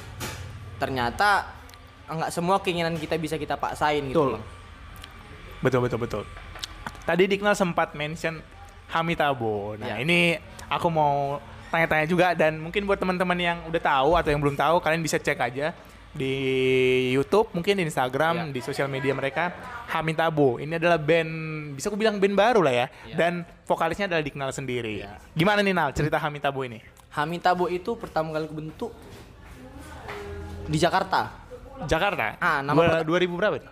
ternyata 0.82 1.46
nggak 2.10 2.34
semua 2.34 2.58
keinginan 2.58 2.98
kita 2.98 3.14
bisa 3.14 3.38
kita 3.38 3.54
paksain 3.54 4.02
gitu. 4.02 4.18
Betul. 4.18 4.30
Bang. 4.34 4.44
Betul 5.62 5.80
betul 5.86 5.98
betul. 6.02 6.22
Tadi 7.06 7.30
Dikenal 7.30 7.54
sempat 7.54 7.94
mention 7.94 8.42
Hamitabo. 8.90 9.78
Nah, 9.78 9.94
Iya. 9.94 9.96
ini 10.02 10.34
aku 10.66 10.90
mau 10.90 11.38
tanya-tanya 11.70 12.06
juga 12.10 12.34
dan 12.34 12.58
mungkin 12.58 12.82
buat 12.84 12.98
teman-teman 12.98 13.38
yang 13.38 13.58
udah 13.70 13.80
tahu 13.80 14.10
atau 14.18 14.28
yang 14.34 14.42
belum 14.42 14.58
tahu 14.58 14.82
kalian 14.82 15.00
bisa 15.00 15.16
cek 15.16 15.38
aja 15.38 15.72
di 16.12 16.34
YouTube, 17.16 17.48
mungkin 17.56 17.72
di 17.72 17.88
Instagram, 17.88 18.50
Iya. 18.50 18.52
di 18.52 18.60
sosial 18.60 18.84
media 18.92 19.16
mereka 19.16 19.48
Hamin 19.88 20.12
Tabo. 20.12 20.60
Ini 20.60 20.76
adalah 20.76 21.00
band 21.00 21.32
bisa 21.72 21.88
aku 21.88 21.96
bilang 21.96 22.20
band 22.20 22.36
baru 22.36 22.60
lah 22.60 22.74
ya. 22.74 22.86
Iya. 23.08 23.16
Dan 23.16 23.32
vokalisnya 23.64 24.12
adalah 24.12 24.20
dikenal 24.20 24.52
sendiri. 24.52 25.00
Iya. 25.00 25.16
Gimana 25.32 25.64
nih 25.64 25.72
Nal 25.72 25.96
cerita 25.96 26.20
Hamin 26.20 26.42
Tabo 26.44 26.60
ini? 26.68 26.84
Hamitabo 27.12 27.68
itu 27.68 27.92
pertama 27.96 28.32
kali 28.32 28.48
kebentuk 28.48 28.92
di 30.68 30.78
Jakarta 30.78 31.42
Jakarta. 31.86 32.38
Ah, 32.38 32.62
nama 32.62 32.78
Dua- 32.78 33.02
perta- 33.02 33.06
2000 33.06 33.34
berapa? 33.38 33.54
itu? 33.58 33.68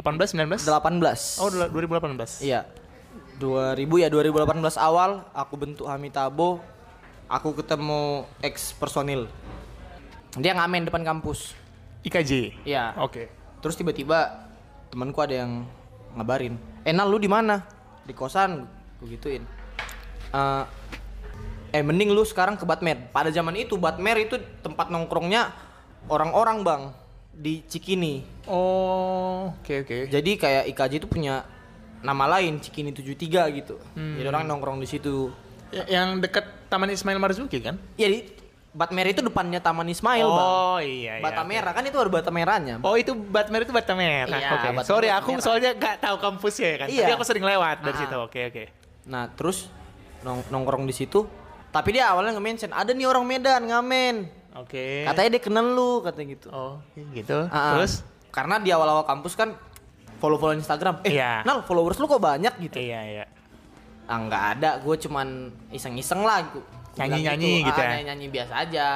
18 0.00 0.32
19? 0.32 0.62
18. 0.64 1.42
Oh, 1.42 1.50
dua- 1.50 1.68
2018. 1.68 2.40
Iya. 2.40 2.64
2000 3.40 3.96
ya 3.98 4.08
2018 4.12 4.76
awal 4.76 5.24
aku 5.32 5.54
bentuk 5.56 5.86
Hamitabo. 5.88 6.60
Aku 7.30 7.54
ketemu 7.54 8.26
ex 8.42 8.74
personil. 8.74 9.30
Dia 10.34 10.54
ngamen 10.54 10.90
depan 10.90 11.02
kampus. 11.06 11.54
IKJ. 12.02 12.58
Iya. 12.66 12.94
Oke. 12.98 13.30
Terus 13.62 13.78
tiba-tiba 13.78 14.50
temanku 14.90 15.20
ada 15.22 15.46
yang 15.46 15.62
ngabarin, 16.18 16.58
"Enal 16.82 17.06
lu 17.06 17.22
di 17.22 17.30
mana?" 17.30 17.62
Di 18.02 18.10
kosan, 18.16 18.66
gue 18.98 19.14
gituin. 19.14 19.46
"Eh, 20.34 20.64
eh 21.70 21.82
mending 21.86 22.10
lu 22.10 22.26
sekarang 22.26 22.58
ke 22.58 22.66
Batmer. 22.66 22.98
Pada 23.14 23.30
zaman 23.30 23.54
itu 23.54 23.78
Batmer 23.78 24.26
itu 24.26 24.34
tempat 24.64 24.90
nongkrongnya 24.90 25.54
orang-orang, 26.06 26.62
Bang, 26.62 26.82
di 27.30 27.60
Cikini. 27.62 28.24
Oh, 28.46 29.52
oke 29.54 29.74
oke. 29.82 29.98
Jadi 30.06 30.30
kayak 30.36 30.64
IKJ 30.68 30.92
itu 30.96 31.08
punya 31.08 31.44
nama 32.00 32.24
lain 32.30 32.56
Cikini 32.58 32.90
73 32.90 33.12
gitu. 33.52 33.76
Jadi 33.92 34.24
orang 34.24 34.46
nongkrong 34.46 34.78
di 34.78 34.86
situ. 34.86 35.28
Ya- 35.68 35.86
Yang 35.90 36.24
dekat 36.24 36.44
Taman 36.66 36.88
Ismail 36.88 37.18
Marzuki 37.18 37.58
kan? 37.58 37.76
Ya 37.94 38.06
di 38.06 38.26
Batmer 38.70 39.02
itu 39.04 39.18
depannya 39.18 39.58
Taman 39.58 39.82
Ismail, 39.84 40.22
Bang. 40.22 40.46
oh 40.46 40.78
iya 40.78 41.18
iya. 41.18 41.22
Bata 41.22 41.42
oke. 41.42 41.50
merah 41.50 41.72
kan 41.72 41.82
itu 41.82 41.96
ada 41.96 42.06
bata 42.08 42.30
merahnya. 42.30 42.78
Oh 42.80 42.94
itu 42.94 43.10
Batmer 43.12 43.66
itu 43.66 43.74
Bata 43.74 43.92
Merah. 43.92 44.30
Iya, 44.32 44.50
Oke. 44.52 44.66
Bata 44.72 44.86
Sorry 44.86 45.10
Merah. 45.10 45.18
aku 45.20 45.30
soalnya 45.40 45.70
nggak 45.74 45.96
tahu 45.98 46.16
kampusnya 46.16 46.68
ya 46.68 46.76
kan. 46.76 46.86
Iya. 46.88 47.02
Tapi 47.02 47.12
aku 47.12 47.24
sering 47.24 47.42
lewat 47.42 47.82
dari 47.82 47.94
Ah. 47.94 48.00
situ. 48.00 48.16
Oke 48.16 48.40
oke. 48.46 48.64
Nah 49.06 49.26
terus 49.28 49.66
nong 50.22 50.46
nongkrong 50.48 50.86
di 50.86 50.94
situ. 50.94 51.26
Tapi 51.68 51.88
dia 51.92 52.10
awalnya 52.10 52.30
nge-mention 52.32 52.70
ada 52.70 52.90
nih 52.90 53.06
orang 53.06 53.22
Medan 53.22 53.62
ngamen. 53.66 54.30
Oke. 54.52 55.06
Katanya 55.06 55.28
dia 55.30 55.42
kenal 55.42 55.66
lu 55.68 56.00
katanya 56.00 56.26
gitu. 56.34 56.48
Oh 56.50 56.82
gitu. 57.14 57.46
Ah, 57.48 57.54
ah. 57.54 57.72
Terus? 57.76 58.02
karena 58.30 58.62
di 58.62 58.70
awal-awal 58.70 59.02
kampus 59.02 59.34
kan 59.34 59.58
follow-follow 60.18 60.54
Instagram. 60.54 61.02
Eh, 61.02 61.18
Iya. 61.18 61.42
Nal 61.42 61.62
followers 61.62 61.98
lu 61.98 62.06
kok 62.06 62.18
banyak 62.18 62.54
gitu. 62.60 62.78
Iya 62.78 63.00
iya. 63.02 63.24
Ah 64.06 64.18
nggak 64.18 64.44
ada, 64.54 64.70
gue 64.78 64.96
cuman 64.98 65.28
iseng-iseng 65.70 66.22
lah. 66.22 66.46
Nyanyi-nyanyi 66.94 67.62
gitu 67.62 67.74
Ah, 67.74 67.86
ya? 67.86 67.90
Nyanyi-nyanyi 67.94 68.26
biasa 68.28 68.52
aja. 68.56 68.86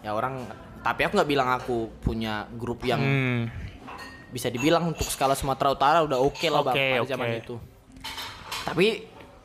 Ya 0.00 0.10
orang, 0.10 0.44
tapi 0.80 1.04
aku 1.04 1.14
nggak 1.14 1.30
bilang 1.30 1.48
aku 1.48 1.88
punya 2.00 2.44
grup 2.52 2.80
yang 2.82 3.00
Hmm. 3.00 3.40
bisa 4.28 4.48
dibilang 4.48 4.88
untuk 4.88 5.04
skala 5.06 5.32
Sumatera 5.32 5.70
Utara 5.70 5.98
udah 6.00 6.16
oke 6.18 6.44
lah 6.48 6.60
bang 6.62 6.74
Oke, 6.74 6.88
pada 6.90 7.00
oke. 7.00 7.10
zaman 7.12 7.28
itu. 7.38 7.54
Tapi 8.62 8.86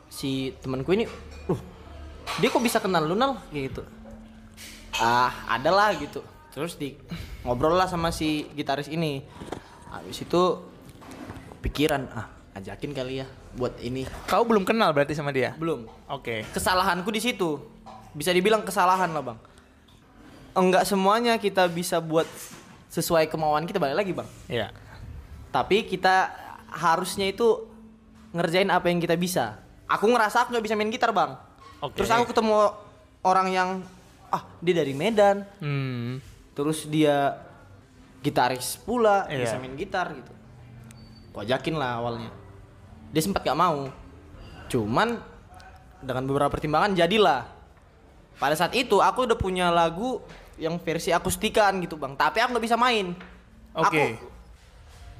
si 0.08 0.30
temanku 0.58 0.92
ini, 0.92 1.04
uh, 1.46 1.60
dia 2.36 2.48
kok 2.48 2.60
bisa 2.60 2.80
kenal 2.80 3.04
lu 3.04 3.12
Nal? 3.12 3.36
Kayak 3.48 3.64
gitu. 3.70 3.82
Ah, 4.98 5.30
ada 5.46 5.70
lah 5.70 5.94
gitu. 5.94 6.20
Terus 6.50 6.74
di 6.74 6.98
ngobrol 7.42 7.74
lah 7.74 7.86
sama 7.86 8.10
si 8.10 8.50
gitaris 8.52 8.90
ini. 8.90 9.22
Habis 9.88 10.22
itu 10.22 10.42
pikiran, 11.60 12.10
ah 12.12 12.26
ajakin 12.54 12.90
kali 12.90 13.22
ya 13.22 13.26
buat 13.54 13.78
ini. 13.78 14.04
Kau 14.26 14.42
belum 14.42 14.66
kenal 14.66 14.90
berarti 14.90 15.14
sama 15.14 15.30
dia? 15.30 15.54
Belum. 15.54 15.86
Oke. 16.10 16.42
Kesalahanku 16.50 17.08
di 17.08 17.22
situ. 17.22 17.62
Bisa 18.12 18.34
dibilang 18.34 18.66
kesalahan 18.66 19.10
lah 19.14 19.22
bang. 19.22 19.38
Enggak 20.58 20.82
semuanya 20.84 21.38
kita 21.38 21.70
bisa 21.70 22.02
buat 22.02 22.26
sesuai 22.88 23.28
kemauan 23.28 23.68
kita 23.68 23.76
balik 23.76 24.00
lagi 24.00 24.12
bang 24.16 24.28
Iya. 24.48 24.68
tapi 25.52 25.84
kita 25.84 26.32
harusnya 26.72 27.28
itu 27.28 27.68
ngerjain 28.32 28.72
apa 28.72 28.88
yang 28.88 28.96
kita 28.96 29.12
bisa 29.12 29.60
aku 29.84 30.08
ngerasa 30.08 30.44
aku 30.44 30.56
nggak 30.56 30.64
bisa 30.64 30.72
main 30.72 30.88
gitar 30.88 31.12
bang 31.12 31.36
Oke. 31.84 32.00
terus 32.00 32.08
aku 32.08 32.32
ketemu 32.32 32.72
orang 33.20 33.48
yang 33.52 33.68
ah 34.28 34.42
dia 34.60 34.74
dari 34.76 34.92
Medan. 34.92 35.44
Hmm. 35.60 36.20
terus 36.58 36.90
dia 36.90 37.38
gitaris 38.18 38.74
pula 38.82 39.30
Iya. 39.30 39.46
bisa 39.46 39.54
main 39.62 39.78
gitar 39.78 40.10
gitu. 40.10 40.32
Aku 41.30 41.46
ajakin 41.46 41.78
lah 41.78 42.02
awalnya. 42.02 42.34
Dia 43.14 43.22
sempat 43.22 43.46
gak 43.46 43.54
mau. 43.54 43.86
Cuman 44.66 45.22
dengan 46.02 46.26
beberapa 46.26 46.50
pertimbangan 46.50 46.98
jadilah. 46.98 47.46
Pada 48.42 48.58
saat 48.58 48.74
itu 48.74 48.98
aku 48.98 49.22
udah 49.30 49.38
punya 49.38 49.70
lagu 49.70 50.18
yang 50.58 50.82
versi 50.82 51.14
akustikan 51.14 51.78
gitu 51.78 51.94
bang. 51.94 52.18
Tapi 52.18 52.42
aku 52.42 52.58
nggak 52.58 52.66
bisa 52.66 52.74
main. 52.74 53.14
Oke. 53.78 53.86
aku 53.86 54.02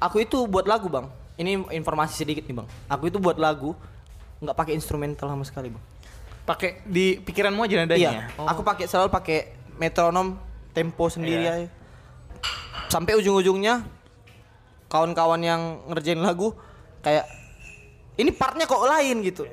aku 0.03 0.15
itu 0.27 0.37
buat 0.43 0.67
lagu 0.67 0.91
bang. 0.91 1.07
Ini 1.39 1.71
informasi 1.71 2.19
sedikit 2.19 2.43
nih 2.43 2.55
bang. 2.59 2.67
Aku 2.91 3.07
itu 3.07 3.15
buat 3.15 3.39
lagu 3.39 3.79
nggak 4.43 4.55
pakai 4.55 4.73
instrumental 4.75 5.27
sama 5.27 5.43
sekali 5.43 5.71
bang 5.71 5.83
Pakai 6.49 6.81
di 6.83 7.21
pikiranmu 7.21 7.61
aja 7.61 7.75
nadanya. 7.77 8.01
iya. 8.01 8.21
Oh. 8.35 8.49
aku 8.49 8.65
pakai 8.65 8.89
selalu 8.89 9.13
pakai 9.13 9.37
metronom 9.77 10.33
tempo 10.71 11.05
sendiri 11.05 11.45
Iya. 11.45 11.53
aja. 11.55 11.67
Sampai 12.89 13.13
ujung-ujungnya 13.13 13.85
kawan-kawan 14.89 15.37
yang 15.39 15.61
ngerjain 15.85 16.17
lagu 16.17 16.57
kayak 16.99 17.29
ini 18.17 18.33
partnya 18.33 18.65
kok 18.65 18.81
lain 18.81 19.21
gitu. 19.21 19.45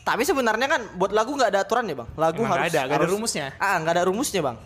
Tapi 0.00 0.24
sebenarnya 0.24 0.64
kan 0.66 0.80
buat 0.96 1.12
lagu 1.12 1.36
nggak 1.36 1.52
ada 1.52 1.60
aturan 1.60 1.84
ya 1.84 2.00
bang. 2.00 2.08
Lagu 2.16 2.40
Emang 2.40 2.56
harus 2.56 2.72
ada, 2.72 2.80
nggak 2.80 2.88
ada 2.88 2.96
harus- 2.98 3.12
rumusnya? 3.12 3.46
ah 3.54 3.76
nggak 3.76 3.92
ada 3.92 4.04
rumusnya 4.08 4.40
bang. 4.40 4.56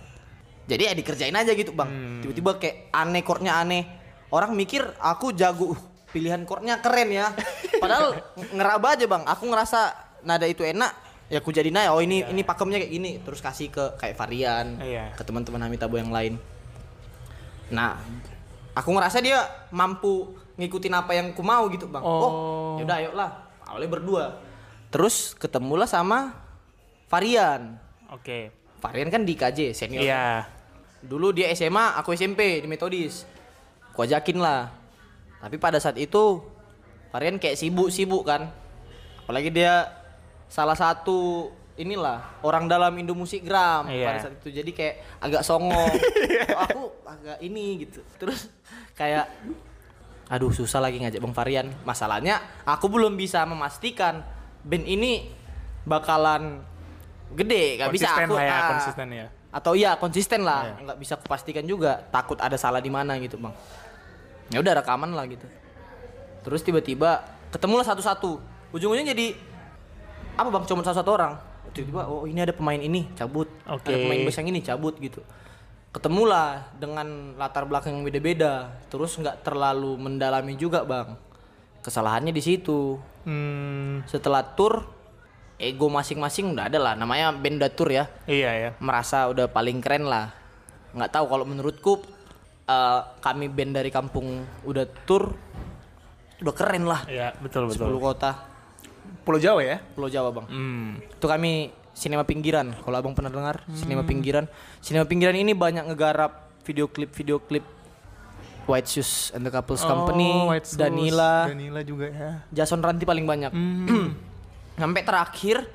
Jadi 0.62 0.82
ya 0.86 0.92
dikerjain 0.94 1.34
aja 1.34 1.52
gitu 1.52 1.74
bang. 1.74 1.90
Hmm. 1.90 2.20
tiba-tiba 2.22 2.50
kayak 2.56 2.76
aneh 2.94 3.22
chordnya 3.26 3.58
aneh. 3.58 3.82
Orang 4.30 4.54
mikir 4.54 4.86
aku 4.96 5.34
jago. 5.34 5.74
Uh, 5.74 5.80
pilihan 6.08 6.46
chordnya 6.46 6.78
keren 6.78 7.10
ya. 7.10 7.34
Padahal 7.82 8.14
ng- 8.38 8.54
ngeraba 8.54 8.94
aja 8.94 9.04
bang. 9.04 9.26
Aku 9.26 9.50
ngerasa 9.50 9.80
nada 10.22 10.46
itu 10.46 10.62
enak 10.62 10.94
ya 11.32 11.40
aku 11.40 11.48
jadi 11.48 11.72
oh 11.88 12.04
ini 12.04 12.28
ini 12.28 12.44
pakemnya 12.44 12.76
kayak 12.76 12.92
gini 12.92 13.10
terus 13.24 13.40
kasih 13.40 13.72
ke 13.72 13.96
kayak 13.96 14.20
varian 14.20 14.76
Iya. 14.76 15.16
ke 15.16 15.24
teman-teman 15.24 15.64
Hamitabo 15.64 15.96
yang 15.96 16.12
lain 16.12 16.36
nah 17.72 17.96
aku 18.76 18.92
ngerasa 18.92 19.24
dia 19.24 19.40
mampu 19.72 20.28
ngikutin 20.60 20.92
apa 20.92 21.16
yang 21.16 21.32
ku 21.32 21.40
mau 21.40 21.64
gitu 21.72 21.88
bang 21.88 22.04
Oh. 22.04 22.20
oh 22.20 22.72
yaudah 22.76 22.96
ayo 23.00 23.10
lah 23.16 23.48
awalnya 23.64 23.88
berdua 23.88 24.24
terus 24.92 25.32
ketemulah 25.32 25.88
sama 25.88 26.36
varian 27.08 27.80
Oke. 28.12 28.52
varian 28.84 29.08
kan 29.08 29.24
di 29.24 29.32
KJ 29.32 29.72
senior 29.72 30.04
Iya. 30.04 30.44
Dulu 31.02 31.34
dia 31.34 31.50
SMA, 31.50 31.98
aku 31.98 32.14
SMP 32.14 32.62
di 32.62 32.70
Metodis. 32.70 33.26
Ku 33.90 34.06
ajakin 34.06 34.38
lah. 34.38 34.70
Tapi 35.42 35.58
pada 35.58 35.82
saat 35.82 35.98
itu 35.98 36.38
Varian 37.10 37.42
kayak 37.42 37.58
sibuk-sibuk 37.58 38.22
kan. 38.22 38.54
Apalagi 39.18 39.50
dia 39.50 39.90
salah 40.52 40.76
satu 40.76 41.48
inilah 41.72 42.20
orang 42.44 42.68
dalam 42.68 42.92
Indo 43.00 43.16
Musikgram 43.16 43.88
Iya. 43.88 44.06
pada 44.12 44.18
saat 44.28 44.34
itu. 44.36 44.52
Jadi 44.52 44.70
kayak 44.76 44.94
agak 45.24 45.42
songong. 45.42 45.88
Oh, 46.52 46.60
aku 46.68 46.82
agak 47.08 47.40
ini 47.40 47.88
gitu. 47.88 48.04
Terus 48.20 48.52
kayak 48.92 49.24
aduh 50.28 50.52
susah 50.52 50.84
lagi 50.84 51.00
ngajak 51.00 51.16
Bang 51.18 51.32
Varian. 51.32 51.72
Masalahnya 51.82 52.44
aku 52.68 52.92
belum 52.92 53.16
bisa 53.16 53.48
memastikan 53.48 54.20
band 54.60 54.84
ini 54.84 55.32
bakalan 55.82 56.60
gede, 57.32 57.80
gak 57.80 57.88
bisa 57.90 58.12
aku 58.12 58.36
lah 58.36 58.44
ya, 58.44 58.52
ah, 58.54 58.68
konsisten 58.76 59.06
ya. 59.08 59.26
atau 59.48 59.72
iya 59.72 59.90
konsisten 59.96 60.40
lah 60.44 60.68
Iya. 60.68 60.84
nggak 60.84 60.98
bisa 61.00 61.14
kupastikan 61.16 61.64
juga 61.64 62.04
takut 62.12 62.36
ada 62.36 62.54
salah 62.54 62.78
di 62.78 62.92
mana 62.92 63.16
gitu 63.16 63.40
bang 63.40 63.50
ya 64.48 64.60
udah 64.60 64.84
rekaman 64.84 65.16
lah 65.16 65.24
gitu 65.26 65.48
terus 66.44 66.60
tiba-tiba 66.60 67.24
ketemulah 67.48 67.82
satu-satu 67.82 68.36
ujung-ujungnya 68.70 69.16
jadi 69.16 69.32
apa 70.36 70.48
bang? 70.48 70.64
Cuma 70.64 70.80
satu-satu 70.80 71.10
orang? 71.12 71.32
Tiba-tiba 71.72 72.04
oh 72.04 72.28
ini 72.28 72.40
ada 72.44 72.52
pemain 72.52 72.78
ini 72.80 73.08
cabut. 73.16 73.48
Oke. 73.68 73.88
ada 73.88 73.98
pemain 74.00 74.20
bass 74.24 74.36
yang 74.40 74.48
ini 74.52 74.60
cabut 74.60 74.94
gitu. 75.00 75.20
Ketemulah 75.92 76.72
dengan 76.76 77.36
latar 77.36 77.68
belakang 77.68 78.00
yang 78.00 78.04
beda-beda. 78.04 78.72
Terus 78.88 79.16
nggak 79.16 79.44
terlalu 79.44 79.96
mendalami 79.96 80.56
juga 80.56 80.84
bang. 80.84 81.16
Kesalahannya 81.84 82.32
di 82.32 82.42
situ. 82.44 83.00
Hmm. 83.22 84.02
setelah 84.10 84.42
tour 84.42 84.82
ego 85.54 85.86
masing-masing 85.86 86.58
udah 86.58 86.66
ada 86.66 86.78
lah. 86.82 86.94
Namanya 86.98 87.30
band 87.38 87.62
udah 87.62 87.70
tour 87.70 87.94
ya. 87.94 88.10
Iya 88.26 88.50
ya. 88.50 88.70
merasa 88.82 89.30
udah 89.30 89.46
paling 89.46 89.78
keren 89.78 90.10
lah. 90.10 90.34
Nggak 90.90 91.12
tahu 91.14 91.24
kalau 91.30 91.46
menurutku 91.46 92.02
eh, 92.66 93.00
kami 93.22 93.46
band 93.46 93.78
dari 93.78 93.94
kampung 93.94 94.42
udah 94.66 94.84
tour 95.06 95.30
udah 96.42 96.54
keren 96.58 96.84
lah. 96.90 97.06
Iya, 97.06 97.38
betul 97.38 97.70
10 97.70 97.78
betul. 97.78 98.02
kota 98.02 98.51
Pulau 99.22 99.38
Jawa 99.38 99.60
ya? 99.60 99.76
Pulau 99.92 100.06
Jawa 100.06 100.28
bang 100.30 100.46
Hmm. 100.46 100.88
itu 100.98 101.26
kami 101.26 101.52
sinema 101.92 102.22
pinggiran 102.22 102.72
kalau 102.78 102.96
abang 102.96 103.12
pernah 103.12 103.28
dengar 103.28 103.60
sinema 103.70 104.00
pinggiran 104.00 104.48
sinema 104.78 105.04
pinggiran 105.04 105.34
ini 105.34 105.52
banyak 105.52 105.84
ngegarap 105.84 106.48
video 106.62 106.86
klip 106.86 107.12
video 107.12 107.36
klip 107.38 107.62
White 108.62 108.86
Shoes 108.88 109.28
and 109.30 109.42
the 109.42 109.50
Couples 109.50 109.82
Company 109.82 110.30
Oh, 110.30 110.48
White 110.48 110.64
Shoes. 110.64 110.78
Danila 110.78 111.46
Danila 111.46 111.82
juga 111.82 112.06
ya. 112.06 112.30
Jason 112.48 112.78
Ranti 112.78 113.02
paling 113.02 113.22
banyak 113.22 113.50
Hmm. 113.50 114.14
sampai 114.80 115.02
terakhir 115.02 115.66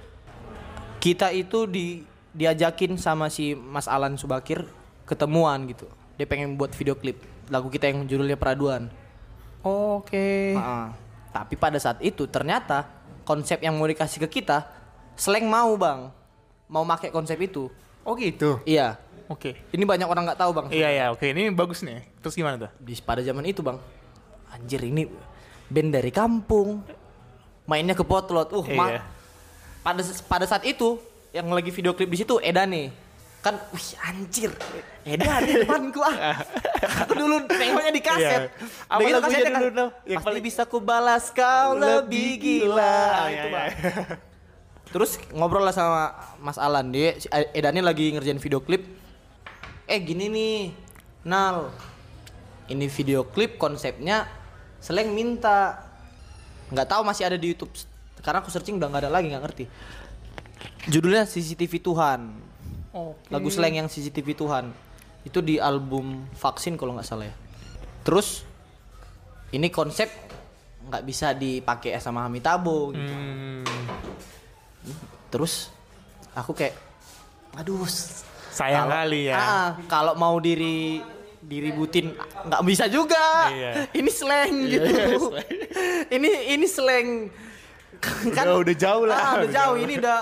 kita 0.97 1.30
itu 1.30 1.63
di 1.63 2.01
diajakin 2.32 2.95
sama 2.95 3.28
si 3.28 3.53
Mas 3.53 3.86
Alan 3.86 4.13
Subakir 4.13 4.65
ketemuan 5.03 5.65
gitu. 5.65 5.86
Dia 6.15 6.25
pengen 6.25 6.53
buat 6.53 6.71
video 6.71 6.93
klip 6.93 7.17
lagu 7.47 7.67
kita 7.67 7.88
yang 7.88 8.03
judulnya 8.03 8.36
Peraduan. 8.36 8.89
Oke. 9.61 10.53
Ah, 10.53 10.91
Tapi 11.30 11.53
pada 11.53 11.78
saat 11.78 11.99
itu 11.99 12.25
ternyata 12.25 12.89
konsep 13.28 13.59
yang 13.59 13.75
mau 13.75 13.84
dikasih 13.84 14.23
ke 14.23 14.39
kita, 14.39 14.63
Slang 15.19 15.49
mau 15.49 15.75
bang, 15.75 16.07
mau 16.71 16.88
pakai 16.88 17.11
konsep 17.11 17.36
itu. 17.43 17.67
Oh 18.07 18.15
gitu. 18.15 18.63
Iya. 18.63 18.95
Oke. 19.28 19.59
Ini 19.75 19.84
banyak 19.84 20.07
orang 20.07 20.32
nggak 20.32 20.39
tahu 20.39 20.51
bang. 20.55 20.67
Iya 20.71 20.89
ya, 20.95 21.05
oke. 21.11 21.25
Ini 21.28 21.51
bagus 21.51 21.84
nih. 21.84 21.99
Terus 22.23 22.38
gimana 22.38 22.55
tuh? 22.55 22.71
Di 22.80 22.95
pada 23.03 23.19
zaman 23.19 23.43
itu 23.43 23.59
bang, 23.59 23.75
anjir 24.47 24.80
ini 24.88 25.11
band 25.67 25.91
dari 25.91 26.13
kampung, 26.15 26.80
mainnya 27.67 27.91
ke 27.91 28.07
potlot. 28.07 28.47
Uh, 28.55 28.63
Iya. 28.63 29.03
pada 29.84 30.01
pada 30.32 30.45
saat 30.47 30.63
itu 30.63 30.95
yang 31.36 31.47
lagi 31.51 31.71
video 31.71 31.91
klip 31.91 32.07
di 32.07 32.19
situ 32.23 32.39
Eda 32.39 32.63
nih 32.63 32.91
kan 33.47 33.55
wih 33.71 33.89
anjir 34.03 34.51
Eda 35.07 35.39
di 35.39 35.63
depanku 35.63 36.03
ah 36.03 36.35
aku 37.07 37.13
dulu 37.15 37.47
nengoknya 37.47 37.91
di 37.95 38.03
kaset. 38.03 38.51
Iya. 38.51 38.91
Apa 38.91 38.99
gitu 39.07 39.19
kasetnya 39.23 39.51
kan, 39.55 39.61
dulu, 39.71 39.85
pasti 39.87 40.25
paling- 40.27 40.43
bisa 40.43 40.61
ku 40.67 40.77
balas 40.83 41.31
kau 41.31 41.79
lebih 41.79 42.29
gila. 42.43 42.83
Ah, 42.83 43.27
itu 43.31 43.39
iya, 43.39 43.43
bang 43.47 43.67
iya. 43.71 43.93
terus 44.91 45.15
ngobrol 45.31 45.63
lah 45.63 45.71
sama 45.71 46.11
Mas 46.43 46.59
Alan. 46.59 46.91
Dia 46.91 47.15
si 47.15 47.27
Eda 47.31 47.71
nih 47.71 47.83
lagi 47.83 48.11
ngerjain 48.11 48.35
video 48.35 48.59
klip. 48.59 48.83
Eh 49.87 49.99
gini 50.03 50.27
nih 50.27 50.55
Nal. 51.23 51.71
Ini 52.67 52.91
video 52.91 53.23
klip 53.23 53.55
konsepnya 53.55 54.27
Seleng 54.83 55.15
minta. 55.15 55.87
Nggak 56.67 56.87
tahu 56.91 57.01
masih 57.07 57.31
ada 57.31 57.39
di 57.39 57.55
YouTube. 57.55 57.71
Karena 58.19 58.43
aku 58.43 58.51
searching 58.51 58.75
udah 58.75 58.91
nggak 58.91 59.07
ada 59.07 59.11
lagi 59.11 59.31
nggak 59.31 59.43
ngerti. 59.43 59.65
Judulnya 60.91 61.23
CCTV 61.23 61.79
Tuhan 61.79 62.46
Oke. 62.97 63.29
lagu 63.29 63.47
Seleng 63.47 63.75
yang 63.75 63.87
CCTV 63.87 64.33
Tuhan 64.33 64.65
itu 65.21 65.39
di 65.39 65.57
album 65.57 66.05
Vaksin 66.33 66.73
kalau 66.73 66.93
nggak 66.93 67.05
salah 67.05 67.25
ya 67.25 67.35
terus 68.01 68.41
ini 69.49 69.69
konsep 69.69 70.09
nggak 70.83 71.03
bisa 71.03 71.31
dipakai 71.31 71.91
sama 71.97 72.23
Hamitabo 72.23 72.91
gitu. 72.91 73.11
Hmm, 73.11 73.67
terus 75.27 75.67
aku 76.31 76.51
kayak 76.53 76.75
aduh 77.53 77.83
sayang 78.49 78.87
kalau- 78.87 78.95
kali 79.03 79.21
ya. 79.27 79.35
Ah, 79.35 79.67
kalau 79.85 80.13
mau 80.13 80.37
diri 80.37 81.03
diributin 81.39 82.15
nggak 82.43 82.63
bisa 82.63 82.87
juga. 82.87 83.51
Iya. 83.51 83.71
Ini 83.99 84.09
slang 84.09 84.53
Iya, 84.57 84.71
gitu. 84.73 84.87
iya, 84.89 85.05
slang. 85.27 85.47
ini 86.09 86.29
ini 86.51 86.67
slang. 86.67 87.07
Kan 88.31 88.45
Udah- 88.47 88.61
udah 88.63 88.75
jauh 88.75 89.05
lah, 89.05 89.15
Ah, 89.15 89.21
udah 89.21 89.31
udah 89.37 89.47
jauh. 89.49 89.75
jauh. 89.75 89.75
Ini 89.77 89.93
udah 89.97 90.17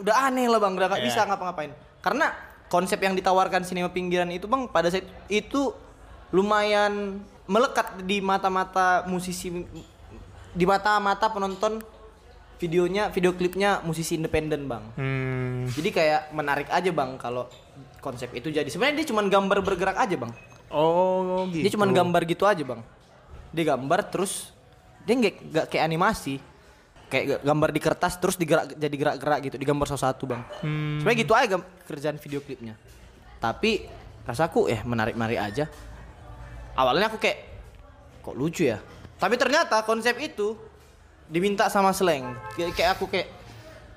udah 0.00 0.14
aneh 0.24 0.46
lah 0.46 0.58
bang. 0.58 0.72
Udah 0.74 0.86
nggak 0.90 1.02
Iya. 1.02 1.08
bisa 1.08 1.20
ngapa-ngapain. 1.24 1.70
Karena 2.04 2.36
konsep 2.68 3.00
yang 3.00 3.16
ditawarkan 3.16 3.64
sinema 3.64 3.88
pinggiran 3.88 4.28
itu 4.28 4.44
bang 4.44 4.68
pada 4.68 4.92
saat 4.92 5.08
itu 5.32 5.72
lumayan 6.36 7.24
melekat 7.48 8.04
di 8.04 8.20
mata-mata 8.20 9.08
musisi 9.08 9.64
di 10.52 10.64
mata-mata 10.68 11.32
penonton 11.32 11.80
videonya 12.60 13.08
video 13.08 13.32
klipnya 13.32 13.80
musisi 13.88 14.20
independen 14.20 14.68
bang. 14.68 14.84
Hmm. 15.00 15.64
Jadi 15.72 15.88
kayak 15.90 16.32
menarik 16.36 16.68
aja 16.68 16.90
bang 16.92 17.16
kalau 17.16 17.48
konsep 18.04 18.28
itu 18.36 18.52
jadi. 18.52 18.68
Sebenarnya 18.68 19.00
dia 19.00 19.06
cuma 19.08 19.24
gambar 19.24 19.64
bergerak 19.64 19.96
aja 19.96 20.16
bang. 20.20 20.32
Oh 20.68 21.48
gitu. 21.48 21.64
Dia 21.64 21.72
cuma 21.72 21.88
gambar 21.88 22.22
gitu 22.28 22.44
aja 22.44 22.60
bang. 22.60 22.80
Dia 23.48 23.64
gambar 23.74 24.00
terus 24.12 24.52
dia 25.08 25.16
nggak 25.16 25.34
nggak 25.40 25.66
kayak 25.72 25.84
animasi. 25.88 26.36
Kayak 27.12 27.24
ga- 27.26 27.42
gambar 27.46 27.70
di 27.70 27.80
kertas 27.80 28.14
terus 28.18 28.34
digerak 28.34 28.74
jadi 28.74 28.96
gerak-gerak 28.96 29.38
gitu. 29.50 29.56
Digambar 29.60 29.86
satu-satu 29.86 30.24
bang. 30.26 30.42
Hmm. 30.62 30.98
Sebenarnya 31.02 31.18
gitu 31.20 31.32
aja 31.32 31.56
kerjaan 31.86 32.16
video 32.18 32.40
klipnya. 32.40 32.74
Tapi 33.38 33.86
rasaku 34.24 34.72
eh 34.72 34.80
menarik-menarik 34.82 35.38
aja. 35.38 35.64
Awalnya 36.74 37.12
aku 37.12 37.20
kayak 37.20 37.38
kok 38.24 38.34
lucu 38.34 38.66
ya. 38.66 38.80
Tapi 39.20 39.38
ternyata 39.38 39.84
konsep 39.84 40.16
itu 40.18 40.58
diminta 41.28 41.68
sama 41.70 41.92
Slang. 41.94 42.34
Kayak, 42.56 42.72
kayak 42.74 42.90
aku 42.98 43.04
kayak 43.08 43.28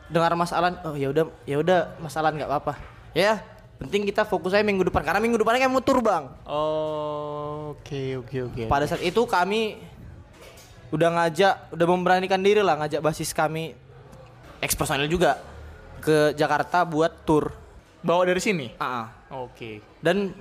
dengar 0.08 0.32
Mas 0.40 0.56
Alan, 0.56 0.80
oh 0.88 0.96
ya 0.96 1.12
udah 1.12 1.28
ya 1.44 1.60
udah 1.60 2.00
Mas 2.00 2.16
Alan 2.16 2.36
nggak 2.38 2.48
apa-apa. 2.48 2.80
Ya, 3.12 3.44
penting 3.76 4.06
kita 4.06 4.24
fokus 4.24 4.56
aja 4.56 4.64
minggu 4.64 4.88
depan 4.88 5.04
karena 5.04 5.20
minggu 5.20 5.42
depannya 5.42 5.66
kayak 5.66 5.74
mau 5.74 5.84
tur, 5.84 6.00
Bang. 6.00 6.32
Oh, 6.48 7.76
oke 7.76 8.24
oke 8.24 8.38
oke. 8.52 8.62
Pada 8.70 8.86
saat 8.88 9.04
itu 9.04 9.20
kami 9.26 9.82
udah 10.94 11.10
ngajak, 11.20 11.76
udah 11.76 11.88
memberanikan 11.88 12.40
diri 12.40 12.64
lah 12.64 12.80
ngajak 12.80 13.04
basis 13.04 13.36
kami 13.36 13.76
ex 14.64 14.74
juga 15.10 15.42
ke 16.02 16.34
Jakarta 16.34 16.88
buat 16.88 17.26
tur. 17.28 17.52
Bawa 18.02 18.24
dari 18.24 18.40
sini. 18.40 18.72
Ah. 18.80 19.18
Oke. 19.28 19.84
dan 20.00 20.32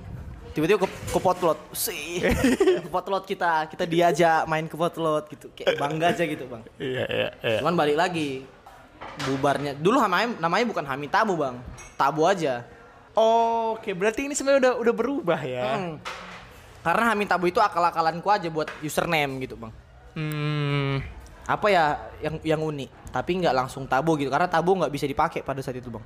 tiba-tiba 0.55 0.87
ke, 0.87 0.89
ke 0.89 1.19
potlot 1.19 1.59
sih 1.75 2.23
ke 2.85 2.89
potlot 2.89 3.27
kita 3.27 3.67
kita 3.69 3.83
diajak 3.85 4.47
main 4.47 4.65
ke 4.65 4.73
potlot 4.73 5.27
gitu 5.29 5.51
kayak 5.53 5.75
bangga 5.77 6.15
aja 6.15 6.23
gitu 6.25 6.47
bang 6.49 6.63
Iya 6.81 7.03
iya 7.05 7.29
iya. 7.45 7.57
cuman 7.61 7.77
balik 7.77 7.93
lagi 7.93 8.47
bubarnya 9.27 9.77
dulu 9.77 10.01
namanya 10.01 10.39
namanya 10.41 10.65
bukan 10.65 10.85
Hami 10.87 11.07
Tabu 11.11 11.37
bang 11.37 11.61
Tabu 11.99 12.25
aja 12.25 12.63
Oke, 13.17 13.97
berarti 13.97 14.29
ini 14.29 14.37
sebenarnya 14.37 14.61
udah 14.61 14.73
udah 14.77 14.93
berubah 14.93 15.39
ya. 15.41 15.65
Hmm. 15.73 15.93
karena 16.81 17.03
Hami 17.13 17.25
Tabu 17.29 17.45
itu 17.51 17.61
akal-akalanku 17.61 18.29
aja 18.31 18.49
buat 18.49 18.71
username 18.81 19.45
gitu 19.45 19.61
bang 19.61 19.73
Hmm. 20.17 20.97
apa 21.45 21.67
ya 21.69 21.85
yang 22.19 22.35
yang 22.41 22.59
unik 22.59 22.89
tapi 23.07 23.37
nggak 23.37 23.53
langsung 23.53 23.85
tabu 23.85 24.17
gitu 24.17 24.27
karena 24.27 24.49
tabu 24.49 24.73
nggak 24.73 24.89
bisa 24.89 25.05
dipakai 25.05 25.39
pada 25.41 25.61
saat 25.61 25.77
itu 25.77 25.87
bang 25.87 26.01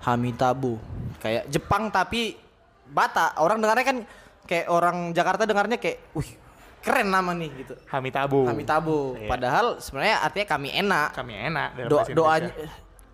Hami 0.00 0.30
tabu 0.32 0.76
kayak 1.18 1.48
Jepang 1.48 1.88
tapi 1.88 2.36
Bata 2.84 3.32
orang 3.40 3.58
dengarnya 3.58 3.82
kan 3.82 3.98
kayak 4.44 4.68
orang 4.68 5.10
Jakarta 5.10 5.42
dengarnya 5.42 5.80
kayak 5.80 6.12
wih 6.12 6.28
keren 6.78 7.08
nama 7.08 7.32
nih 7.32 7.48
gitu 7.56 7.74
Hami 7.88 8.12
tabu. 8.12 8.44
Kami 8.44 8.62
tabu 8.62 9.16
Iya. 9.16 9.26
padahal 9.26 9.66
sebenarnya 9.80 10.20
artinya 10.20 10.46
kami 10.46 10.68
enak 10.70 11.08
Kami 11.16 11.32
enak. 11.42 11.68
Do 11.88 11.96
doanya 12.12 12.52
Indonesia. 12.52 12.68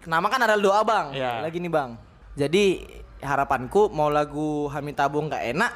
nama 0.04 0.26
kan 0.26 0.40
adalah 0.42 0.58
doa 0.60 0.80
bang 0.82 1.06
Iya. 1.14 1.32
lagi 1.40 1.58
nih 1.62 1.70
bang 1.70 1.90
jadi 2.34 2.64
harapanku 3.20 3.88
mau 3.88 4.10
lagu 4.10 4.66
Hami 4.66 4.90
tabu 4.90 5.22
nggak 5.22 5.54
enak 5.54 5.72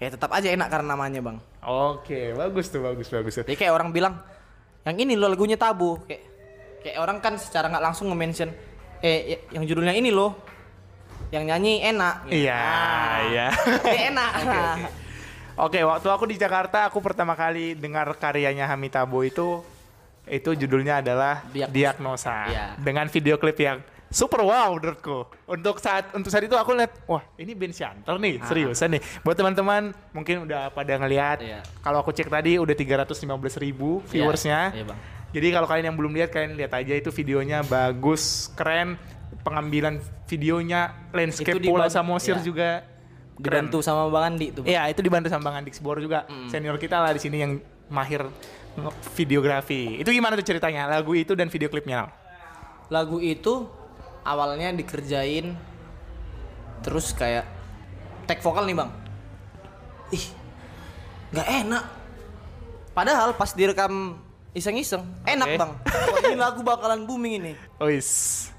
ya 0.00 0.08
tetap 0.08 0.32
aja 0.32 0.48
enak 0.48 0.66
karena 0.66 0.96
namanya 0.96 1.20
bang 1.20 1.38
Oke, 1.62 2.32
bagus 2.32 2.66
tuh, 2.66 2.80
bagus 2.80 3.06
bagus 3.06 3.32
tuh. 3.36 3.44
jadi 3.44 3.56
kayak 3.56 3.72
orang 3.72 3.92
bilang 3.92 4.16
yang 4.82 4.96
ini 4.96 5.12
loh 5.12 5.28
lagunya 5.28 5.54
tabu 5.54 6.00
kayak 6.02 6.22
kayak 6.80 6.96
orang 6.96 7.20
kan 7.20 7.36
secara 7.36 7.68
nggak 7.68 7.84
langsung 7.84 8.08
nge-mention 8.08 8.48
eh 8.98 9.36
y- 9.36 9.42
yang 9.52 9.64
judulnya 9.64 9.92
ini 9.92 10.08
loh 10.08 10.32
yang 11.30 11.46
nyanyi 11.46 11.84
enak 11.84 12.26
gitu. 12.26 12.42
Iya, 12.42 12.58
Ah, 12.58 13.16
iya. 13.22 13.46
enak 14.10 14.30
Oke, 15.60 15.84
waktu 15.84 16.08
aku 16.08 16.24
di 16.24 16.34
Jakarta, 16.34 16.88
aku 16.88 16.98
pertama 16.98 17.36
kali 17.36 17.76
dengar 17.76 18.08
karyanya 18.16 18.64
Hamitabo 18.64 19.20
itu 19.20 19.60
itu 20.24 20.50
judulnya 20.56 20.98
adalah 20.98 21.44
Diagnosa. 21.46 21.70
Diagnosa. 21.70 22.36
Iya. 22.48 22.64
Dengan 22.80 23.06
video 23.06 23.36
klip 23.36 23.60
yang 23.60 23.78
super 24.10 24.42
wow 24.42 24.74
menurutku. 24.74 25.30
Untuk 25.46 25.78
saat 25.78 26.10
untuk 26.12 26.28
saat 26.28 26.44
itu 26.44 26.58
aku 26.58 26.74
lihat, 26.74 26.92
wah 27.06 27.22
ini 27.38 27.54
band 27.54 27.72
Shanter 27.72 28.18
nih, 28.18 28.42
seriusan 28.42 28.98
nih. 28.98 29.02
Buat 29.22 29.38
teman-teman 29.38 29.94
mungkin 30.10 30.44
udah 30.44 30.74
pada 30.74 30.98
ngelihat. 30.98 31.38
Iya. 31.40 31.60
Kalau 31.80 32.02
aku 32.02 32.10
cek 32.10 32.26
tadi 32.26 32.58
udah 32.58 32.74
315 32.74 33.62
ribu 33.62 34.02
viewersnya. 34.10 34.74
iya, 34.74 34.84
Bang. 34.84 34.98
Jadi 35.30 35.46
kalau 35.54 35.66
kalian 35.70 35.94
yang 35.94 35.96
belum 35.96 36.12
lihat 36.18 36.34
kalian 36.34 36.58
lihat 36.58 36.74
aja 36.74 36.94
itu 36.98 37.14
videonya 37.14 37.62
bagus, 37.62 38.50
keren. 38.58 38.98
Pengambilan 39.40 40.02
videonya, 40.28 40.92
landscape 41.16 41.62
Itu 41.62 41.72
Pulau 41.72 41.88
Samosir 41.88 42.36
iya. 42.36 42.44
juga 42.44 42.68
keren. 43.40 43.70
dibantu 43.70 43.78
sama 43.80 44.10
Bang 44.10 44.34
Andi 44.34 44.52
tuh 44.52 44.66
Bang. 44.66 44.74
Iya, 44.74 44.82
itu 44.90 45.00
dibantu 45.00 45.28
sama 45.32 45.42
Bang 45.48 45.64
Andik 45.64 45.72
Sbor 45.72 46.02
juga. 46.02 46.26
Senior 46.50 46.76
kita 46.76 46.98
lah 47.00 47.14
di 47.14 47.22
sini 47.22 47.40
yang 47.40 47.52
mahir 47.88 48.26
videografi. 49.16 50.02
Itu 50.02 50.10
gimana 50.12 50.36
tuh 50.36 50.44
ceritanya? 50.44 50.90
Lagu 50.90 51.14
itu 51.16 51.32
dan 51.38 51.48
video 51.48 51.70
klipnya? 51.72 52.10
Lagu 52.90 53.22
itu 53.22 53.79
awalnya 54.24 54.72
dikerjain 54.74 55.56
terus 56.80 57.12
kayak 57.12 57.44
tag 58.24 58.40
vokal 58.40 58.64
nih 58.64 58.76
bang. 58.76 58.90
Ih 60.14 60.26
nggak 61.30 61.48
enak. 61.64 61.84
Padahal 62.90 63.32
pas 63.38 63.54
direkam 63.54 64.18
iseng-iseng 64.52 65.06
enak 65.24 65.48
bang. 65.56 65.72
Wah, 65.86 66.20
ini 66.26 66.36
lagu 66.36 66.60
bakalan 66.66 67.06
booming 67.06 67.38
ini. 67.42 67.52
Ois. 67.78 68.50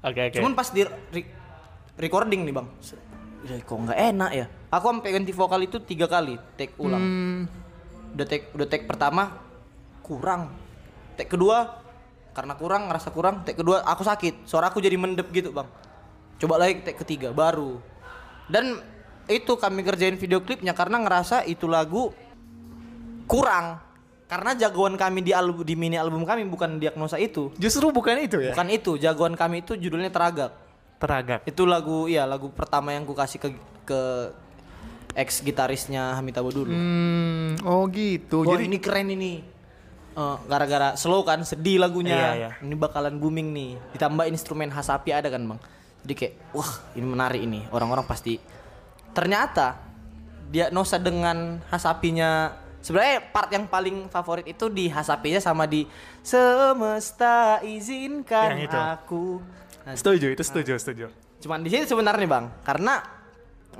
Oke, 0.00 0.32
oke. 0.32 0.36
cuman 0.40 0.56
pas 0.56 0.68
di 0.72 0.80
re- 0.88 1.32
recording 2.00 2.42
nih 2.48 2.54
bang. 2.56 2.66
Ya, 3.44 3.56
kok 3.60 3.76
nggak 3.76 4.00
enak 4.14 4.30
ya? 4.32 4.46
Aku 4.72 4.84
sampai 4.88 5.10
ganti 5.12 5.32
vokal 5.32 5.60
itu 5.64 5.76
tiga 5.80 6.08
kali 6.08 6.36
take 6.56 6.76
ulang. 6.80 7.00
Hmm, 7.00 7.40
udah 8.16 8.26
take 8.28 8.52
udah 8.52 8.66
take 8.68 8.84
pertama 8.88 9.36
kurang. 10.04 10.52
Take 11.16 11.32
kedua 11.32 11.79
karena 12.30 12.54
kurang 12.54 12.88
ngerasa 12.88 13.08
kurang 13.10 13.42
take 13.42 13.58
kedua 13.58 13.82
aku 13.84 14.02
sakit 14.06 14.46
suara 14.46 14.70
aku 14.70 14.78
jadi 14.78 14.94
mendep 14.94 15.28
gitu 15.34 15.50
bang 15.50 15.66
coba 16.40 16.54
lagi 16.56 16.82
take 16.86 16.98
ketiga 17.02 17.34
baru 17.34 17.82
dan 18.50 18.78
itu 19.30 19.52
kami 19.54 19.86
kerjain 19.86 20.18
video 20.18 20.42
klipnya 20.42 20.74
karena 20.74 20.98
ngerasa 21.02 21.46
itu 21.46 21.70
lagu 21.70 22.10
kurang 23.30 23.78
karena 24.30 24.54
jagoan 24.54 24.94
kami 24.94 25.26
di 25.26 25.34
album 25.34 25.66
di 25.66 25.74
mini 25.74 25.98
album 25.98 26.22
kami 26.22 26.46
bukan 26.46 26.78
diagnosa 26.78 27.18
itu 27.18 27.50
justru 27.58 27.90
bukan 27.90 28.18
itu 28.22 28.38
ya? 28.38 28.54
bukan 28.54 28.68
itu 28.70 28.92
jagoan 28.98 29.34
kami 29.34 29.66
itu 29.66 29.74
judulnya 29.74 30.10
teragak 30.10 30.54
Teragak. 31.00 31.48
Itu 31.48 31.64
lagu 31.64 32.04
iya 32.12 32.28
lagu 32.28 32.52
pertama 32.52 32.92
yang 32.92 33.08
ku 33.08 33.16
kasih 33.16 33.40
ke 33.40 33.48
ke 33.88 34.00
ex 35.16 35.40
gitarisnya 35.40 36.12
Hamitabo 36.12 36.52
dulu. 36.52 36.68
Hmm, 36.68 37.56
oh 37.64 37.88
gitu. 37.88 38.44
Wah 38.44 38.52
Jadi 38.54 38.68
ini 38.68 38.78
keren 38.78 39.08
ini. 39.08 39.40
Eh, 40.10 40.36
gara-gara 40.50 40.98
slow 40.98 41.22
kan 41.22 41.46
sedih 41.46 41.78
lagunya. 41.78 42.18
Iya, 42.18 42.30
iya. 42.34 42.50
Ini 42.58 42.74
bakalan 42.74 43.16
booming 43.22 43.54
nih. 43.54 43.70
Ditambah 43.94 44.26
instrumen 44.26 44.68
hasapi 44.68 45.14
ada 45.14 45.30
kan, 45.30 45.42
Bang. 45.46 45.60
Jadi 46.02 46.14
kayak 46.16 46.34
wah, 46.56 46.70
ini 46.98 47.06
menarik 47.06 47.40
ini. 47.40 47.62
Orang-orang 47.70 48.02
pasti 48.08 48.40
ternyata 49.14 49.78
diagnosa 50.50 50.98
dengan 50.98 51.62
hasapinya 51.70 52.50
sebenarnya 52.82 53.22
part 53.30 53.50
yang 53.54 53.68
paling 53.70 54.10
favorit 54.10 54.48
itu 54.50 54.66
di 54.66 54.90
hasapinya 54.90 55.38
sama 55.38 55.68
di 55.68 55.86
semesta 56.24 57.60
izinkan 57.62 58.56
Yang 58.56 58.66
itu. 58.66 58.78
aku. 58.78 59.24
Nah, 59.86 59.94
setuju, 59.94 60.26
itu 60.32 60.42
setuju, 60.42 60.74
setuju. 60.80 61.06
Cuman 61.40 61.62
di 61.64 61.70
sini 61.72 61.86
sebenarnya 61.86 62.26
bang, 62.26 62.46
karena 62.66 63.00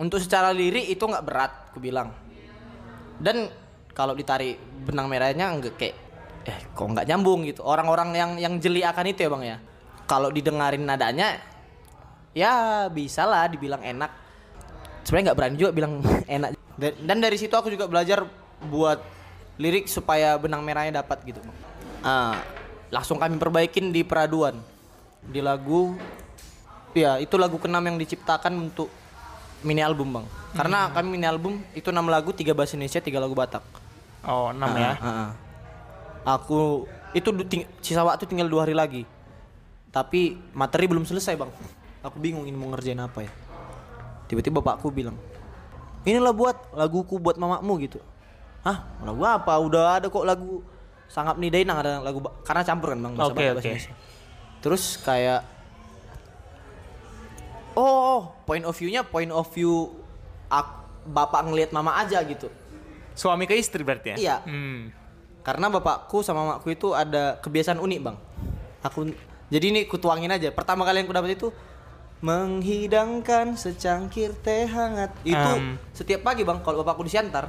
untuk 0.00 0.22
secara 0.22 0.54
lirik 0.54 0.88
itu 0.88 1.02
nggak 1.04 1.24
berat, 1.26 1.52
aku 1.72 1.78
bilang. 1.82 2.14
Dan 3.20 3.52
kalau 3.92 4.16
ditarik 4.16 4.56
benang 4.88 5.10
merahnya 5.10 5.52
nggak 5.60 5.74
kayak, 5.76 5.96
eh 6.47 6.59
kok 6.72 6.86
nggak 6.86 7.07
nyambung 7.07 7.45
gitu. 7.49 7.61
Orang-orang 7.64 8.14
yang 8.16 8.30
yang 8.36 8.55
jeli 8.62 8.84
akan 8.84 9.05
itu 9.11 9.26
ya 9.26 9.30
bang 9.30 9.45
ya. 9.45 9.57
Kalau 10.09 10.28
didengarin 10.32 10.82
nadanya, 10.82 11.38
ya 12.34 12.86
bisa 12.91 13.26
lah 13.26 13.47
dibilang 13.47 13.82
enak. 13.82 14.11
Sebenarnya 15.07 15.32
nggak 15.32 15.38
berani 15.38 15.57
juga 15.57 15.72
bilang 15.72 15.93
enak. 16.36 16.51
Dan, 16.80 16.93
dan 17.05 17.18
dari 17.20 17.36
situ 17.36 17.53
aku 17.53 17.68
juga 17.68 17.86
belajar 17.86 18.24
buat 18.66 19.01
lirik 19.61 19.86
supaya 19.86 20.36
benang 20.41 20.64
merahnya 20.64 21.05
dapat 21.05 21.22
gitu. 21.28 21.41
Bang. 21.45 21.59
Ah, 22.01 22.41
langsung 22.88 23.20
kami 23.20 23.36
perbaikin 23.36 23.93
di 23.93 24.01
peraduan 24.03 24.57
di 25.20 25.45
lagu 25.45 25.95
Ya, 26.91 27.22
itu 27.22 27.38
lagu 27.38 27.55
keenam 27.62 27.86
yang 27.86 27.97
diciptakan 28.03 28.51
untuk 28.66 28.91
mini 29.62 29.78
album, 29.78 30.11
Bang. 30.11 30.26
Karena 30.59 30.91
kami 30.91 31.14
mini 31.14 31.26
album 31.26 31.62
itu 31.70 31.95
enam 31.95 32.11
lagu, 32.11 32.34
tiga 32.34 32.51
bahasa 32.51 32.74
Indonesia, 32.74 32.99
tiga 32.99 33.22
lagu 33.22 33.30
Batak. 33.30 33.62
Oh, 34.26 34.51
6 34.51 34.59
ya. 34.74 34.99
Ah, 34.99 35.07
ah, 35.07 35.07
ah. 35.07 35.30
Aku 36.22 36.84
itu 37.10 37.28
ting- 37.44 37.68
sisa 37.80 38.02
waktu 38.02 38.24
tinggal 38.24 38.46
dua 38.46 38.64
hari 38.64 38.72
lagi. 38.72 39.02
Tapi 39.90 40.38
materi 40.52 40.86
belum 40.86 41.02
selesai, 41.02 41.34
Bang. 41.34 41.50
Aku 42.00 42.16
bingung 42.16 42.46
ini 42.46 42.54
mau 42.54 42.70
ngerjain 42.70 42.96
apa 42.96 43.24
ya. 43.24 43.32
Tiba-tiba 44.26 44.62
bapakku 44.62 44.88
bilang, 44.88 45.18
"Inilah 46.02 46.30
buat 46.30 46.56
laguku 46.70 47.18
buat 47.18 47.34
mamamu 47.34 47.74
gitu." 47.80 47.98
Hah? 48.62 48.86
Lagu 49.02 49.22
apa? 49.22 49.52
Udah 49.56 49.98
ada 49.98 50.06
kok 50.06 50.22
lagu 50.22 50.62
Sangap 51.10 51.42
Nidainang 51.42 51.74
ada 51.74 51.98
lagu 51.98 52.22
karena 52.46 52.62
campur 52.62 52.94
kan, 52.94 53.02
Bang, 53.02 53.18
bahasa 53.18 53.34
Batak, 53.34 53.42
bahasa 53.42 53.58
oke. 53.58 53.66
Indonesia. 53.66 53.92
Terus 54.62 54.82
kayak 54.96 55.40
Oh, 57.72 58.34
point 58.44 58.62
of 58.62 58.74
view-nya 58.74 59.02
point 59.02 59.30
of 59.30 59.46
view 59.48 59.94
ak- 60.46 60.86
bapak 61.02 61.46
ngelihat 61.46 61.70
mama 61.70 61.96
aja 61.96 62.18
gitu. 62.22 62.50
Suami 63.14 63.46
ke 63.46 63.54
istri 63.54 63.82
berarti 63.82 64.14
ya? 64.14 64.16
Iya. 64.18 64.36
Hmm. 64.44 64.90
Karena 65.41 65.72
bapakku 65.72 66.20
sama 66.20 66.45
mamaku 66.45 66.76
itu 66.76 66.93
ada 66.93 67.41
kebiasaan 67.41 67.80
unik, 67.80 68.01
Bang. 68.05 68.16
Aku 68.84 69.09
jadi 69.51 69.66
ini 69.72 69.88
kutuangin 69.88 70.30
aja. 70.30 70.53
Pertama 70.53 70.84
kali 70.84 71.03
yang 71.03 71.09
ku 71.09 71.16
dapat 71.16 71.34
itu 71.34 71.49
menghidangkan 72.20 73.57
secangkir 73.57 74.36
teh 74.45 74.68
hangat. 74.68 75.11
Itu 75.24 75.51
Em. 75.57 75.80
setiap 75.97 76.20
pagi, 76.20 76.45
Bang, 76.45 76.61
kalau 76.61 76.84
bapakku 76.84 77.03
disiantar. 77.03 77.49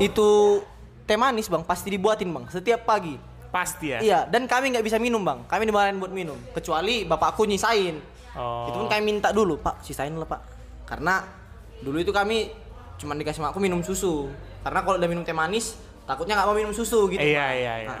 Itu 0.00 0.60
teh 1.04 1.20
manis, 1.20 1.52
Bang, 1.52 1.62
pasti 1.62 1.92
dibuatin, 1.92 2.32
Bang, 2.32 2.48
setiap 2.48 2.88
pagi. 2.88 3.20
Pasti 3.52 3.94
ya? 3.94 3.98
Iya, 4.02 4.20
dan 4.26 4.50
kami 4.50 4.74
nggak 4.74 4.82
bisa 4.82 4.96
minum, 4.98 5.22
Bang. 5.22 5.46
Kami 5.46 5.68
dimarahin 5.68 6.00
buat 6.00 6.10
minum, 6.10 6.34
kecuali 6.50 7.06
bapakku 7.06 7.46
nyisain. 7.46 8.00
Oh. 8.34 8.66
Itu 8.66 8.82
pun 8.82 8.88
kami 8.90 9.14
minta 9.14 9.30
dulu, 9.30 9.60
Pak, 9.60 9.84
sisain 9.84 10.10
lah, 10.16 10.26
Pak. 10.26 10.40
Karena 10.88 11.22
dulu 11.84 12.00
itu 12.00 12.10
kami 12.10 12.50
cuma 12.98 13.14
dikasih 13.14 13.44
sama 13.44 13.52
aku 13.54 13.60
minum 13.62 13.84
susu. 13.84 14.32
Karena 14.64 14.80
kalau 14.82 14.96
udah 14.98 15.06
minum 15.06 15.22
teh 15.22 15.36
manis, 15.36 15.78
takutnya 16.04 16.36
nggak 16.40 16.48
mau 16.48 16.56
minum 16.56 16.74
susu 16.76 17.08
gitu. 17.12 17.20
Iya, 17.20 17.44
Pak. 17.44 17.52
iya, 17.56 17.74
iya. 17.84 17.96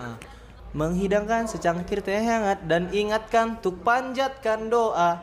Menghidangkan 0.74 1.46
secangkir 1.46 2.02
teh 2.02 2.18
hangat 2.18 2.66
dan 2.66 2.90
ingatkan 2.90 3.58
untuk 3.62 3.80
panjatkan 3.86 4.66
doa. 4.68 5.22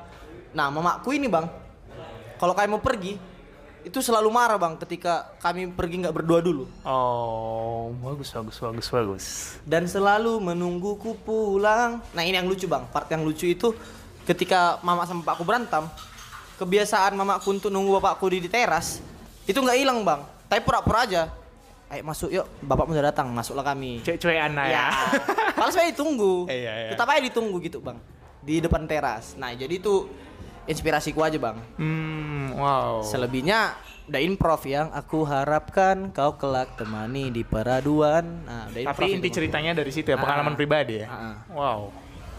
Nah, 0.52 0.68
mamaku 0.72 1.16
ini, 1.16 1.28
Bang. 1.28 1.48
Kalau 2.40 2.56
kami 2.56 2.72
mau 2.72 2.82
pergi, 2.82 3.20
itu 3.82 4.00
selalu 4.00 4.30
marah, 4.32 4.58
Bang, 4.62 4.78
ketika 4.80 5.34
kami 5.42 5.70
pergi 5.74 6.06
nggak 6.06 6.16
berdua 6.16 6.40
dulu. 6.40 6.70
Oh, 6.86 7.92
bagus, 8.02 8.30
bagus, 8.32 8.58
bagus, 8.62 8.88
bagus. 8.88 9.26
dan 9.66 9.90
selalu 9.90 10.38
menungguku 10.38 11.18
pulang. 11.26 12.00
Nah 12.14 12.24
ini 12.24 12.38
yang 12.38 12.48
lucu 12.48 12.70
bang, 12.70 12.86
part 12.90 13.10
yang 13.10 13.26
lucu 13.26 13.50
itu 13.50 13.74
ketika 14.24 14.78
mama 14.86 15.04
sama 15.10 15.26
bapakku 15.26 15.44
berantem, 15.44 15.84
kebiasaan 16.62 17.18
mamaku 17.18 17.58
untuk 17.58 17.70
nunggu 17.74 17.98
bapakku 18.00 18.30
di, 18.30 18.46
di 18.46 18.50
teras 18.50 19.02
itu 19.50 19.58
nggak 19.58 19.78
hilang 19.82 20.06
bang, 20.06 20.22
tapi 20.46 20.62
pura-pura 20.62 21.04
aja. 21.04 21.41
Ayo 21.92 22.08
masuk 22.08 22.32
yuk, 22.32 22.48
bapakmu 22.64 22.96
udah 22.96 23.12
datang, 23.12 23.28
masuklah 23.36 23.68
kami. 23.68 24.00
Cewek-cewek 24.00 24.40
anak 24.40 24.72
ya. 24.72 24.88
Padahal 25.52 25.72
saya 25.76 25.92
ditunggu. 25.92 26.48
Iya, 26.52 26.72
iya. 26.88 26.90
Tetap 26.96 27.04
aja 27.12 27.20
ditunggu 27.20 27.60
gitu 27.60 27.84
bang, 27.84 28.00
di 28.40 28.64
depan 28.64 28.88
teras. 28.88 29.36
Nah 29.36 29.52
jadi 29.52 29.76
itu 29.76 30.08
inspirasiku 30.66 31.20
aja 31.20 31.36
bang. 31.36 31.60
Hmm, 31.76 32.56
wow. 32.56 33.04
Selebihnya 33.04 33.76
udah 34.08 34.22
improv 34.24 34.64
yang 34.64 34.88
aku 34.92 35.28
harapkan 35.28 36.16
kau 36.16 36.40
kelak 36.40 36.80
temani 36.80 37.28
di 37.28 37.44
peraduan. 37.44 38.44
Nah, 38.44 38.72
udah 38.72 38.92
Tapi 38.96 39.20
inti 39.20 39.28
ceritanya 39.28 39.76
dari 39.76 39.92
situ 39.92 40.12
ya, 40.12 40.16
Ah. 40.16 40.24
pengalaman 40.24 40.56
pribadi 40.56 41.04
ya. 41.04 41.08
Ah. 41.12 41.36
Wow, 41.52 41.80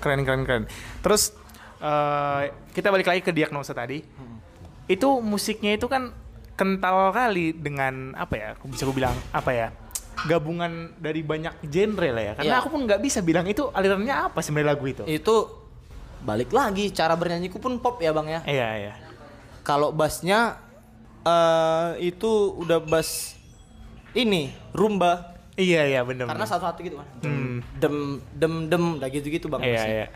keren 0.00 0.24
keren 0.24 0.48
keren. 0.48 0.64
Terus 1.05 1.36
eh, 1.76 2.42
kita 2.72 2.88
balik 2.88 3.05
lagi 3.05 3.20
ke 3.20 3.36
diagnosa 3.36 3.76
tadi. 3.76 4.00
Hmm. 4.00 4.40
Itu 4.88 5.20
musiknya 5.20 5.76
itu 5.76 5.92
kan 5.92 6.14
kental 6.63 7.11
kali 7.11 7.51
dengan 7.53 8.15
apa 8.15 8.35
ya? 8.35 8.49
Aku 8.55 8.71
bisa 8.71 8.87
aku 8.87 8.95
bilang 8.95 9.11
apa 9.29 9.51
ya? 9.51 9.69
Gabungan 10.23 10.95
dari 10.97 11.21
banyak 11.21 11.59
genre 11.65 12.09
lah 12.09 12.23
ya. 12.23 12.33
Karena 12.35 12.47
Iya. 12.49 12.61
aku 12.61 12.69
pun 12.71 12.81
nggak 12.85 13.01
bisa 13.01 13.19
bilang 13.21 13.43
itu 13.45 13.67
alirannya 13.69 14.15
apa 14.31 14.39
sebenarnya 14.39 14.71
lagu 14.71 14.87
itu. 14.87 15.03
itu 15.05 15.37
balik 16.23 16.55
lagi 16.55 16.87
cara 16.89 17.13
bernyanyiku 17.13 17.59
pun 17.59 17.75
pop 17.77 17.99
ya 17.99 18.15
bang 18.15 18.31
ya 18.31 18.41
Iya 18.47 18.69
iya. 18.79 18.93
kalau 19.61 19.91
bassnya 19.91 20.55
eh 21.21 21.99
itu 22.01 22.31
udah 22.57 22.79
bass 22.79 23.35
ini 24.13 24.55
rumba 24.71 25.35
Iya 25.53 25.83
iya 25.85 26.01
benar. 26.01 26.31
karena 26.31 26.47
satu-satu 26.47 26.79
gitu 26.81 26.97
kan 26.97 27.09
Hmm. 27.21 27.59
dem 27.77 27.97
dem 28.33 28.55
dem 28.67 28.85
udah 28.97 29.09
gitu 29.09 29.27
gitu 29.29 29.47
bang 29.47 29.61
Iya 29.63 29.83
iya. 29.85 30.07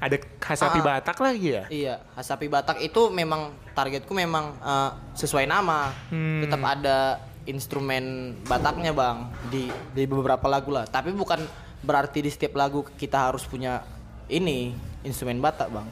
Ada 0.00 0.16
Hasapi 0.40 0.80
Ah. 0.80 0.84
Batak 0.96 1.18
lagi 1.18 1.48
ya? 1.52 1.64
iya 1.68 1.94
Hasapi 2.12 2.48
Batak 2.48 2.80
itu 2.80 3.08
memang 3.08 3.52
targetku 3.70 4.10
memang 4.10 4.56
eh, 4.58 4.90
sesuai 5.14 5.44
nama 5.44 5.92
Hmm. 6.08 6.40
tetap 6.40 6.60
ada 6.62 6.98
instrumen 7.44 8.04
Bataknya 8.42 8.90
bang 8.90 9.28
di 9.46 9.68
di 9.92 10.02
beberapa 10.04 10.44
lagu 10.46 10.70
lah 10.70 10.84
tapi 10.84 11.12
bukan 11.12 11.44
berarti 11.80 12.20
di 12.20 12.28
setiap 12.28 12.52
lagu 12.54 12.84
kita 12.90 13.28
harus 13.28 13.44
punya 13.44 13.84
ini 14.26 14.72
instrumen 15.02 15.38
Batak 15.38 15.68
bang 15.68 15.88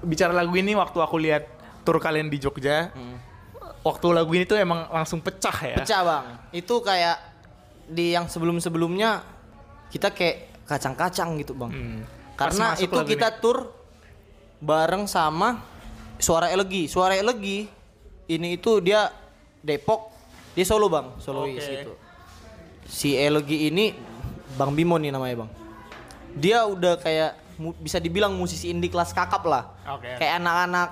Bicara 0.00 0.30
lagu 0.30 0.54
ini 0.54 0.72
waktu 0.72 0.94
aku 0.96 1.16
lihat 1.16 1.42
tur 1.82 1.98
kalian 1.98 2.28
di 2.28 2.36
Jogja, 2.36 2.92
Hmm. 2.92 3.18
waktu 3.82 4.06
lagu 4.08 4.30
ini 4.30 4.44
tuh 4.44 4.54
emang 4.54 4.86
langsung 4.88 5.18
pecah 5.18 5.56
ya. 5.56 5.76
pecah 5.76 6.00
bang 6.02 6.24
itu 6.52 6.74
kayak 6.78 7.16
di 7.84 8.12
yang 8.12 8.24
sebelum 8.24 8.56
sebelumnya 8.56 9.24
kita 9.88 10.08
kayak 10.08 10.36
kacang-kacang 10.64 11.34
gitu 11.36 11.52
bang 11.52 11.72
Hmm. 11.72 12.00
Karena 12.38 12.74
itu 12.80 12.98
kita 13.06 13.28
tur 13.38 13.70
bareng 14.62 15.04
sama 15.10 15.62
suara 16.16 16.48
elegi 16.48 16.86
suara 16.86 17.18
elegi 17.18 17.66
ini 18.30 18.56
itu 18.56 18.78
dia 18.78 19.10
Depok 19.62 20.10
dia 20.54 20.66
solo 20.66 20.86
bang 20.90 21.06
solois 21.18 21.62
Oke. 21.62 21.70
gitu 21.70 21.92
si 22.86 23.14
elegi 23.14 23.70
ini 23.70 23.94
bang 24.58 24.70
Bimo 24.74 24.98
nih 24.98 25.10
namanya 25.10 25.46
bang 25.46 25.50
dia 26.38 26.64
udah 26.64 26.98
kayak 26.98 27.38
bisa 27.78 28.00
dibilang 28.00 28.32
musisi 28.34 28.72
indie 28.72 28.88
kelas 28.88 29.12
kakap 29.12 29.44
lah 29.44 29.70
Oke. 29.98 30.18
kayak 30.18 30.40
anak-anak 30.40 30.88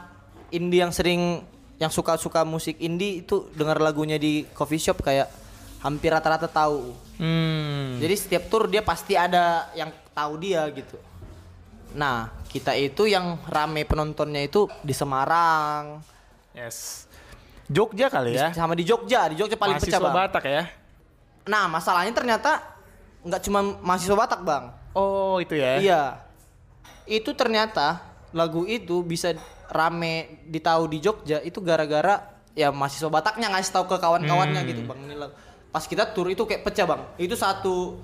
indie 0.50 0.82
yang 0.82 0.92
sering 0.92 1.42
yang 1.80 1.88
suka-suka 1.88 2.44
musik 2.44 2.76
indie 2.76 3.24
itu 3.24 3.48
dengar 3.56 3.80
lagunya 3.80 4.20
di 4.20 4.44
coffee 4.52 4.76
shop 4.76 5.00
kayak 5.00 5.32
hampir 5.80 6.12
rata-rata 6.12 6.44
tahu. 6.44 6.92
Hmm. 7.16 7.96
Jadi 7.96 8.14
setiap 8.20 8.52
tour 8.52 8.68
dia 8.68 8.84
pasti 8.84 9.16
ada 9.16 9.72
yang 9.72 9.88
tahu 10.12 10.36
dia 10.36 10.60
gitu. 10.76 11.00
Nah, 11.92 12.16
kita 12.46 12.72
itu 12.72 13.04
yang 13.04 13.38
rame 13.44 13.82
penontonnya 13.82 14.40
itu 14.40 14.66
di 14.80 14.92
Semarang, 14.92 16.02
Yes. 16.50 17.06
Jogja 17.66 18.06
kali 18.06 18.34
di- 18.34 18.36
ya. 18.36 18.50
sama 18.50 18.74
di 18.74 18.82
Jogja, 18.82 19.26
di 19.26 19.36
Jogja 19.36 19.54
paling 19.54 19.78
Mahasiswa 19.78 19.90
pecah 19.92 20.00
bang. 20.00 20.14
Batak 20.16 20.44
ya. 20.44 20.62
Nah, 21.46 21.64
masalahnya 21.66 22.10
ternyata 22.10 22.58
nggak 23.22 23.40
cuma 23.40 23.60
mahasiswa 23.78 24.16
Batak 24.16 24.40
bang. 24.42 24.64
Oh 24.92 25.38
itu 25.38 25.54
ya. 25.54 25.78
Iya. 25.78 26.02
Itu 27.04 27.30
ternyata 27.32 28.02
lagu 28.30 28.62
itu 28.64 29.02
bisa 29.02 29.34
rame 29.66 30.42
ditahu 30.44 30.86
di 30.86 30.98
Jogja 30.98 31.38
itu 31.40 31.58
gara-gara 31.60 32.26
ya 32.52 32.68
mahasiswa 32.68 33.06
Bataknya 33.06 33.46
ngasih 33.48 33.70
tahu 33.72 33.86
ke 33.86 33.96
kawan-kawannya 33.96 34.60
Hmm. 34.60 34.68
gitu 34.68 34.82
bang. 34.84 34.98
Ini 35.00 35.14
lagu- 35.16 35.38
Pas 35.70 35.86
kita 35.86 36.02
tur 36.08 36.26
itu 36.26 36.42
kayak 36.42 36.66
pecah 36.66 36.82
bang. 36.84 37.02
Itu 37.16 37.38
satu 37.38 38.02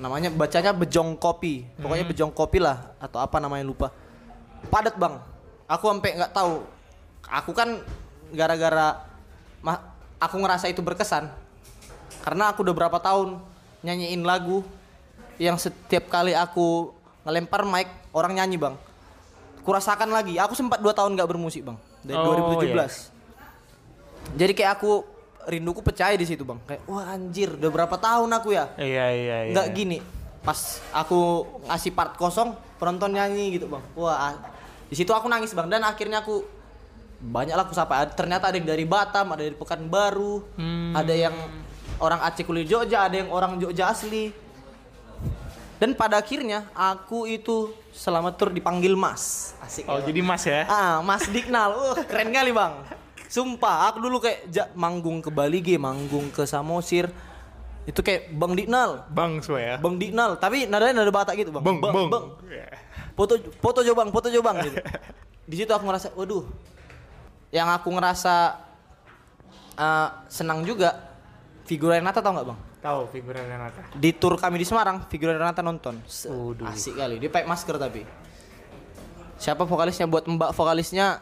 namanya 0.00 0.32
bacanya 0.32 0.72
bejong 0.72 1.14
kopi. 1.20 1.68
Pokoknya 1.76 2.04
Hmm. 2.08 2.12
bejong 2.16 2.32
kopi 2.32 2.58
lah 2.58 2.96
atau 2.96 3.20
apa 3.20 3.36
namanya 3.36 3.62
lupa. 3.62 3.92
Padat 4.72 4.96
bang. 4.96 5.20
Aku 5.68 5.86
sampai 5.86 6.16
nggak 6.16 6.32
tahu. 6.32 6.64
Aku 7.28 7.52
kan 7.52 7.78
gara-gara 8.32 9.04
aku 10.16 10.36
ngerasa 10.40 10.72
itu 10.72 10.80
berkesan. 10.80 11.28
Karena 12.24 12.50
aku 12.50 12.64
udah 12.64 12.74
berapa 12.74 12.98
tahun 12.98 13.38
nyanyiin 13.84 14.24
lagu 14.24 14.64
yang 15.40 15.56
setiap 15.56 16.08
kali 16.08 16.32
aku 16.32 16.92
ngelempar 17.24 17.64
mic 17.68 17.88
orang 18.12 18.40
nyanyi 18.40 18.56
bang. 18.56 18.74
Kurasakan 19.60 20.08
lagi. 20.10 20.40
Aku 20.40 20.56
sempat 20.56 20.80
dua 20.80 20.96
tahun 20.96 21.12
nggak 21.16 21.28
bermusik 21.28 21.64
bang 21.64 21.76
dari 22.00 22.16
Oh, 22.16 22.56
2017. 22.56 23.12
Jadi 24.36 24.52
kayak 24.56 24.80
aku 24.80 25.04
rinduku 25.42 25.80
percaya 25.80 26.12
di 26.14 26.24
situ 26.24 26.42
bang. 26.42 26.60
Kayak 26.64 26.82
wah 26.84 27.04
anjir 27.08 27.48
udah 27.54 27.70
berapa 27.70 27.96
tahun 27.96 28.28
aku 28.30 28.48
ya 28.50 28.64
Iya 28.74 29.06
iya 29.08 29.36
iya. 29.46 29.52
nggak 29.52 29.68
gini 29.72 29.98
pas 30.40 30.56
aku 30.90 31.44
ngasih 31.64 31.92
part 31.92 32.16
kosong 32.16 32.52
penonton 32.76 33.12
nyanyi 33.12 33.54
gitu 33.54 33.68
bang 33.68 33.84
wah 33.92 34.16
ah, 34.16 34.34
di 34.86 34.94
situ 34.94 35.10
aku 35.10 35.28
nangis 35.28 35.52
bang 35.52 35.68
dan 35.68 35.84
akhirnya 35.84 36.20
aku 36.20 36.40
banyak 37.20 37.52
lah 37.52 37.62
aku 37.62 37.72
sapa 37.72 38.08
ternyata 38.08 38.48
ada 38.48 38.56
yang 38.56 38.64
dari 38.64 38.84
Batam 38.84 39.28
ada 39.30 39.42
dari 39.42 39.52
Pekanbaru 39.52 40.40
Hmm. 40.56 40.96
ada 40.96 41.12
yang 41.12 41.36
orang 42.00 42.24
Aceh 42.24 42.40
kuliah 42.42 42.64
Jogja 42.64 43.04
ada 43.04 43.16
yang 43.16 43.28
orang 43.28 43.60
Jogja 43.60 43.92
asli 43.92 44.32
dan 45.76 45.92
pada 45.92 46.16
akhirnya 46.16 46.68
aku 46.72 47.24
itu 47.24 47.72
selama 47.90 48.32
tur 48.32 48.48
dipanggil 48.48 48.92
Mas 48.92 49.52
asik 49.60 49.84
Oh 49.84 50.00
ya, 50.00 50.08
jadi 50.08 50.20
Mas 50.20 50.44
ya? 50.44 50.64
Ah, 50.64 51.00
Mas 51.00 51.24
Diknal. 51.26 51.72
Uh, 51.72 51.96
keren 52.04 52.28
kali, 52.30 52.48
Bang. 52.50 52.80
Sumpah, 53.30 53.86
aku 53.86 54.02
dulu 54.02 54.18
kayak 54.18 54.50
ja- 54.50 54.70
manggung 54.74 55.22
ke 55.22 55.30
Bali 55.30 55.62
G, 55.62 55.78
manggung 55.78 56.28
ke 56.28 56.42
Samosir. 56.42 57.06
Itu 57.86 58.02
kayak 58.02 58.34
Bang 58.34 58.52
Diknal. 58.52 59.06
Bang 59.08 59.38
semua 59.38 59.62
ya. 59.62 59.74
Bang 59.78 59.96
Diknal, 59.96 60.34
tapi 60.34 60.66
nadanya 60.66 61.00
nada 61.00 61.14
Batak 61.14 61.38
gitu, 61.38 61.54
Bang. 61.54 61.62
Bang 61.62 61.78
bang. 61.78 62.10
bang. 62.10 62.24
Iya. 62.44 62.66
Foto 63.14 63.38
foto 63.56 63.80
jo 63.80 63.94
Bang, 63.94 64.10
foto 64.10 64.26
jo 64.26 64.42
Bang 64.42 64.58
gitu. 64.60 64.76
Di 65.46 65.54
situ 65.56 65.70
aku 65.70 65.86
ngerasa, 65.86 66.10
waduh. 66.12 66.42
Yang 67.50 67.68
aku 67.72 67.88
ngerasa 67.90 68.34
eh, 69.74 70.08
senang 70.26 70.62
juga 70.62 70.98
Figura 71.62 71.96
Renata 71.96 72.18
tau 72.18 72.34
nggak 72.34 72.46
Bang? 72.46 72.58
Tahu 72.80 73.00
figuran 73.08 73.44
Renata. 73.44 73.92
Di 73.92 74.10
tour 74.10 74.34
kami 74.34 74.56
di 74.56 74.64
Semarang, 74.64 75.04
Figura 75.06 75.36
Renata 75.36 75.60
nonton. 75.60 76.00
Se- 76.04 76.26
Waduh. 76.26 76.64
Asik 76.64 76.96
kali. 76.96 77.20
Dia 77.20 77.28
pakai 77.28 77.44
masker 77.44 77.76
tapi. 77.76 78.02
Siapa 79.36 79.62
vokalisnya 79.62 80.04
buat 80.04 80.24
Mbak 80.24 80.50
vokalisnya 80.52 81.20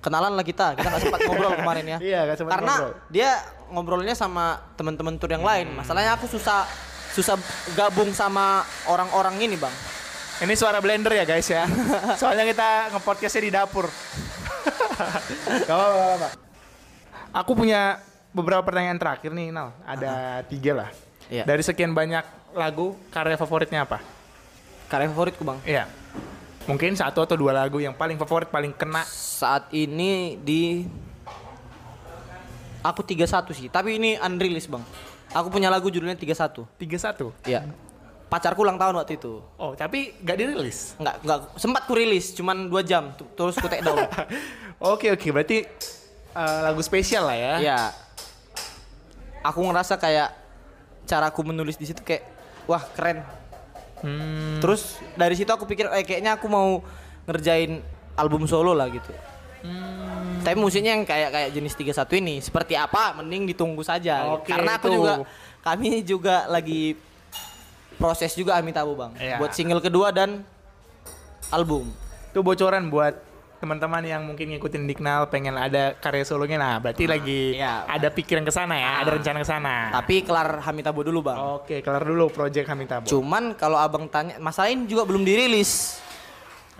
kenalan 0.00 0.32
lah 0.34 0.44
kita. 0.44 0.74
Kita 0.76 0.88
nggak 0.90 1.02
sempat 1.06 1.20
ngobrol 1.28 1.52
kemarin 1.56 1.84
ya. 1.86 1.98
Iya, 2.10 2.20
nggak 2.26 2.36
sempat 2.40 2.52
Karena 2.56 2.74
ngobrol. 2.76 2.92
dia 3.12 3.30
ngobrolnya 3.70 4.14
sama 4.16 4.58
teman-teman 4.74 5.14
tour 5.20 5.30
yang 5.30 5.44
lain. 5.44 5.70
Masalahnya 5.76 6.16
aku 6.16 6.26
susah 6.26 6.66
susah 7.12 7.36
gabung 7.76 8.10
sama 8.10 8.64
orang-orang 8.88 9.38
ini, 9.40 9.56
Bang. 9.60 9.72
Ini 10.40 10.56
suara 10.56 10.80
blender 10.80 11.12
ya 11.12 11.28
guys 11.28 11.46
ya. 11.46 11.68
Soalnya 12.20 12.48
kita 12.48 12.96
ngepodcastnya 12.96 13.42
di 13.44 13.52
dapur. 13.52 13.86
Gak 15.64 15.72
apa-apa, 15.72 15.94
gak 15.96 16.08
apa-apa. 16.12 16.28
Aku 17.32 17.56
punya 17.56 17.96
beberapa 18.36 18.60
pertanyaan 18.60 19.00
terakhir 19.00 19.32
nih 19.32 19.48
Nal. 19.48 19.72
Ada 19.88 20.44
tiga 20.44 20.84
lah. 20.84 20.90
Iya. 21.32 21.48
Dari 21.48 21.62
sekian 21.64 21.96
banyak 21.96 22.52
lagu, 22.52 22.98
karya 23.08 23.38
favoritnya 23.38 23.86
apa? 23.86 24.02
Karya 24.90 25.08
favoritku, 25.08 25.40
Bang. 25.46 25.62
Iya. 25.64 25.86
Mungkin 26.68 26.92
satu 26.92 27.24
atau 27.24 27.36
dua 27.40 27.56
lagu 27.56 27.80
yang 27.80 27.96
paling 27.96 28.20
favorit, 28.20 28.52
paling 28.52 28.76
kena. 28.76 29.04
Saat 29.08 29.72
ini 29.72 30.36
di 30.40 30.84
aku 32.84 33.00
31 33.00 33.56
sih, 33.56 33.68
tapi 33.72 33.96
ini 33.96 34.20
unreleased, 34.20 34.68
Bang. 34.68 34.84
Aku 35.30 35.48
punya 35.48 35.70
lagu 35.70 35.88
judulnya 35.88 36.18
31. 36.18 36.66
Tiga 36.76 36.98
satu. 36.98 37.32
Iya. 37.46 37.64
Pacarku 38.30 38.62
ulang 38.62 38.78
tahun 38.78 38.94
waktu 38.94 39.18
itu. 39.18 39.42
Oh, 39.58 39.74
tapi 39.74 40.14
gak 40.22 40.38
dirilis. 40.38 40.94
Nggak, 41.02 41.16
nggak, 41.26 41.38
sempat 41.58 41.82
ku 41.86 41.98
rilis, 41.98 42.30
cuman 42.34 42.70
dua 42.70 42.82
jam, 42.86 43.10
terus 43.34 43.58
ku 43.58 43.66
take 43.66 43.82
down. 43.82 44.06
Oke 44.80 45.12
oke, 45.12 45.28
berarti 45.28 45.68
eh, 46.32 46.60
lagu 46.64 46.80
spesial 46.80 47.28
lah 47.28 47.36
ya. 47.36 47.54
Iya. 47.60 47.80
Aku 49.44 49.60
ngerasa 49.60 50.00
kayak 50.00 50.32
caraku 51.04 51.44
menulis 51.44 51.76
di 51.76 51.84
situ 51.84 52.00
kayak 52.00 52.24
wah 52.64 52.80
keren. 52.96 53.20
Hmm, 54.00 54.58
Terus 54.58 54.96
dari 55.12 55.34
situ 55.34 55.46
aku 55.46 55.64
pikir 55.64 55.88
eh 55.88 56.02
kayaknya 56.02 56.34
aku 56.34 56.46
mau 56.46 56.80
ngerjain 57.24 57.80
album 58.14 58.44
solo 58.44 58.72
lah 58.72 58.88
gitu. 58.88 59.12
Hmm. 59.60 60.40
Tapi 60.40 60.56
musiknya 60.56 60.96
yang 60.96 61.04
kayak 61.04 61.30
kayak 61.30 61.50
jenis 61.52 61.74
31 61.74 62.16
ini 62.18 62.34
seperti 62.40 62.72
apa 62.74 63.12
mending 63.14 63.44
ditunggu 63.46 63.80
saja. 63.80 64.24
Oke, 64.32 64.48
Karena 64.48 64.76
aku 64.76 64.88
itu. 64.88 64.96
juga 64.96 65.12
kami 65.60 65.88
juga 66.00 66.36
lagi 66.46 66.96
proses 67.94 68.32
juga 68.32 68.56
Amitabh 68.56 68.96
Bang 68.96 69.12
Iya. 69.14 69.36
buat 69.36 69.52
single 69.52 69.78
kedua 69.78 70.08
dan 70.08 70.40
album. 71.50 71.92
itu 72.30 72.40
bocoran 72.40 72.86
buat 72.88 73.18
teman-teman 73.60 74.00
yang 74.00 74.24
mungkin 74.24 74.56
ngikutin 74.56 74.88
Diknal 74.88 75.28
pengen 75.28 75.52
ada 75.54 75.92
karya 75.92 76.24
solonya 76.24 76.56
nah 76.56 76.80
berarti 76.80 77.04
lagi 77.04 77.60
iya. 77.60 77.84
ada 77.84 78.08
pikiran 78.08 78.40
ke 78.40 78.48
sana 78.48 78.72
ya, 78.74 79.04
ada 79.04 79.12
Ah. 79.12 79.16
rencana 79.20 79.38
ke 79.38 79.48
sana. 79.48 79.74
Tapi 79.92 80.24
kelar 80.24 80.64
Hamitabo 80.64 81.04
dulu 81.04 81.20
Bang. 81.20 81.60
Oke, 81.60 81.84
kelar 81.84 82.00
dulu 82.00 82.32
project 82.32 82.64
Hamitabo. 82.64 83.04
Cuman 83.04 83.52
kalau 83.54 83.76
abang 83.76 84.08
tanya, 84.08 84.40
masalah 84.40 84.72
ini 84.72 84.88
juga 84.88 85.04
belum 85.04 85.20
dirilis. 85.20 86.00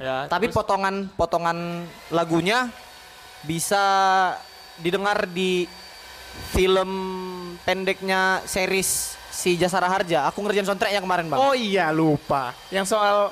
ya, 0.00 0.24
Tapi 0.32 0.48
terus- 0.48 0.56
potongan-potongan 0.56 1.84
lagunya 2.08 2.72
bisa 3.44 3.84
didengar 4.80 5.28
di 5.28 5.68
film 6.56 6.90
pendeknya 7.60 8.40
series 8.48 9.20
si 9.28 9.60
Jasara 9.60 9.84
Harja. 9.84 10.24
Aku 10.32 10.40
ngerjain 10.40 10.64
soundtracknya 10.64 11.04
kemarin 11.04 11.28
bang. 11.28 11.36
Oh 11.36 11.52
iya 11.52 11.92
lupa. 11.92 12.56
Yang 12.72 12.96
soal 12.96 13.28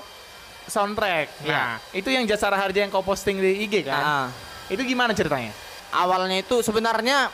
soundtrack. 0.68 1.26
Nah, 1.44 1.80
itu 1.90 2.08
yang 2.08 2.24
Jasara 2.24 2.54
Harja 2.54 2.84
yang 2.84 2.92
kau 2.92 3.02
posting 3.02 3.40
di 3.40 3.64
IG 3.64 3.84
kan? 3.84 4.02
Ah. 4.04 4.28
Itu 4.68 4.84
gimana 4.84 5.16
ceritanya? 5.16 5.50
Awalnya 5.88 6.44
itu 6.44 6.60
sebenarnya 6.60 7.32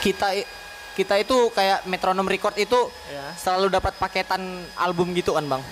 kita 0.00 0.44
kita 0.92 1.16
itu 1.16 1.48
kayak 1.50 1.88
metronom 1.88 2.28
record 2.28 2.52
itu 2.60 2.76
Ya. 3.08 3.32
selalu 3.36 3.72
dapat 3.72 3.96
paketan 3.96 4.40
album 4.76 5.16
gitu 5.16 5.32
kan 5.32 5.48
bang. 5.48 5.62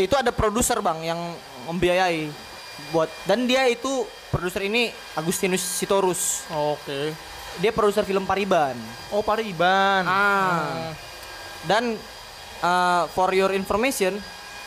Itu 0.00 0.16
ada 0.16 0.32
produser 0.32 0.80
bang 0.80 0.98
yang 1.04 1.20
membiayai 1.68 2.32
buat 2.90 3.12
dan 3.28 3.44
dia 3.44 3.68
itu 3.68 4.08
produser 4.32 4.64
ini 4.66 4.88
Agustinus 5.14 5.60
Sitorus. 5.60 6.48
Oke. 6.48 7.12
Dia 7.60 7.68
produser 7.68 8.08
film 8.08 8.24
Pariban. 8.24 8.72
Oh, 9.12 9.20
Pariban. 9.20 10.08
Ah. 10.08 10.96
Dan 11.68 12.00
uh, 12.62 13.04
for 13.10 13.28
your 13.34 13.50
information, 13.52 14.16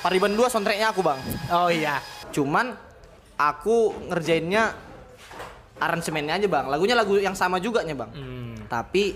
Pariban 0.06 0.38
2 0.38 0.52
soundtracknya 0.52 0.94
aku 0.94 1.02
bang. 1.02 1.20
Oh 1.50 1.72
iya. 1.72 1.98
Cuman 2.30 2.76
aku 3.40 3.96
ngerjainnya 4.12 4.76
aransemennya 5.82 6.38
aja 6.38 6.48
bang. 6.48 6.66
Lagunya 6.70 6.94
lagu 6.94 7.18
yang 7.18 7.34
sama 7.34 7.58
juga 7.58 7.82
nya 7.82 7.98
bang. 7.98 8.12
Hmm. 8.14 8.56
Tapi 8.70 9.16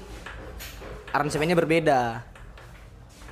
aransemennya 1.13 1.53
berbeda. 1.53 2.25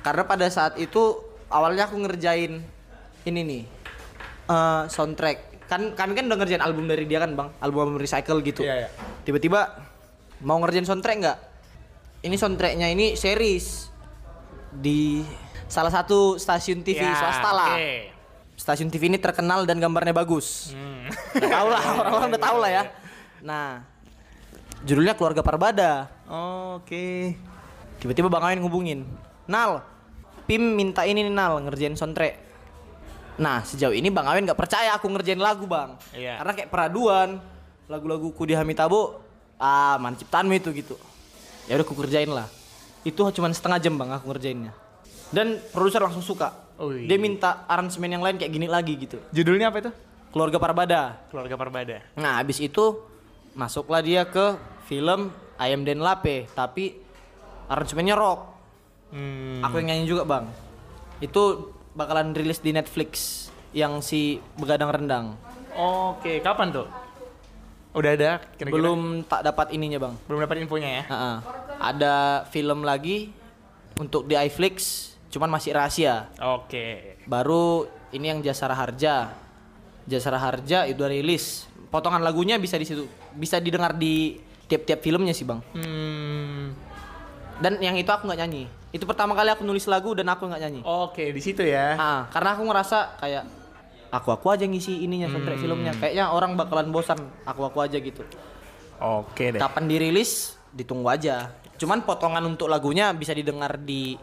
Karena 0.06 0.22
pada 0.22 0.46
saat 0.48 0.78
itu 0.78 1.18
awalnya 1.50 1.90
aku 1.90 1.98
ngerjain 1.98 2.62
ini 3.26 3.40
nih 3.42 3.62
eh, 4.48 4.82
soundtrack. 4.86 5.66
Kan 5.68 5.92
kami 5.92 6.16
kan 6.16 6.24
udah 6.30 6.38
ngerjain 6.38 6.64
album 6.64 6.88
dari 6.88 7.04
dia 7.04 7.20
kan 7.20 7.34
bang, 7.34 7.48
album 7.60 8.00
recycle 8.00 8.40
gitu. 8.40 8.64
Iya, 8.64 8.86
iya. 8.86 8.90
Tiba-tiba 9.26 9.68
mau 10.46 10.56
ngerjain 10.62 10.86
soundtrack 10.88 11.18
nggak? 11.20 11.38
Ini 12.24 12.36
soundtracknya 12.38 12.86
ini 12.88 13.18
series 13.18 13.97
di 14.72 15.24
salah 15.68 15.92
satu 15.92 16.36
stasiun 16.36 16.80
TV 16.80 17.00
Ya, 17.00 17.16
swasta 17.16 17.50
lah. 17.50 17.74
oke. 17.76 17.94
Stasiun 18.58 18.90
TV 18.90 19.06
ini 19.06 19.18
terkenal 19.22 19.62
dan 19.64 19.78
gambarnya 19.78 20.10
bagus. 20.10 20.74
Hmm. 20.74 21.06
Udah 21.38 21.50
tahu 21.50 21.68
lah, 21.70 21.82
orang-orang 22.02 22.28
udah 22.34 22.42
tahu 22.42 22.56
lah 22.58 22.70
ya. 22.70 22.82
Nah, 23.38 23.68
judulnya 24.82 25.14
Keluarga 25.14 25.46
Parbada. 25.46 26.10
Oke. 26.74 27.38
Tiba-tiba 28.02 28.26
Bang 28.26 28.42
Ain 28.42 28.58
ngubungin. 28.58 29.06
Nal, 29.46 29.86
Pim 30.48 30.74
minta 30.74 31.04
ini 31.04 31.22
nih 31.22 31.30
Nal 31.30 31.60
ngerjain 31.62 31.94
soundtrack. 31.94 32.48
Nah 33.38 33.62
sejauh 33.62 33.94
ini 33.94 34.10
Bang 34.10 34.26
Awin 34.26 34.42
nggak 34.42 34.58
percaya 34.58 34.98
aku 34.98 35.06
ngerjain 35.06 35.38
lagu 35.38 35.68
Bang. 35.70 35.94
Iya. 36.10 36.42
Karena 36.42 36.52
kayak 36.58 36.70
peraduan 36.74 37.38
lagu-laguku 37.86 38.42
di 38.44 38.58
Hamitabo 38.58 39.22
ah 39.62 39.94
mana 40.02 40.18
ciptaanmu 40.18 40.58
itu 40.58 40.74
gitu. 40.74 40.96
Ya 41.70 41.78
udah 41.78 41.86
aku 41.86 41.94
kerjain 41.94 42.32
lah. 42.32 42.50
Itu 43.08 43.32
cuma 43.32 43.48
setengah 43.48 43.80
jam 43.80 43.96
Bang 43.96 44.12
aku 44.12 44.28
ngerjainnya. 44.28 44.76
Dan 45.32 45.56
produser 45.72 46.04
langsung 46.04 46.20
suka. 46.20 46.52
Wih. 46.76 47.08
Dia 47.08 47.16
minta 47.16 47.64
aransemen 47.64 48.12
yang 48.12 48.20
lain 48.20 48.36
kayak 48.36 48.52
gini 48.52 48.68
lagi 48.68 49.00
gitu. 49.00 49.16
Judulnya 49.32 49.72
apa 49.72 49.80
itu? 49.80 49.90
Keluarga 50.28 50.60
Parbada. 50.60 51.02
Keluarga 51.32 51.56
Parbada. 51.56 52.04
Nah, 52.20 52.36
habis 52.36 52.60
itu 52.60 53.00
masuklah 53.56 54.04
dia 54.04 54.28
ke 54.28 54.60
film 54.84 55.32
Ayam 55.56 55.88
Den 55.88 56.04
Lape, 56.04 56.46
tapi 56.52 57.00
aransemennya 57.72 58.12
rock. 58.12 58.40
Hmm. 59.08 59.64
Aku 59.64 59.80
yang 59.80 59.96
nyanyi 59.96 60.04
juga, 60.04 60.28
Bang. 60.28 60.52
Itu 61.24 61.72
bakalan 61.96 62.36
rilis 62.36 62.60
di 62.60 62.76
Netflix 62.76 63.48
yang 63.72 64.04
si 64.04 64.36
Begadang 64.60 64.92
Rendang. 64.92 65.26
Oke, 65.74 66.44
kapan 66.44 66.76
tuh? 66.76 66.86
Udah 67.96 68.10
ada 68.14 68.30
kira-kira? 68.56 68.74
Belum 68.74 69.00
tak 69.24 69.42
dapat 69.44 69.72
ininya, 69.72 69.98
Bang. 69.98 70.14
belum 70.28 70.44
dapat 70.44 70.56
infonya 70.60 70.88
ya. 70.88 71.02
Ha-ha. 71.08 71.32
Ada 71.78 72.14
film 72.52 72.84
lagi 72.84 73.32
untuk 73.98 74.28
di 74.28 74.36
iFlix, 74.36 75.08
cuman 75.32 75.48
masih 75.50 75.74
rahasia. 75.74 76.28
Oke. 76.38 77.18
Baru 77.24 77.88
ini 78.12 78.30
yang 78.30 78.40
Jasara 78.44 78.76
Harja. 78.76 79.32
Jasara 80.08 80.40
Harja 80.40 80.88
itu 80.88 81.00
udah 81.00 81.10
rilis. 81.12 81.68
Potongan 81.88 82.20
lagunya 82.20 82.60
bisa 82.60 82.76
di 82.76 82.84
situ, 82.84 83.08
bisa 83.32 83.56
didengar 83.60 83.96
di 83.96 84.36
tiap-tiap 84.68 85.00
filmnya 85.00 85.32
sih 85.32 85.48
bang. 85.48 85.60
Hmm. 85.72 86.76
Dan 87.58 87.80
yang 87.80 87.96
itu 87.96 88.08
aku 88.12 88.28
nggak 88.28 88.40
nyanyi. 88.44 88.68
Itu 88.92 89.08
pertama 89.08 89.32
kali 89.32 89.50
aku 89.52 89.64
nulis 89.64 89.88
lagu 89.88 90.12
dan 90.12 90.28
aku 90.28 90.46
nggak 90.46 90.62
nyanyi. 90.62 90.80
Oke, 90.84 91.32
di 91.32 91.40
situ 91.40 91.64
ya. 91.64 91.96
Ah, 91.96 92.20
karena 92.30 92.54
aku 92.54 92.62
ngerasa 92.68 93.18
kayak 93.18 93.44
aku 94.08 94.28
aku 94.30 94.46
aja 94.48 94.64
ngisi 94.64 95.02
ininya 95.02 95.28
soundtrack 95.28 95.56
Hmm. 95.56 95.64
filmnya. 95.64 95.92
Kayaknya 95.94 96.24
orang 96.28 96.54
bakalan 96.54 96.88
bosan. 96.88 97.18
Aku 97.44 97.62
aku 97.62 97.78
aja 97.80 97.96
gitu. 97.96 98.22
Oke 98.98 99.54
deh. 99.54 99.60
Kapan 99.60 99.84
dirilis 99.86 100.56
ditunggu 100.70 101.06
aja. 101.06 101.52
Cuman 101.78 102.02
potongan 102.02 102.42
untuk 102.42 102.66
lagunya 102.66 103.12
bisa 103.12 103.30
didengar 103.30 103.78
di 103.78 104.18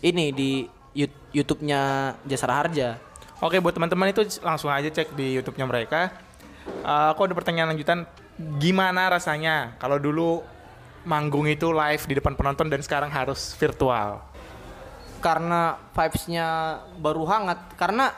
ini 0.00 0.32
di 0.32 0.50
Yout- 0.94 1.34
YouTube-nya 1.34 1.80
Jasara 2.22 2.54
Harja. 2.54 2.96
Oke, 3.42 3.58
buat 3.58 3.74
teman-teman 3.74 4.08
itu 4.08 4.22
langsung 4.40 4.70
aja 4.70 4.86
cek 4.86 5.12
di 5.12 5.34
YouTube-nya 5.34 5.66
mereka. 5.66 6.14
Eh, 6.64 7.06
aku 7.10 7.26
ada 7.26 7.34
pertanyaan 7.34 7.74
lanjutan. 7.74 8.06
Gimana 8.56 9.10
rasanya 9.10 9.74
kalau 9.76 9.98
dulu 9.98 10.40
manggung 11.02 11.44
itu 11.44 11.68
live 11.68 12.04
di 12.06 12.14
depan 12.16 12.32
penonton 12.32 12.70
dan 12.70 12.80
sekarang 12.80 13.10
harus 13.10 13.52
virtual? 13.54 14.22
Karena 15.18 15.76
vibes-nya 15.90 16.46
baru 16.96 17.24
hangat 17.24 17.74
karena 17.74 18.12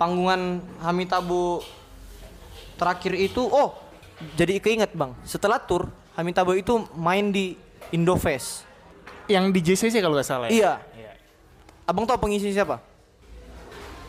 panggungan 0.00 0.64
Hamitabo 0.80 1.60
terakhir 2.80 3.12
itu 3.20 3.44
oh 3.44 3.76
jadi 4.40 4.56
keinget 4.56 4.96
Bang. 4.96 5.12
Setelah 5.28 5.60
tur 5.60 5.92
Hamitabo 6.16 6.56
itu 6.56 6.88
main 6.96 7.28
di 7.28 7.52
Indofest. 7.92 8.64
Yang 9.28 9.44
di 9.52 9.60
JCC 9.60 10.00
kalau 10.00 10.16
nggak 10.16 10.26
salah 10.28 10.48
ya? 10.48 10.52
Iya. 10.56 10.72
Iya. 10.96 11.12
Abang 11.84 12.08
tahu 12.08 12.28
pengisi 12.28 12.48
siapa? 12.50 12.80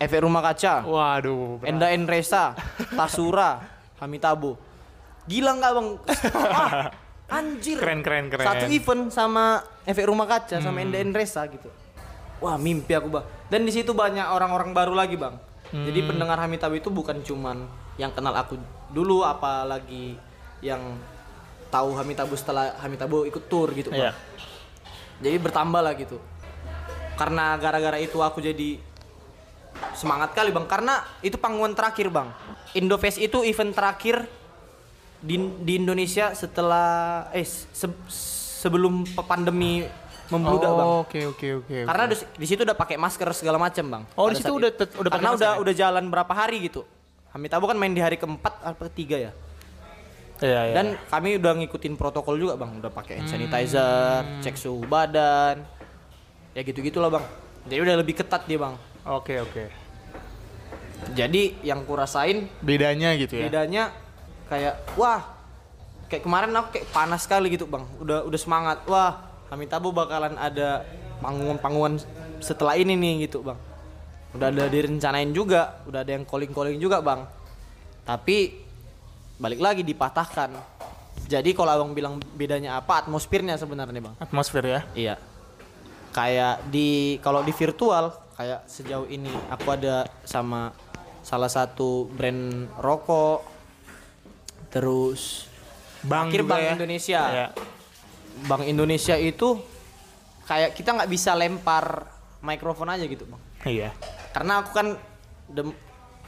Efek 0.01 0.25
Rumah 0.25 0.41
Kaca, 0.41 0.81
Waduh. 0.81 1.61
berat. 1.61 1.69
Enda 1.69 1.87
Enresa, 1.93 2.57
Tasura, 2.97 3.61
Hamitabo. 4.01 4.57
Gila 5.29 5.51
nggak 5.61 5.71
bang? 5.77 5.87
Ah, 7.31 7.39
anjir. 7.39 7.79
Keren, 7.79 8.03
keren, 8.03 8.27
keren. 8.27 8.43
Satu 8.43 8.67
event 8.67 9.07
sama 9.13 9.61
Efek 9.87 10.09
Rumah 10.09 10.27
Kaca 10.27 10.57
sama 10.59 10.81
Enda 10.83 10.99
Enresa 10.99 11.45
gitu. 11.47 11.69
Wah 12.41 12.57
mimpi 12.57 12.91
aku 12.97 13.07
bang. 13.07 13.25
Dan 13.47 13.63
di 13.63 13.71
situ 13.71 13.93
banyak 13.93 14.25
orang-orang 14.25 14.73
baru 14.73 14.97
lagi 14.97 15.15
bang. 15.15 15.37
Jadi 15.71 15.99
pendengar 16.03 16.35
Hamitabo 16.35 16.75
itu 16.75 16.91
bukan 16.91 17.23
cuman 17.23 17.63
yang 17.95 18.11
kenal 18.11 18.35
aku 18.35 18.59
dulu, 18.91 19.23
apalagi 19.23 20.19
yang 20.59 20.99
tahu 21.71 21.95
Hamitabo 21.95 22.35
setelah 22.35 22.75
Hamitabo 22.83 23.23
ikut 23.23 23.47
tour 23.47 23.71
gitu 23.71 23.87
Iya. 23.89 24.11
jadi 25.23 25.39
bertambah 25.39 25.79
lah 25.79 25.95
gitu. 25.95 26.19
Karena 27.15 27.55
gara-gara 27.55 27.95
itu 27.95 28.19
aku 28.19 28.43
jadi 28.43 28.75
semangat 29.95 30.35
kali 30.35 30.51
bang. 30.51 30.67
Karena 30.67 30.99
itu 31.23 31.39
panggungan 31.39 31.71
terakhir 31.71 32.11
bang. 32.11 32.27
Indofest 32.75 33.21
itu 33.21 33.39
event 33.45 33.71
terakhir 33.71 34.27
di, 35.21 35.37
di 35.61 35.73
Indonesia 35.77 36.33
setelah 36.33 37.29
eh 37.31 37.45
se- 37.45 38.03
sebelum 38.59 39.05
pandemi 39.23 39.85
membludak 40.31 40.71
bang 40.71 40.87
Oke, 40.97 41.19
oke, 41.27 41.47
oke. 41.59 41.75
oke. 41.75 41.77
karena 41.85 42.03
di, 42.07 42.15
di 42.15 42.45
situ 42.47 42.61
udah 42.63 42.73
pakai 42.73 42.95
masker 42.95 43.27
segala 43.31 43.59
macam 43.59 43.85
bang 43.85 44.03
Oh, 44.15 44.31
di 44.31 44.39
situ 44.39 44.49
udah 44.49 44.71
udah 44.71 45.11
karena 45.11 45.29
masker 45.29 45.37
udah 45.37 45.51
ya? 45.51 45.59
udah 45.59 45.73
jalan 45.75 46.03
berapa 46.07 46.33
hari 46.33 46.57
gitu 46.63 46.87
Hamitabo 47.29 47.63
kan 47.63 47.75
main 47.75 47.91
di 47.91 47.99
hari 47.99 48.15
keempat 48.15 48.53
atau 48.63 48.87
ketiga 48.87 49.19
ya 49.19 49.31
Iya, 50.41 50.61
iya. 50.65 50.73
dan 50.73 50.85
kami 51.05 51.37
udah 51.37 51.53
ngikutin 51.53 51.93
protokol 51.93 52.33
juga 52.33 52.57
bang, 52.57 52.81
udah 52.81 52.89
pakai 52.89 53.21
hand 53.21 53.29
sanitizer, 53.29 54.25
cek 54.41 54.57
suhu 54.57 54.81
badan, 54.89 55.61
ya 56.57 56.65
gitu 56.65 56.81
gitulah 56.81 57.13
bang. 57.13 57.21
Jadi 57.69 57.77
udah 57.77 57.95
lebih 58.01 58.17
ketat 58.17 58.49
dia 58.49 58.57
bang. 58.57 58.73
Oke, 59.05 59.37
oke. 59.37 59.69
Jadi 61.13 61.61
yang 61.61 61.85
kurasain 61.85 62.49
Bedanya 62.57 63.13
gitu 63.17 63.37
ya. 63.37 63.45
bedanya 63.45 63.83
kayak 64.45 64.81
wah 64.93 65.21
kayak 66.05 66.25
kemarin 66.25 66.53
aku 66.53 66.67
kayak 66.73 66.89
panas 66.89 67.21
sekali 67.21 67.53
gitu 67.53 67.65
bang. 67.65 67.85
Udah 67.97 68.25
udah 68.25 68.39
semangat. 68.41 68.81
Wah 68.85 69.21
Hamitabo 69.51 69.91
bakalan 69.91 70.39
ada 70.39 70.87
panggungan-panggungan 71.19 71.99
setelah 72.39 72.79
ini 72.79 72.95
nih 72.95 73.27
gitu 73.27 73.43
bang. 73.43 73.59
Udah 74.31 74.47
ada 74.47 74.71
direncanain 74.71 75.27
juga, 75.35 75.83
udah 75.83 76.07
ada 76.07 76.15
yang 76.15 76.23
calling-calling 76.23 76.79
juga 76.79 77.03
bang. 77.03 77.27
Tapi 78.07 78.55
balik 79.35 79.59
lagi 79.59 79.83
dipatahkan. 79.83 80.55
Jadi 81.27 81.51
kalau 81.51 81.67
abang 81.75 81.91
bilang 81.91 82.15
bedanya 82.39 82.79
apa 82.79 83.03
atmosfernya 83.03 83.59
sebenarnya 83.59 83.99
bang? 83.99 84.15
Atmosfer 84.23 84.63
ya. 84.63 84.81
Iya. 84.95 85.15
Kayak 86.15 86.63
di 86.71 87.19
kalau 87.19 87.43
di 87.43 87.51
virtual 87.51 88.15
kayak 88.39 88.63
sejauh 88.71 89.11
ini 89.11 89.31
aku 89.51 89.67
ada 89.67 90.07
sama 90.23 90.71
salah 91.27 91.51
satu 91.51 92.07
brand 92.07 92.71
rokok 92.79 93.43
terus 94.71 95.51
Bank 96.07 96.31
akhir 96.31 96.43
Bank 96.47 96.61
ya. 96.63 96.73
Indonesia. 96.79 97.21
Iya. 97.27 97.47
Bank 98.45 98.65
Indonesia 98.65 99.15
itu 99.17 99.61
kayak 100.45 100.73
kita 100.73 100.97
nggak 100.97 101.11
bisa 101.11 101.31
lempar 101.37 102.09
mikrofon 102.41 102.89
aja 102.89 103.05
gitu, 103.05 103.29
Bang. 103.29 103.41
Iya. 103.63 103.93
Karena 104.33 104.65
aku 104.65 104.69
kan 104.73 104.87
dem- 105.45 105.77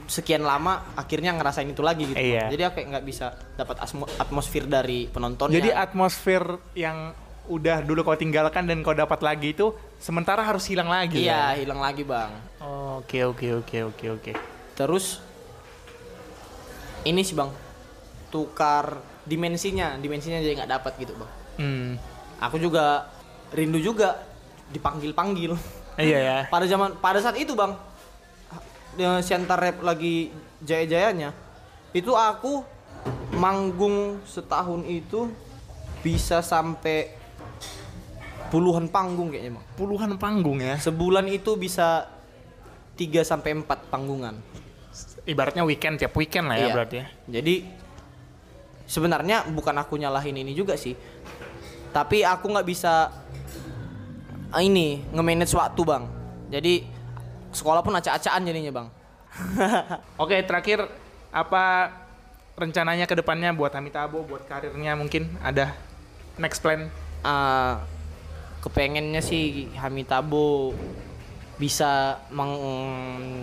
sekian 0.04 0.44
lama 0.44 0.84
akhirnya 1.00 1.32
ngerasain 1.34 1.70
itu 1.70 1.82
lagi 1.82 2.10
gitu. 2.12 2.18
Bang. 2.18 2.28
Iya. 2.28 2.44
Jadi 2.54 2.62
aku 2.66 2.74
kayak 2.82 2.88
nggak 2.94 3.06
bisa 3.08 3.26
dapat 3.58 3.76
atmosfer 4.20 4.64
dari 4.70 5.10
penontonnya. 5.10 5.58
Jadi 5.58 5.70
atmosfer 5.74 6.44
yang 6.78 7.16
udah 7.44 7.84
dulu 7.84 8.08
kau 8.08 8.16
tinggalkan 8.16 8.64
dan 8.64 8.80
kau 8.80 8.96
dapat 8.96 9.20
lagi 9.20 9.52
itu 9.52 9.76
sementara 10.00 10.40
harus 10.48 10.64
hilang 10.70 10.88
lagi. 10.88 11.28
iya, 11.28 11.52
ya? 11.52 11.60
hilang 11.60 11.82
lagi, 11.84 12.08
Bang. 12.08 12.32
Oke, 13.04 13.28
oke, 13.28 13.60
oke, 13.60 13.78
oke, 13.92 14.06
oke. 14.16 14.32
Terus 14.74 15.20
ini 17.04 17.22
sih 17.22 17.36
bang, 17.36 17.52
tukar 18.32 19.04
dimensinya, 19.28 20.00
dimensinya 20.00 20.40
jadi 20.40 20.64
nggak 20.64 20.72
dapat 20.72 20.94
gitu 21.04 21.14
bang. 21.20 21.32
Hmm. 21.56 21.96
Aku 22.40 22.58
juga 22.58 23.08
rindu 23.52 23.78
juga 23.78 24.20
dipanggil-panggil. 24.70 25.54
Iya 25.96 26.20
ya. 26.20 26.38
Pada 26.54 26.66
zaman 26.66 26.98
pada 26.98 27.22
saat 27.22 27.38
itu 27.38 27.54
bang, 27.54 27.78
eh, 28.98 29.20
Siantar 29.22 29.62
Rap 29.62 29.86
lagi 29.86 30.34
jaya-jayanya, 30.60 31.32
itu 31.94 32.12
aku 32.12 32.66
manggung 33.34 34.22
setahun 34.26 34.86
itu 34.86 35.30
bisa 36.02 36.42
sampai 36.42 37.14
puluhan 38.50 38.86
panggung 38.86 39.30
kayaknya 39.30 39.58
bang. 39.58 39.66
Puluhan 39.74 40.12
panggung 40.18 40.62
ya. 40.62 40.78
Sebulan 40.78 41.26
itu 41.30 41.58
bisa 41.58 42.06
3 42.94 43.26
sampai 43.26 43.58
4 43.58 43.90
panggungan. 43.90 44.38
Ibaratnya 45.26 45.64
weekend 45.64 45.98
tiap 45.98 46.14
weekend 46.14 46.52
lah 46.52 46.58
ya 46.60 46.68
Iya. 46.70 46.74
berarti 46.76 46.96
ya. 47.00 47.06
Jadi 47.40 47.56
sebenarnya 48.86 49.48
bukan 49.50 49.74
aku 49.80 49.98
nyalahin 49.98 50.38
ini 50.38 50.54
juga 50.54 50.78
sih. 50.78 50.94
Tapi 51.94 52.26
aku 52.26 52.50
nggak 52.50 52.66
bisa 52.66 53.14
ah, 54.50 54.62
ini 54.62 55.06
nge-manage 55.14 55.54
waktu, 55.54 55.82
Bang. 55.86 56.10
Jadi 56.50 56.84
sekolah 57.54 57.86
pun 57.86 57.94
acak-acakan 57.94 58.50
jadinya, 58.50 58.74
Bang. 58.74 58.88
Oke, 60.24 60.42
terakhir 60.42 60.90
apa 61.30 61.94
rencananya 62.58 63.06
ke 63.06 63.14
depannya 63.18 63.54
buat 63.54 63.74
Hamitabo, 63.74 64.26
buat 64.26 64.46
karirnya 64.46 64.98
mungkin 64.98 65.30
ada 65.42 65.74
next 66.42 66.62
plan? 66.66 66.90
Ah, 67.22 67.86
kepengennya 68.66 69.22
sih 69.22 69.70
Hamitabo 69.78 70.74
bisa 71.62 72.18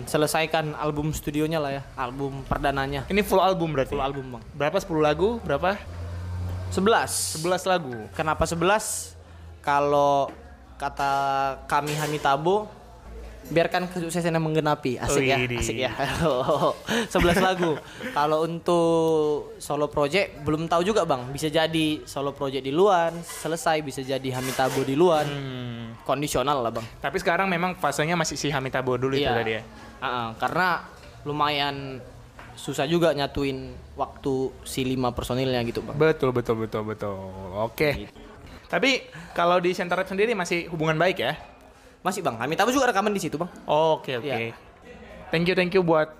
selesaikan 0.05 0.75
album 0.75 1.15
studionya 1.15 1.63
lah 1.63 1.71
ya, 1.79 1.83
album 1.95 2.43
perdananya. 2.43 3.07
Ini 3.07 3.23
full 3.23 3.39
album 3.39 3.71
berarti. 3.71 3.95
Full 3.95 4.03
album, 4.03 4.25
Bang. 4.37 4.43
Berapa 4.51 4.77
10 4.83 4.99
lagu? 4.99 5.39
Berapa? 5.39 5.79
11. 6.71 7.43
11 7.43 7.67
lagu. 7.67 7.93
Kenapa 8.15 8.47
11? 8.47 9.15
Kalau 9.59 10.31
kata 10.79 11.11
kami 11.67 11.93
Hamitabo 11.93 12.65
biarkan 13.51 13.91
kesuksesannya 13.91 14.39
menggenapi. 14.39 14.95
Asik 14.95 15.27
ya, 15.27 15.35
asik 15.35 15.77
ya. 15.77 15.91
11 17.11 17.43
lagu. 17.43 17.75
Kalau 18.15 18.47
untuk 18.47 19.51
solo 19.59 19.91
project 19.91 20.39
belum 20.47 20.71
tahu 20.71 20.87
juga, 20.87 21.03
Bang. 21.03 21.27
Bisa 21.29 21.51
jadi 21.51 22.01
solo 22.07 22.31
project 22.31 22.63
di 22.63 22.71
luar, 22.71 23.11
selesai 23.19 23.83
bisa 23.83 23.99
jadi 23.99 24.29
Hamitabo 24.31 24.87
di 24.87 24.95
luar. 24.95 25.27
Hmm. 25.27 25.99
Kondisional 26.07 26.63
lah, 26.63 26.71
Bang. 26.71 26.87
Tapi 27.03 27.19
sekarang 27.19 27.51
memang 27.51 27.75
fasenya 27.75 28.15
masih 28.15 28.39
si 28.39 28.47
Hamitabo 28.47 28.95
dulu 28.95 29.19
itu 29.19 29.27
Iya. 29.27 29.35
tadi 29.35 29.51
ya. 29.59 29.61
Ah, 29.99 30.07
ah, 30.07 30.27
karena 30.39 30.87
lumayan 31.27 31.99
susah 32.55 32.85
juga 32.87 33.11
nyatuin 33.15 33.73
waktu 33.95 34.51
si 34.67 34.85
lima 34.85 35.11
personilnya 35.11 35.61
gitu, 35.67 35.83
Bang. 35.83 35.97
Betul, 35.97 36.31
betul, 36.35 36.55
betul, 36.61 36.83
betul. 36.87 37.15
Oke. 37.57 38.09
Tapi 38.71 39.03
kalau 39.35 39.59
di 39.59 39.75
Center 39.75 39.99
Rap 39.99 40.07
sendiri 40.07 40.31
masih 40.31 40.71
hubungan 40.71 40.95
baik 40.95 41.19
ya? 41.19 41.35
Masih, 42.01 42.23
Bang. 42.23 42.39
Hamitabo 42.39 42.71
juga 42.71 42.89
rekaman 42.89 43.11
di 43.11 43.21
situ, 43.21 43.35
Bang. 43.35 43.51
Oke, 43.67 44.17
oke. 44.17 44.27
Iya. 44.27 44.55
Thank 45.31 45.47
you, 45.47 45.55
thank 45.55 45.71
you 45.75 45.83
buat 45.83 46.11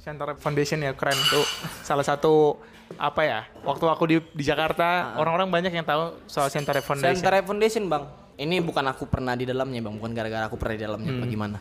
Center 0.00 0.26
Rap 0.30 0.38
Foundation 0.40 0.80
ya, 0.80 0.96
keren 0.96 1.16
tuh. 1.30 1.46
Salah 1.86 2.02
satu 2.02 2.58
apa 2.98 3.22
ya? 3.22 3.40
Waktu 3.62 3.84
aku 3.86 4.04
di 4.10 4.16
di 4.34 4.42
Jakarta, 4.42 5.14
orang-orang 5.20 5.50
banyak 5.50 5.72
yang 5.74 5.86
tahu 5.86 6.18
soal 6.26 6.50
Center 6.50 6.74
Rap 6.74 6.86
Foundation. 6.86 7.14
Center 7.14 7.30
Rap 7.30 7.46
Foundation 7.46 7.86
bang. 7.86 8.04
Ini 8.40 8.64
bukan 8.64 8.84
aku 8.88 9.04
pernah 9.04 9.36
di 9.36 9.44
dalamnya 9.44 9.84
bang, 9.84 9.94
bukan 10.00 10.12
gara-gara 10.16 10.48
aku 10.48 10.56
pernah 10.56 10.74
di 10.74 10.82
dalamnya. 10.82 11.12
Hmm. 11.12 11.22
Bagaimana? 11.22 11.58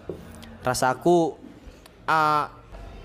Rasa 0.64 0.96
aku, 0.96 1.36
ah, 2.08 2.48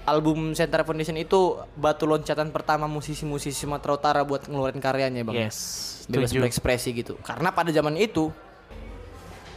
album 0.05 0.53
Center 0.53 0.81
Foundation 0.83 1.17
itu 1.17 1.57
batu 1.75 2.05
loncatan 2.05 2.49
pertama 2.49 2.85
musisi-musisi 2.85 3.57
Sumatera 3.57 3.93
Utara 3.95 4.21
buat 4.21 4.45
ngeluarin 4.45 4.79
karyanya 4.79 5.25
bang. 5.25 5.49
Yes. 5.49 5.59
Bebas 6.05 6.29
Setuju. 6.29 6.45
berekspresi 6.45 6.89
gitu. 6.93 7.15
Karena 7.21 7.49
pada 7.49 7.69
zaman 7.69 7.97
itu 7.97 8.29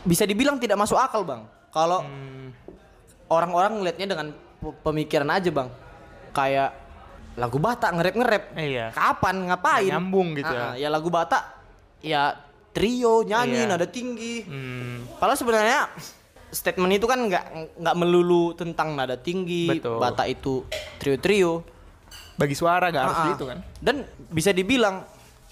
bisa 0.02 0.24
dibilang 0.24 0.56
tidak 0.56 0.80
masuk 0.80 0.96
akal 0.96 1.22
bang. 1.22 1.44
Kalau 1.70 2.00
Hmm, 2.02 2.56
orang-orang 3.28 3.76
ngelihatnya 3.78 4.08
dengan 4.08 4.28
pe- 4.34 4.78
pemikiran 4.82 5.28
aja 5.30 5.52
bang. 5.52 5.68
Kayak 6.32 6.72
lagu 7.36 7.60
Batak 7.60 7.92
ngerep-ngerep. 7.94 8.44
Iya. 8.56 8.86
Kapan 8.92 9.36
ngapain? 9.46 9.92
Nyambung 9.92 10.32
gitu 10.34 10.48
ya. 10.50 10.64
Ah, 10.64 10.74
ya 10.74 10.88
lagu 10.88 11.12
Batak 11.12 11.44
ya 12.00 12.40
trio 12.72 13.22
nyanyi 13.22 13.68
Iya. 13.68 13.70
nada 13.70 13.86
tinggi. 13.86 14.48
Hmm, 14.48 15.06
Padahal 15.20 15.36
sebenarnya 15.36 15.92
statement 16.58 16.90
itu 16.92 17.06
kan 17.06 17.20
nggak 17.22 17.46
nggak 17.78 17.96
melulu 17.96 18.52
tentang 18.52 18.98
nada 18.98 19.14
tinggi, 19.14 19.70
Betul. 19.70 20.02
Batak 20.02 20.28
itu 20.28 20.66
trio-trio. 20.98 21.62
bagi 22.34 22.54
suara 22.54 22.90
gak 22.90 23.02
harus 23.02 23.18
Ah, 23.18 23.24
ah. 23.24 23.30
gitu 23.34 23.44
kan? 23.46 23.60
Dan 23.78 23.96
bisa 24.30 24.54
dibilang 24.54 25.02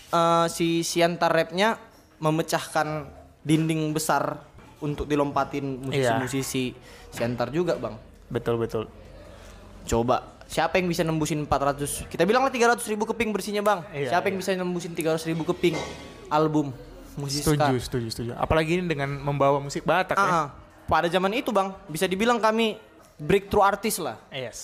eh, 0.08 0.46
si 0.48 0.82
Siantar 0.82 1.34
rapnya 1.34 1.82
memecahkan 2.20 3.10
dinding 3.42 3.90
besar 3.90 4.38
untuk 4.78 5.06
dilompatin 5.06 5.82
Iya. 5.84 6.22
musisi-musisi 6.22 6.78
Siantar 7.10 7.50
juga 7.50 7.74
bang. 7.76 7.98
Betul 8.28 8.58
betul. 8.58 8.86
Coba 9.84 10.38
siapa 10.46 10.78
yang 10.78 10.86
bisa 10.86 11.02
nembusin 11.02 11.42
400 11.42 12.06
kita 12.06 12.22
bilang 12.22 12.42
lah 12.42 12.54
300 12.54 12.78
ribu 12.86 13.06
keping 13.08 13.34
bersihnya 13.34 13.62
bang 13.62 13.82
Iya, 13.90 14.14
siapa 14.14 14.30
yang 14.30 14.38
bisa 14.38 14.54
nembusin 14.54 14.94
300 14.94 15.26
ribu 15.26 15.42
keping 15.44 15.74
album 16.28 16.70
musisi 17.16 17.42
ska? 17.42 17.58
Setuju, 17.58 17.78
setuju, 17.82 18.08
setuju. 18.08 18.32
Apalagi 18.36 18.78
ini 18.78 18.86
dengan 18.86 19.10
membawa 19.16 19.58
musik 19.58 19.82
Batak 19.84 20.14
ya. 20.14 20.22
Ah, 20.22 20.30
ah. 20.30 20.48
Pada 20.86 21.08
zaman 21.08 21.34
itu 21.34 21.50
bang 21.50 21.74
bisa 21.86 22.06
dibilang 22.06 22.38
kami 22.38 22.78
breakthrough 23.16 23.64
artis 23.64 23.98
lah 23.98 24.18
Yes. 24.30 24.60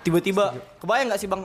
tiba-tiba 0.00 0.54
kebayang 0.78 1.10
nggak 1.10 1.18
sih 1.18 1.26
bang 1.26 1.42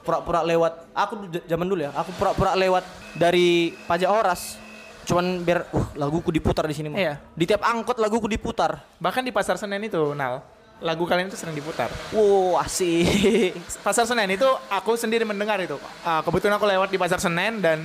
pura-pura 0.00 0.40
lewat 0.40 0.86
aku 0.92 1.14
zaman 1.42 1.66
dulu 1.66 1.80
ya 1.80 1.90
aku 1.90 2.14
pura-pura 2.14 2.54
lewat 2.54 2.86
dari 3.12 3.74
pajak 3.84 4.06
oras 4.06 4.54
cuman 5.02 5.42
biar 5.42 5.66
uh 5.70 5.86
laguku 5.94 6.30
diputar 6.30 6.62
di 6.62 6.74
sini 6.74 6.88
mah 6.88 6.98
Iya. 6.98 7.14
di 7.30 7.44
tiap 7.44 7.62
angkot 7.62 7.94
laguku 7.96 8.26
diputar 8.26 8.82
Bahkan 8.96 9.22
di 9.22 9.30
Pasar 9.30 9.54
Senen 9.54 9.78
itu, 9.80 9.98
Nal, 10.12 10.42
lagu 10.78 11.02
kalian 11.04 11.26
itu 11.26 11.34
sering 11.34 11.54
diputar. 11.54 11.90
wow 12.10 12.58
asik 12.58 13.54
Pasar 13.82 14.02
Senen 14.02 14.30
itu 14.30 14.46
aku 14.66 14.94
sendiri 14.94 15.22
mendengar 15.22 15.58
itu. 15.58 15.74
Ah, 16.02 16.22
kebetulan 16.22 16.54
aku 16.54 16.66
lewat 16.66 16.90
di 16.90 16.98
Pasar 16.98 17.18
Senen 17.18 17.58
dan 17.58 17.82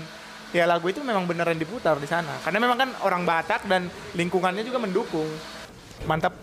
ya 0.52 0.68
lagu 0.68 0.88
itu 0.88 1.00
memang 1.02 1.24
beneran 1.28 1.56
diputar 1.56 1.96
di 1.98 2.08
sana. 2.08 2.36
Karena 2.44 2.60
memang 2.60 2.78
kan 2.78 2.90
orang 3.04 3.24
Batak 3.24 3.66
dan 3.68 3.88
lingkungannya 4.16 4.64
juga 4.64 4.80
mendukung. 4.80 5.28
Mantap. 6.06 6.36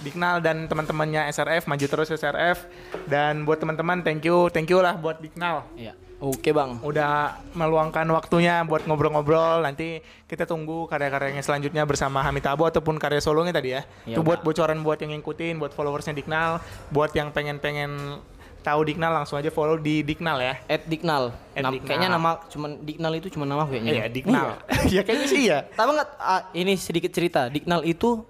Diknal 0.00 0.40
dan 0.40 0.64
teman-temannya 0.64 1.28
SRF 1.28 1.68
maju 1.68 1.84
terus 1.84 2.08
SRF 2.08 2.64
dan 3.04 3.44
buat 3.44 3.60
teman-teman 3.60 4.00
thank 4.00 4.24
you 4.24 4.48
thank 4.48 4.64
you 4.72 4.80
lah 4.80 4.96
buat 4.96 5.20
Diknal 5.20 5.68
Iya. 5.76 5.92
oke 6.24 6.56
bang. 6.56 6.80
Udah 6.80 7.36
meluangkan 7.52 8.08
waktunya 8.08 8.64
buat 8.64 8.88
ngobrol-ngobrol. 8.88 9.60
Nanti 9.60 10.00
kita 10.24 10.48
tunggu 10.48 10.88
karya-karyanya 10.88 11.44
selanjutnya 11.44 11.84
bersama 11.84 12.24
Hamid 12.24 12.48
Abo 12.48 12.64
ataupun 12.64 12.96
karya 12.96 13.20
solonya 13.20 13.52
tadi 13.52 13.76
ya. 13.76 13.84
Iya, 14.08 14.16
itu 14.16 14.24
buat 14.24 14.40
bocoran 14.40 14.80
buat 14.80 15.04
yang 15.04 15.12
ngikutin 15.20 15.60
buat 15.60 15.76
followersnya 15.76 16.16
Diknal 16.16 16.64
buat 16.88 17.12
yang 17.12 17.28
pengen-pengen 17.36 18.24
tahu 18.60 18.80
Diknal 18.84 19.12
langsung 19.14 19.34
aja 19.34 19.48
follow 19.48 19.74
di 19.74 20.00
Diknal 20.00 20.36
ya 20.36 20.54
Ed 20.66 20.84
Diknal. 20.84 21.32
Nam- 21.54 21.72
Diknal. 21.72 21.86
Kayaknya 21.86 22.08
nama 22.10 22.30
cuman 22.44 22.70
Diknal 22.78 23.12
itu 23.14 23.28
cuma 23.30 23.44
nama 23.44 23.64
kayaknya. 23.64 23.92
iya 23.94 24.04
Diknal 24.06 24.60
ya 24.86 25.00
kayaknya 25.06 25.26
sih 25.26 25.42
ya 25.46 25.58
Tahu 25.70 25.90
nggak? 25.90 26.08
ah, 26.16 26.42
ini 26.52 26.72
sedikit 26.74 27.08
cerita. 27.08 27.46
Diknal 27.46 27.82
itu 27.82 28.20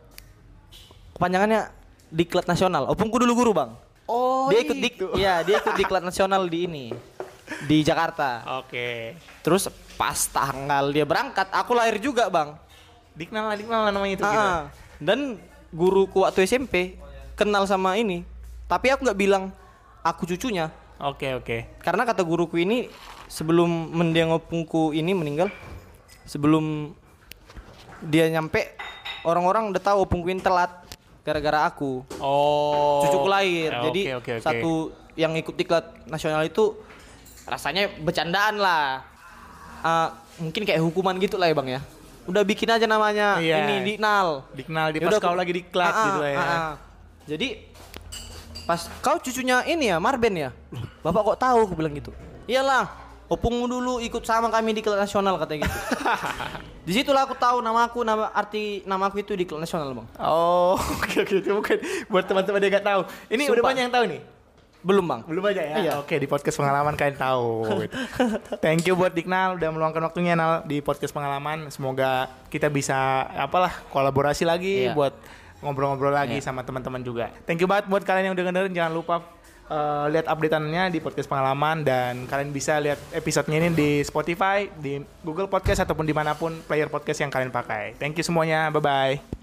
kepanjangannya 1.13 1.71
Diklat 2.09 2.45
Nasional. 2.45 2.87
Opungku 2.87 3.17
dulu 3.17 3.33
guru 3.37 3.53
bang. 3.53 3.71
oh 4.05 4.51
dia 4.51 4.61
ikut 4.61 4.77
dik, 4.77 4.95
iya 5.21 5.35
dia 5.41 5.59
ikut 5.59 5.75
Diklat 5.77 6.03
Nasional 6.03 6.43
di 6.45 6.65
ini 6.65 6.85
di 7.63 7.79
Jakarta. 7.81 8.43
oke 8.59 9.15
Terus 9.41 9.67
pas 9.95 10.17
tanggal 10.27 10.91
dia 10.91 11.05
berangkat, 11.05 11.47
aku 11.49 11.73
lahir 11.73 11.99
juga 11.99 12.27
bang. 12.27 12.55
Diknal 13.13 13.47
lah 13.47 13.57
Diknal 13.57 13.81
lah 13.85 13.91
namanya 13.91 14.15
itu 14.17 14.25
Ah, 14.25 14.29
gitu. 14.29 14.41
ah. 14.41 14.63
Dan 14.99 15.19
guruku 15.69 16.21
waktu 16.21 16.43
SMP 16.43 16.99
kenal 17.35 17.63
sama 17.65 17.95
ini, 17.95 18.27
tapi 18.67 18.91
aku 18.91 19.03
nggak 19.03 19.17
bilang 19.17 19.55
aku 20.01 20.25
cucunya. 20.27 20.71
oke 21.01 21.41
oke 21.41 21.81
Karena 21.81 22.05
kata 22.05 22.21
guruku 22.21 22.61
ini 22.61 22.89
sebelum 23.27 23.69
mendiang 23.95 24.33
opungku 24.33 24.93
ini 24.93 25.17
meninggal, 25.17 25.49
sebelum 26.25 26.93
dia 28.05 28.29
nyampe 28.29 28.77
orang-orang 29.25 29.73
udah 29.73 29.83
tahu 29.83 30.05
opungku 30.05 30.29
ini 30.33 30.41
telat 30.41 30.73
gara-gara 31.21 31.69
aku. 31.69 32.05
oh 32.21 33.05
Cucuku 33.05 33.29
lahir. 33.29 33.71
Ya, 33.71 33.81
Jadi 33.87 34.01
oke, 34.17 34.33
oke. 34.41 34.45
satu 34.45 34.73
yang 35.17 35.37
ikut 35.37 35.53
diklat 35.53 35.85
nasional 36.09 36.41
itu 36.45 36.77
rasanya 37.45 37.93
bercandaan 38.01 38.57
lah. 38.57 39.05
Ah, 39.81 40.17
mungkin 40.37 40.65
kayak 40.65 40.81
hukuman 40.81 41.17
gitu 41.21 41.37
lah 41.41 41.49
ya 41.49 41.57
bang 41.57 41.69
ya. 41.77 41.81
Udah 42.29 42.45
bikin 42.45 42.69
aja 42.69 42.85
namanya 42.85 43.41
Iya. 43.41 43.65
ini 43.65 43.97
Diknal. 43.97 44.45
Diknal 44.53 44.87
di 44.93 44.99
Ya 45.01 45.09
pas 45.09 45.17
kau 45.17 45.33
lagi 45.37 45.53
diklat 45.57 45.93
ah, 45.93 46.05
gitu 46.05 46.19
lah 46.21 46.31
ya 46.31 46.39
ah, 46.39 46.45
ah. 46.45 46.75
Jadi 47.25 47.70
pas 48.71 48.87
kau 49.03 49.19
cucunya 49.19 49.67
ini 49.67 49.91
ya 49.91 49.99
Marben 49.99 50.31
ya. 50.31 50.51
Bapak 51.03 51.35
kok 51.35 51.39
tahu 51.43 51.67
aku 51.67 51.75
bilang 51.75 51.91
gitu. 51.91 52.15
Iyalah, 52.47 52.87
opungmu 53.27 53.67
dulu 53.67 53.99
ikut 53.99 54.23
sama 54.23 54.47
kami 54.47 54.71
di 54.71 54.81
klub 54.81 54.95
nasional 54.95 55.35
katanya 55.39 55.67
gitu. 55.67 55.79
di 56.87 56.93
situlah 56.95 57.27
aku 57.27 57.35
tahu 57.35 57.59
nama 57.59 57.91
aku 57.91 58.07
nama 58.07 58.31
arti 58.31 58.87
nama 58.87 59.11
aku 59.11 59.19
itu 59.19 59.35
di 59.35 59.43
klub 59.43 59.59
nasional, 59.59 59.91
Bang. 59.91 60.07
Oh, 60.23 60.79
oke 61.03 61.17
oke 61.19 61.35
itu 61.35 61.51
mungkin 61.51 61.79
buat 62.07 62.31
teman-teman 62.31 62.63
yang 62.63 62.73
nggak 62.79 62.87
tahu. 62.87 63.01
Ini 63.27 63.43
udah 63.47 63.59
Sumpah. 63.59 63.67
banyak 63.75 63.83
yang 63.83 63.95
tahu 63.95 64.07
nih. 64.07 64.23
Belum, 64.81 65.05
Bang. 65.05 65.21
Belum 65.29 65.45
aja 65.45 65.61
ya. 65.61 65.75
Iya. 65.77 65.93
Oke, 66.01 66.17
di 66.17 66.25
podcast 66.25 66.57
pengalaman 66.57 66.97
kalian 66.97 67.19
tahu. 67.19 67.69
gitu. 67.85 67.97
Thank 68.65 68.89
you 68.89 68.97
buat 68.97 69.13
Diknal 69.13 69.61
udah 69.61 69.69
meluangkan 69.69 70.01
waktunya 70.01 70.33
Nal 70.33 70.65
di 70.65 70.81
podcast 70.81 71.13
pengalaman. 71.13 71.69
Semoga 71.69 72.31
kita 72.49 72.73
bisa 72.73 72.97
apalah 73.37 73.77
kolaborasi 73.93 74.49
lagi 74.49 74.89
Iya. 74.89 74.97
buat 74.97 75.13
ngobrol-ngobrol 75.61 76.11
lagi 76.11 76.37
Iya. 76.37 76.45
sama 76.45 76.61
teman-teman 76.61 77.01
juga. 77.01 77.33
Thank 77.45 77.61
you 77.61 77.69
banget 77.69 77.87
buat 77.87 78.03
kalian 78.03 78.31
yang 78.31 78.35
udah 78.35 78.45
dengerin. 78.49 78.73
Jangan 78.73 78.93
lupa 78.93 79.17
eh, 79.71 80.07
lihat 80.11 80.27
updateannya 80.27 80.91
di 80.91 80.99
podcast 80.99 81.31
pengalaman 81.31 81.87
dan 81.87 82.27
kalian 82.27 82.51
bisa 82.51 82.77
lihat 82.77 82.99
episodenya 83.13 83.63
ini 83.63 83.71
di 83.71 83.91
Spotify, 84.03 84.67
di 84.67 84.99
Google 85.23 85.47
Podcast 85.47 85.81
ataupun 85.81 86.03
di 86.03 86.11
mana 86.11 86.35
pun 86.35 86.59
player 86.67 86.91
podcast 86.91 87.21
yang 87.21 87.31
kalian 87.31 87.55
pakai. 87.55 87.95
Thank 87.97 88.19
you 88.19 88.27
semuanya. 88.27 88.67
Bye 88.69 88.83
bye. 88.83 89.40